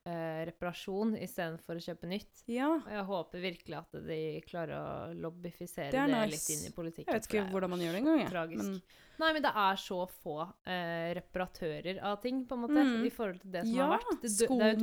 øh, 0.09 0.39
reparasjon 0.49 1.12
istedenfor 1.21 1.77
å 1.77 1.83
kjøpe 1.83 2.07
nytt. 2.09 2.41
Ja. 2.49 2.71
Og 2.79 2.89
jeg 2.95 3.05
håper 3.12 3.43
virkelig 3.43 3.77
at 3.77 3.99
de 4.07 4.19
klarer 4.47 4.73
å 4.79 5.13
lobbyfisere 5.13 5.91
Det 5.93 6.07
det, 6.09 6.23
litt 6.33 6.49
inn 6.55 6.65
i 6.65 6.73
politikken. 6.73 7.13
Jeg 7.13 7.21
vet 7.21 7.27
det 7.29 7.38
ikke 7.38 7.51
hvordan 7.53 7.69
man 7.75 7.83
gjør 7.85 7.91
det 7.97 8.01
engang, 8.03 8.25
tragisk. 8.31 8.65
Men 8.65 8.81
Nei, 9.19 9.33
men 9.35 9.43
det 9.43 9.51
er 9.51 9.75
så 9.75 9.97
få 10.23 10.38
øh, 10.47 11.09
reparatører 11.17 11.97
av 12.07 12.21
ting, 12.23 12.45
på 12.47 12.55
en 12.55 12.62
måte, 12.63 12.79
Mm. 12.88 13.03
i 13.05 13.09
forhold 13.12 13.41
til 13.41 13.51
det 13.51 13.65
som 13.67 13.75
ja, 13.75 13.89
har 13.89 13.97
vært. 13.97 14.21
Det, 14.21 14.29
det 14.29 14.62
er 14.62 14.69
jo 14.69 14.69
et 14.71 14.81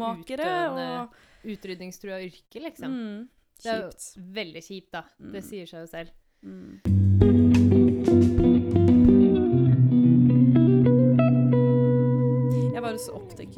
og 1.00 1.16
utrydningstrua 1.56 2.18
yrke, 2.26 2.60
liksom. 2.66 2.92
mm, 2.92 3.28
Det 3.64 3.72
er 3.72 3.82
jo 3.86 4.22
veldig 4.36 4.62
kjipt, 4.68 4.90
da. 4.92 5.02
Det 5.18 5.40
Mm. 5.40 5.48
sier 5.48 5.66
seg 5.66 5.80
jo 5.80 5.86
selv. 5.86 6.10
Mm. 6.44 7.05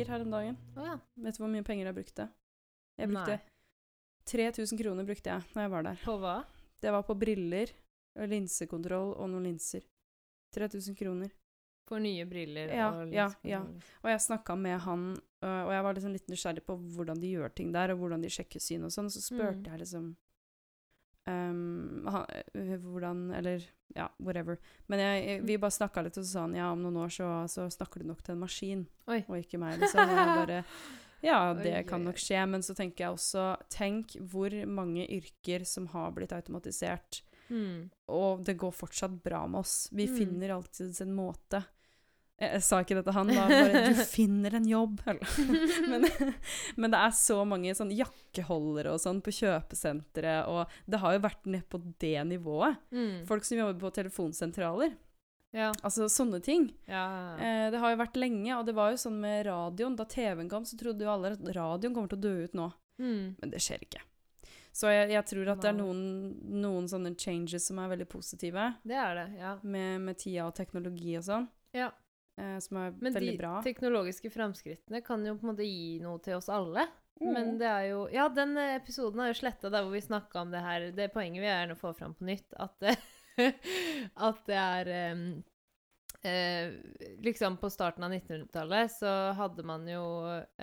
Hos 0.04 0.08
her 0.08 0.20
om 0.24 0.30
dagen. 0.30 0.56
Oh, 0.76 0.84
ja. 0.84 0.98
Vet 1.16 1.36
du 1.36 1.42
hvor 1.42 1.50
mye 1.52 1.62
penger 1.66 1.86
jeg 1.86 1.94
brukte? 1.94 2.28
Jeg 2.98 3.08
brukte 3.08 3.36
Nei. 3.36 3.40
3000 4.28 4.78
kroner 4.82 5.04
brukte 5.08 5.30
jeg 5.30 5.42
når 5.54 5.62
jeg 5.62 5.70
var 5.70 5.82
der. 5.82 6.00
På 6.04 6.18
hva? 6.20 6.36
Det 6.80 6.90
var 6.92 7.02
på 7.02 7.14
briller, 7.18 7.70
linsekontroll 8.28 9.14
og 9.16 9.30
noen 9.32 9.46
linser. 9.48 9.84
3000 10.54 10.96
kroner. 10.98 11.30
For 11.88 11.98
nye 12.04 12.24
briller 12.28 12.68
Ja, 12.74 12.88
og 12.92 13.12
ja, 13.12 13.26
linser 13.28 13.48
ja. 13.48 13.60
og- 13.60 13.82
Og 14.04 14.10
jeg 14.10 14.20
snakka 14.20 14.54
med 14.56 14.78
han, 14.80 15.16
øh, 15.42 15.64
og 15.66 15.72
jeg 15.72 15.82
var 15.84 15.94
liksom 15.94 16.12
litt 16.12 16.26
nysgjerrig 16.28 16.64
på 16.66 16.76
hvordan 16.76 17.20
de 17.20 17.30
gjør 17.32 17.54
ting 17.54 17.72
der, 17.72 17.90
og 17.92 17.98
hvordan 17.98 18.20
de 18.22 18.28
sjekker 18.28 18.60
syn 18.60 18.84
og 18.84 18.90
sånn. 18.90 19.08
Så 19.10 19.20
spurte 19.22 19.56
Mm. 19.56 19.64
jeg 19.64 19.78
liksom 19.80 20.16
han, 21.28 22.24
eh, 22.54 22.76
hvordan 22.82 23.34
Eller 23.38 23.64
ja, 23.96 24.08
whatever. 24.18 24.58
Men 24.88 25.00
jeg, 25.00 25.42
vi 25.48 25.56
bare 25.58 25.74
snakka 25.74 26.02
litt, 26.04 26.16
og 26.20 26.24
så 26.24 26.30
sa 26.32 26.40
han 26.46 26.54
ja, 26.58 26.70
om 26.72 26.82
noen 26.84 26.96
år 27.04 27.12
så, 27.14 27.28
så 27.48 27.68
snakker 27.72 28.02
du 28.02 28.08
nok 28.10 28.22
til 28.22 28.34
en 28.36 28.42
maskin, 28.44 28.82
Oi. 29.08 29.22
og 29.28 29.38
ikke 29.40 29.58
meg. 29.62 29.78
Liksom. 29.80 30.02
Jeg 30.08 30.34
bare 30.36 30.64
Ja, 31.24 31.38
det 31.64 31.72
Oi, 31.74 31.86
kan 31.88 32.04
nok 32.04 32.20
skje, 32.20 32.42
men 32.48 32.62
så 32.62 32.76
tenker 32.78 33.06
jeg 33.06 33.16
også 33.16 33.46
Tenk 33.72 34.16
hvor 34.30 34.54
mange 34.70 35.06
yrker 35.08 35.64
som 35.66 35.86
har 35.94 36.12
blitt 36.16 36.32
automatisert, 36.36 37.22
Mm. 37.48 37.88
og 38.12 38.42
det 38.44 38.58
går 38.60 38.74
fortsatt 38.76 39.22
bra 39.24 39.46
med 39.48 39.60
oss. 39.62 39.88
Vi 39.90 40.04
Mm. 40.06 40.16
finner 40.18 40.50
alltid 40.52 41.00
en 41.00 41.14
måte. 41.16 41.62
Jeg, 42.38 42.62
sa 42.62 42.78
ikke 42.84 42.94
det 42.94 43.02
til 43.08 43.16
han, 43.16 43.30
da. 43.34 43.46
Bare 43.50 43.80
'Du 43.88 44.02
finner 44.06 44.54
en 44.54 44.68
jobb'. 44.68 45.00
men, 45.90 46.06
men 46.78 46.94
det 46.94 47.00
er 47.00 47.16
så 47.18 47.40
mange 47.48 47.74
sånn 47.74 47.90
jakkeholdere 47.90 48.94
og 48.94 49.02
sånn 49.02 49.18
på 49.24 49.34
kjøpesentre, 49.34 50.36
og 50.46 50.70
det 50.86 51.02
har 51.02 51.16
jo 51.16 51.24
vært 51.26 51.50
ned 51.50 51.66
på 51.66 51.82
det 51.98 52.22
nivået. 52.30 52.78
Mm. 52.94 53.26
Folk 53.26 53.46
som 53.48 53.58
jobber 53.58 53.80
på 53.82 53.94
telefonsentraler. 53.98 54.94
Ja. 55.56 55.72
Altså 55.82 56.06
sånne 56.12 56.38
ting. 56.44 56.68
ja. 56.86 57.34
Eh, 57.40 57.70
det 57.72 57.80
har 57.80 57.94
jo 57.94 58.02
vært 58.04 58.20
lenge, 58.20 58.52
og 58.54 58.66
det 58.68 58.76
var 58.76 58.92
jo 58.92 59.00
sånn 59.00 59.18
med 59.18 59.46
radioen. 59.48 59.96
Da 59.98 60.06
TV-en 60.06 60.50
kom, 60.52 60.66
så 60.68 60.78
trodde 60.78 61.06
jo 61.06 61.10
alle 61.10 61.34
at 61.34 61.50
radioen 61.56 61.96
kommer 61.96 62.12
til 62.12 62.20
å 62.20 62.26
dø 62.28 62.34
ut 62.44 62.54
nå. 62.54 62.68
Mm. 63.02 63.24
Men 63.40 63.50
det 63.54 63.62
skjer 63.64 63.82
ikke. 63.86 64.04
Så 64.78 64.92
jeg, 64.92 65.08
jeg 65.10 65.26
tror 65.26 65.48
at 65.54 65.62
det 65.64 65.72
er 65.72 65.78
noen, 65.78 66.02
noen 66.62 66.86
sånne 66.90 67.16
changes 67.18 67.66
som 67.66 67.80
er 67.82 67.90
veldig 67.90 68.06
positive, 68.12 68.74
Det 68.86 68.94
er 68.94 69.16
det, 69.16 69.28
ja. 69.40 69.56
med, 69.62 70.04
med 70.06 70.20
tida 70.20 70.46
og 70.46 70.54
teknologi 70.54 71.16
og 71.18 71.24
sånn, 71.26 71.48
ja. 71.74 71.88
Eh, 72.38 72.56
som 72.64 72.80
er 72.80 72.96
Men 73.02 73.16
veldig 73.16 73.36
de 73.42 73.52
teknologiske 73.66 74.30
framskrittene 74.32 75.02
kan 75.04 75.26
jo 75.26 75.36
på 75.38 75.46
en 75.46 75.52
måte 75.52 75.66
gi 75.66 75.98
noe 76.04 76.22
til 76.24 76.38
oss 76.38 76.48
alle. 76.52 76.86
Mm. 77.18 77.30
Men 77.34 77.54
det 77.58 77.68
er 77.68 77.84
jo 77.90 78.02
Ja, 78.14 78.28
den 78.30 78.56
eh, 78.60 78.76
episoden 78.78 79.22
er 79.22 79.32
jo 79.32 79.40
sletta 79.40 79.70
der 79.72 79.84
hvor 79.84 79.94
vi 79.94 80.02
snakka 80.04 80.44
om 80.44 80.52
det 80.54 80.62
her. 80.62 80.90
Det 80.94 81.10
poenget 81.14 81.42
vil 81.42 81.48
jeg 81.50 81.62
gjerne 81.62 81.78
få 81.78 81.92
fram 81.98 82.14
på 82.14 82.28
nytt. 82.28 82.54
At 82.58 82.76
det, 82.84 82.94
at 84.28 84.44
det 84.46 84.60
er 84.60 84.92
um, 85.14 85.24
eh, 86.22 86.76
Liksom 87.26 87.58
på 87.58 87.70
starten 87.74 88.06
av 88.06 88.14
1900-tallet 88.14 88.94
så 88.94 89.16
hadde 89.38 89.66
man 89.66 89.86
jo 89.90 90.04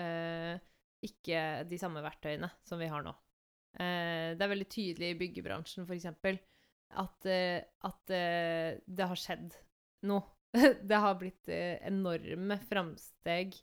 eh, 0.00 0.56
ikke 1.04 1.68
de 1.68 1.78
samme 1.80 2.02
verktøyene 2.04 2.50
som 2.66 2.80
vi 2.80 2.88
har 2.90 3.04
nå. 3.04 3.12
Eh, 3.76 4.32
det 4.36 4.40
er 4.40 4.52
veldig 4.54 4.70
tydelig 4.72 5.12
i 5.12 5.18
byggebransjen, 5.20 5.84
f.eks., 5.84 6.08
at, 6.96 7.26
at 7.82 8.12
det 8.86 9.06
har 9.10 9.18
skjedd 9.18 9.56
noe. 10.06 10.35
det 10.90 10.98
har 11.02 11.14
blitt 11.20 11.48
eh, 11.52 11.76
enorme 11.86 12.56
framsteg 12.68 13.54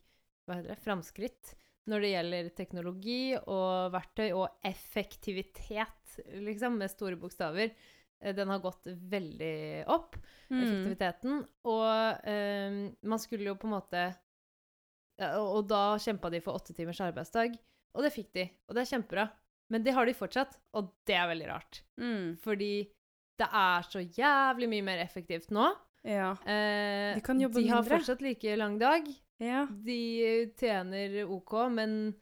Hva 0.45 0.57
heter 0.59 0.73
det? 0.73 0.81
Framskritt 0.83 1.53
når 1.89 1.99
det 2.05 2.09
gjelder 2.13 2.49
teknologi 2.55 3.33
og 3.43 3.89
verktøy 3.91 4.29
og 4.39 4.53
effektivitet, 4.63 6.13
liksom, 6.39 6.77
med 6.79 6.87
store 6.91 7.17
bokstaver. 7.19 7.73
Eh, 8.23 8.31
Den 8.37 8.47
har 8.53 8.61
gått 8.63 8.85
veldig 8.87 9.85
opp, 9.91 10.15
Mm. 10.53 10.59
effektiviteten. 10.63 11.37
Og 11.65 12.27
eh, 12.29 12.75
man 13.01 13.19
skulle 13.19 13.47
jo 13.49 13.55
på 13.55 13.65
en 13.67 13.73
måte 13.79 14.03
Og 15.23 15.57
og 15.57 15.67
da 15.69 15.95
kjempa 16.01 16.29
de 16.31 16.39
for 16.41 16.55
åtte 16.57 16.73
timers 16.75 16.99
arbeidsdag, 17.01 17.55
og 17.95 18.03
det 18.03 18.11
fikk 18.13 18.31
de. 18.33 18.43
Og 18.67 18.75
det 18.75 18.81
er 18.83 18.91
kjempebra. 18.95 19.25
Men 19.69 19.83
det 19.85 19.93
har 19.93 20.05
de 20.05 20.13
fortsatt, 20.17 20.55
og 20.73 20.89
det 21.07 21.15
er 21.15 21.27
veldig 21.29 21.47
rart. 21.49 21.81
Mm. 22.01 22.37
Fordi 22.43 22.71
det 23.39 23.47
er 23.47 23.81
så 23.87 24.01
jævlig 24.03 24.69
mye 24.69 24.83
mer 24.85 24.99
effektivt 25.03 25.49
nå. 25.53 25.67
Ja. 26.03 26.31
Eh, 26.45 27.15
De 27.15 27.21
kan 27.23 27.39
jobbe 27.39 27.61
de 27.61 27.67
har 27.69 27.81
mindre. 27.81 27.97
fortsatt 27.99 28.21
like 28.21 28.55
lang 28.59 28.77
dag. 28.79 29.07
ja. 29.39 29.65
De 29.71 30.51
tjener 30.59 31.23
OK, 31.31 31.53
men 31.71 32.13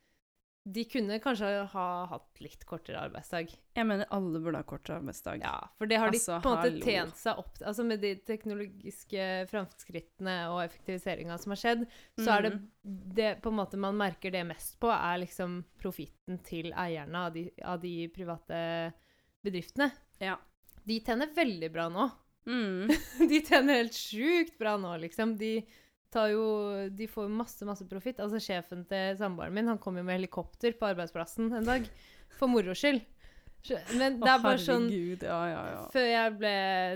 de 0.63 0.83
kunne 0.85 1.15
kanskje 1.19 1.47
ha 1.71 1.85
hatt 2.05 2.37
litt 2.43 2.63
kortere 2.69 2.99
arbeidsdag. 3.01 3.49
Jeg 3.73 3.85
mener 3.89 4.05
alle 4.13 4.37
burde 4.39 4.59
ha 4.59 4.63
kortere 4.69 4.99
arbeidsdag. 4.99 5.39
Ja, 5.41 5.55
for 5.79 5.87
det 5.89 5.97
har 5.97 6.11
de 6.13 6.19
Altså, 6.19 6.37
på 6.43 6.51
en 6.51 6.57
måte 6.59 6.69
hallo. 6.69 6.85
tjent 6.85 7.17
seg 7.17 7.39
opp. 7.41 7.55
Altså 7.65 7.83
med 7.87 7.99
de 8.03 8.11
teknologiske 8.27 9.25
framskrittene 9.49 10.35
og 10.53 10.61
effektiviseringa 10.67 11.39
som 11.41 11.55
har 11.55 11.61
skjedd, 11.63 11.87
så 12.19 12.37
er 12.37 12.41
det 12.43 12.51
Mm. 12.53 12.67
det 13.15 13.41
på 13.41 13.49
en 13.49 13.57
måte 13.57 13.77
man 13.81 13.97
merker 13.97 14.29
det 14.31 14.45
mest 14.45 14.79
på, 14.79 14.87
er 14.93 15.17
liksom 15.25 15.63
profitten 15.81 16.37
til 16.43 16.71
eierne 16.73 17.15
av 17.25 17.33
de, 17.33 17.49
av 17.63 17.81
de 17.81 18.07
private 18.13 18.93
bedriftene. 19.43 19.91
Ja. 20.19 20.37
De 20.85 20.99
tjener 20.99 21.33
veldig 21.33 21.71
bra 21.73 21.89
nå. 21.89 22.11
Mm. 22.47 22.89
De 23.31 23.41
tjener 23.45 23.81
helt 23.83 23.97
sjukt 23.97 24.57
bra 24.61 24.77
nå, 24.81 24.95
liksom. 25.03 25.35
De 25.37 25.59
tar 26.11 26.31
jo 26.33 26.43
De 26.91 27.07
får 27.07 27.29
masse, 27.31 27.63
masse 27.67 27.85
profitt. 27.87 28.19
Altså, 28.23 28.41
sjefen 28.43 28.85
til 28.89 29.15
samboeren 29.19 29.53
min, 29.55 29.69
han 29.71 29.79
kom 29.81 29.99
jo 29.99 30.03
med 30.07 30.17
helikopter 30.19 30.73
på 30.79 30.89
arbeidsplassen 30.89 31.51
en 31.59 31.67
dag. 31.67 31.87
For 32.39 32.49
moro 32.51 32.73
skyld. 32.75 33.03
Men 33.93 34.15
det 34.17 34.25
er 34.25 34.39
bare 34.41 34.57
sånn 34.57 34.87
ja, 34.89 35.39
ja, 35.51 35.59
ja. 35.69 35.81
Før 35.93 36.07
jeg 36.09 36.33
ble 36.39 36.53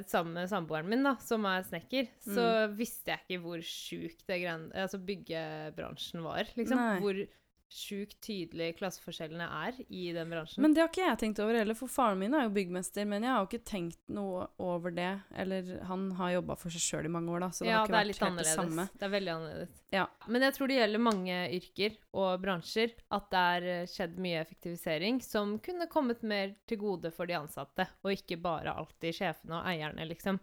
sammen 0.09 0.33
med 0.39 0.49
samboeren 0.49 0.87
min, 0.89 1.03
da, 1.05 1.11
som 1.21 1.45
er 1.45 1.61
snekker, 1.67 2.07
så 2.25 2.45
Mm. 2.65 2.73
visste 2.79 3.13
jeg 3.13 3.21
ikke 3.27 3.41
hvor 3.43 3.61
sjukt 3.61 4.23
det 4.25 4.39
Altså 4.49 4.97
byggebransjen 4.97 6.23
var, 6.25 6.49
liksom. 6.57 6.81
Hvor 7.03 7.19
sjukt 7.72 8.18
tydelig 8.24 8.76
klasseforskjellene 8.78 9.45
er 9.66 9.78
i 9.89 10.07
den 10.16 10.30
bransjen. 10.32 10.61
Men 10.63 10.76
det 10.76 10.84
har 10.84 10.89
ikke 10.91 11.03
jeg 11.03 11.20
tenkt 11.22 11.41
over 11.43 11.57
heller, 11.57 11.78
for 11.78 11.91
faren 11.91 12.20
min 12.22 12.36
er 12.38 12.45
jo 12.45 12.53
byggmester, 12.55 13.07
men 13.09 13.26
jeg 13.26 13.32
har 13.34 13.41
jo 13.41 13.49
ikke 13.49 13.68
tenkt 13.68 13.99
noe 14.16 14.45
over 14.61 14.93
det. 14.95 15.11
Eller 15.36 15.72
han 15.89 16.07
har 16.20 16.36
jobba 16.38 16.57
for 16.61 16.76
seg 16.76 16.86
sjøl 16.86 17.09
i 17.09 17.13
mange 17.16 17.34
år, 17.34 17.45
da, 17.45 17.49
så 17.51 17.66
det 17.66 17.72
ja, 17.72 17.80
har 17.82 17.89
ikke 17.89 17.95
det 17.95 17.99
vært 17.99 18.11
helt 18.11 18.28
annerledes. 18.30 18.51
det 18.51 18.59
samme. 18.61 18.88
Det 18.93 19.07
er 19.07 19.13
veldig 19.16 19.34
annerledes. 19.36 19.80
Ja. 19.95 20.05
Men 20.28 20.47
jeg 20.47 20.57
tror 20.57 20.72
det 20.72 20.80
gjelder 20.80 21.05
mange 21.09 21.39
yrker 21.59 21.97
og 22.24 22.43
bransjer 22.43 22.95
at 23.18 23.32
det 23.32 23.45
er 23.55 23.70
eh, 23.74 23.88
skjedd 23.89 24.20
mye 24.26 24.43
effektivisering 24.43 25.24
som 25.26 25.57
kunne 25.63 25.89
kommet 25.91 26.24
mer 26.28 26.53
til 26.70 26.82
gode 26.82 27.11
for 27.16 27.30
de 27.30 27.39
ansatte, 27.39 27.88
og 28.05 28.13
ikke 28.13 28.39
bare 28.43 28.76
alltid 28.76 29.20
sjefene 29.20 29.59
og 29.59 29.72
eierne, 29.74 30.07
liksom. 30.11 30.39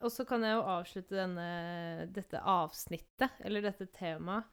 Og 0.00 0.08
så 0.12 0.24
kan 0.24 0.40
jeg 0.46 0.56
jo 0.56 0.62
avslutte 0.64 1.16
denne, 1.18 1.50
dette 2.14 2.40
avsnittet, 2.40 3.36
eller 3.44 3.66
dette 3.66 3.90
temaet, 3.92 4.48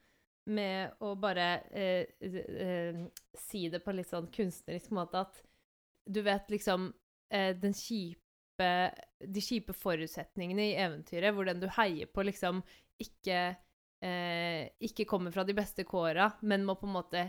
med 0.48 1.04
å 1.04 1.14
bare 1.20 1.48
eh, 1.76 2.08
eh, 2.24 3.02
si 3.38 3.68
det 3.72 3.82
på 3.84 3.92
en 3.92 4.00
litt 4.00 4.12
sånn 4.12 4.30
kunstnerisk 4.34 4.94
måte 4.96 5.26
at 5.26 5.42
du 6.08 6.22
vet 6.24 6.50
liksom 6.52 6.90
eh, 7.34 7.52
den 7.60 7.76
kjipe 7.76 8.24
De 8.58 9.42
kjipe 9.44 9.74
forutsetningene 9.76 10.64
i 10.72 10.78
eventyret, 10.82 11.30
hvor 11.36 11.46
den 11.46 11.60
du 11.62 11.68
heier 11.76 12.10
på, 12.10 12.24
liksom 12.26 12.64
ikke 12.98 13.42
eh, 14.02 14.70
ikke 14.82 15.06
kommer 15.06 15.34
fra 15.36 15.44
de 15.46 15.54
beste 15.58 15.86
kåra, 15.86 16.32
men 16.42 16.66
må 16.66 16.74
på 16.80 16.88
en 16.88 16.96
måte 16.96 17.28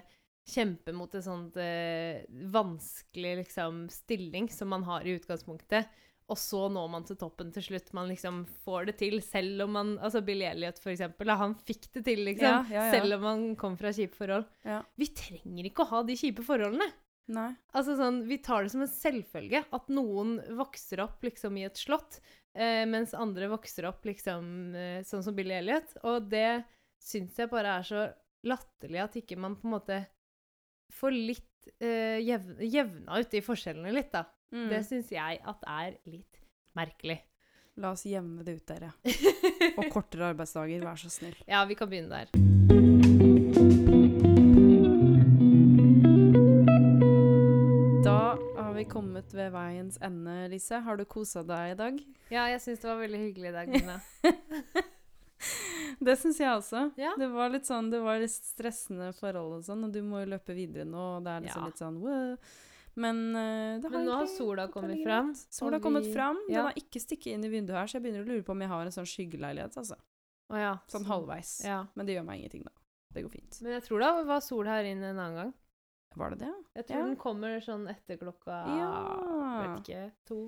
kjempe 0.48 0.94
mot 0.96 1.12
en 1.12 1.24
sånn 1.24 1.46
eh, 1.60 2.24
vanskelig 2.52 3.34
liksom, 3.42 3.86
stilling 3.92 4.48
som 4.52 4.72
man 4.72 4.86
har 4.88 5.04
i 5.04 5.18
utgangspunktet. 5.18 5.90
Og 6.28 6.36
så 6.36 6.66
når 6.68 6.88
man 6.92 7.06
til 7.08 7.16
toppen 7.16 7.50
til 7.54 7.64
slutt. 7.64 7.92
Man 7.96 8.10
liksom 8.10 8.42
får 8.66 8.90
det 8.90 8.98
til, 9.00 9.18
selv 9.24 9.64
om 9.64 9.74
man 9.78 9.92
Altså 9.96 10.20
Bill 10.24 10.42
Elliot, 10.44 10.80
for 10.82 10.92
eksempel. 10.92 11.32
Han 11.40 11.54
fikk 11.56 11.88
det 11.94 12.04
til, 12.04 12.24
liksom. 12.26 12.48
Ja, 12.48 12.58
ja, 12.68 12.86
ja. 12.88 12.92
Selv 12.92 13.16
om 13.16 13.28
han 13.28 13.44
kom 13.60 13.78
fra 13.80 13.92
kjipe 13.96 14.18
forhold. 14.18 14.44
Ja. 14.68 14.82
Vi 15.00 15.08
trenger 15.16 15.70
ikke 15.70 15.86
å 15.86 15.92
ha 15.94 16.02
de 16.04 16.18
kjipe 16.20 16.44
forholdene. 16.44 16.90
Nei. 17.32 17.48
Altså 17.76 17.96
sånn, 17.98 18.22
Vi 18.28 18.38
tar 18.44 18.64
det 18.64 18.72
som 18.72 18.84
en 18.84 18.90
selvfølge 18.92 19.64
at 19.76 19.90
noen 19.92 20.38
vokser 20.56 21.02
opp 21.04 21.24
liksom 21.24 21.58
i 21.60 21.66
et 21.68 21.80
slott, 21.80 22.20
eh, 22.56 22.84
mens 22.88 23.12
andre 23.16 23.50
vokser 23.52 23.88
opp 23.88 24.04
liksom 24.08 24.74
eh, 24.76 25.02
sånn 25.08 25.24
som 25.24 25.36
Billy 25.36 25.58
Elliot. 25.58 25.98
Og 26.08 26.28
det 26.32 26.64
syns 27.00 27.36
jeg 27.40 27.52
bare 27.52 27.78
er 27.78 27.88
så 27.88 28.06
latterlig 28.48 29.02
at 29.04 29.20
ikke 29.20 29.36
man 29.40 29.56
på 29.58 29.68
en 29.68 29.76
måte 29.76 30.02
får 30.94 31.12
litt 31.12 31.68
eh, 31.84 32.20
jevna 32.24 33.20
ut 33.20 33.30
de 33.32 33.44
forskjellene 33.44 33.92
litt, 33.92 34.12
da. 34.14 34.24
Mm. 34.53 34.68
Det 34.72 34.82
syns 34.88 35.11
jeg 35.12 35.40
at 35.44 35.64
er 35.68 35.96
litt 36.09 36.38
merkelig. 36.78 37.18
La 37.78 37.92
oss 37.94 38.03
jevne 38.09 38.42
det 38.46 38.57
ut, 38.59 38.66
dere. 38.66 38.92
Og 39.78 39.90
kortere 39.94 40.32
arbeidsdager, 40.32 40.82
vær 40.82 40.99
så 40.99 41.11
snill. 41.12 41.36
ja, 41.46 41.64
vi 41.68 41.76
kan 41.78 41.90
begynne 41.92 42.24
der. 42.26 43.38
Da 48.05 48.38
har 48.57 48.72
vi 48.74 48.84
kommet 48.84 49.34
ved 49.34 49.51
veiens 49.53 49.99
ende, 50.03 50.49
Lise. 50.49 50.78
Har 50.84 50.96
du 50.96 51.05
kosa 51.05 51.42
deg 51.46 51.72
i 51.72 51.76
dag? 51.78 51.99
Ja, 52.32 52.46
jeg 52.53 52.61
syns 52.64 52.82
det 52.82 52.88
var 52.90 53.01
veldig 53.03 53.20
hyggelig 53.26 53.51
i 53.51 53.57
dag, 53.57 53.74
Gunne. 53.74 53.99
Det 55.99 56.14
syns 56.20 56.38
jeg 56.38 56.51
også. 56.55 56.80
Ja. 57.01 57.11
Det 57.18 57.26
var 57.32 57.51
litt 57.51 57.66
sånn, 57.66 57.88
det 57.90 57.99
var 58.05 58.20
litt 58.22 58.30
stressende 58.34 59.09
forhold 59.18 59.57
og 59.57 59.62
sånn, 59.66 59.80
og 59.88 59.94
du 59.94 59.99
må 60.07 60.20
jo 60.22 60.28
løpe 60.34 60.55
videre 60.55 60.84
nå, 60.86 61.05
og 61.16 61.24
det 61.26 61.32
er 61.32 61.42
liksom 61.46 61.62
Ja. 61.64 61.70
litt 61.72 61.80
sånn 61.82 61.96
wow. 62.03 62.36
Men 62.99 63.20
uh, 63.36 63.78
det 63.82 63.90
Men 63.94 64.09
nå 64.09 64.16
har 64.18 64.26
sola 64.32 64.66
kommet 64.74 65.03
fram. 65.07 65.30
Sola 65.55 65.76
har 65.78 65.84
kommet 65.84 66.09
fram. 66.12 66.40
ja. 66.49 66.59
Den 66.64 66.68
har 66.72 66.80
ikke 66.80 67.03
stikket 67.03 67.36
inn 67.36 67.46
i 67.46 67.53
vinduet 67.53 67.78
her, 67.78 67.86
så 67.90 67.99
jeg 67.99 68.07
begynner 68.09 68.26
å 68.26 68.30
lure 68.32 68.42
på 68.46 68.55
om 68.57 68.64
jeg 68.64 68.72
har 68.72 68.88
en 68.90 68.94
sånn 68.99 69.07
skyggeleilighet, 69.09 69.78
altså. 69.78 69.99
Oh, 70.49 70.59
ja. 70.59 70.74
Sånn 70.90 71.05
halvveis. 71.07 71.59
Ja. 71.66 71.82
Men 71.94 72.09
det 72.09 72.16
gjør 72.16 72.26
meg 72.26 72.40
ingenting, 72.42 72.64
da. 72.66 72.72
Det 73.14 73.22
går 73.24 73.32
fint. 73.36 73.59
Men 73.64 73.76
jeg 73.78 73.84
tror 73.86 74.03
det 74.05 74.12
var 74.28 74.40
sol 74.44 74.68
her 74.68 74.84
inne 74.88 75.12
en 75.12 75.18
annen 75.22 75.36
gang. 75.42 75.53
Var 76.18 76.32
det 76.34 76.38
det? 76.42 76.55
Jeg 76.80 76.86
tror 76.88 77.05
den 77.05 77.18
kommer 77.20 77.61
sånn 77.62 77.84
etter 77.92 78.16
klokka. 78.20 78.62
Vet 78.66 79.84
ikke. 79.84 80.07
To. 80.30 80.38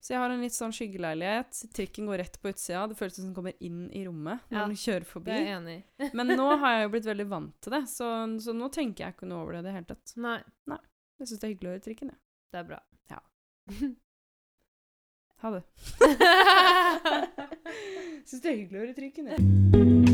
Så 0.00 0.14
jeg 0.14 0.20
har 0.22 0.32
en 0.32 0.40
litt 0.40 0.54
sånn 0.56 0.72
skyggeleilighet. 0.72 1.58
Trikken 1.76 2.06
går 2.08 2.22
rett 2.22 2.38
på 2.40 2.48
utsida. 2.52 2.86
Det 2.88 2.96
føles 2.96 3.18
som 3.18 3.26
den 3.26 3.34
kommer 3.36 3.56
inn 3.60 3.82
i 3.92 4.04
rommet 4.06 4.46
når 4.48 4.56
Ja, 4.56 4.66
den 4.70 4.78
kjører 4.80 5.04
Det 5.04 5.10
forbi. 5.10 5.34
er 5.34 5.50
enig. 5.58 5.78
Men 6.16 6.32
nå 6.36 6.46
har 6.62 6.76
jeg 6.76 6.86
jo 6.86 6.92
blitt 6.94 7.08
veldig 7.10 7.26
vant 7.28 7.58
til 7.60 7.74
det, 7.76 7.82
så, 7.92 8.08
så 8.40 8.54
nå 8.56 8.70
tenker 8.72 9.04
jeg 9.06 9.16
ikke 9.16 9.28
noe 9.28 9.42
over 9.42 9.56
det 9.58 9.60
i 9.64 9.68
det 9.68 9.74
hele 9.76 9.90
tatt. 9.90 10.14
Nei, 10.16 10.38
jeg 11.20 11.28
syns 11.28 11.40
det 11.40 11.46
er 11.46 11.52
hyggelig 11.52 11.68
å 11.68 11.72
høre 11.74 11.84
trikken. 11.84 12.12
Det 12.50 12.58
er 12.62 12.68
bra. 12.70 12.78
Ja. 13.12 13.18
ha 15.42 15.50
det. 15.52 15.62
syns 18.30 18.40
det 18.40 18.48
er 18.54 18.56
hyggelig 18.62 18.80
å 18.80 18.84
høre 18.86 18.96
trikken. 18.96 20.09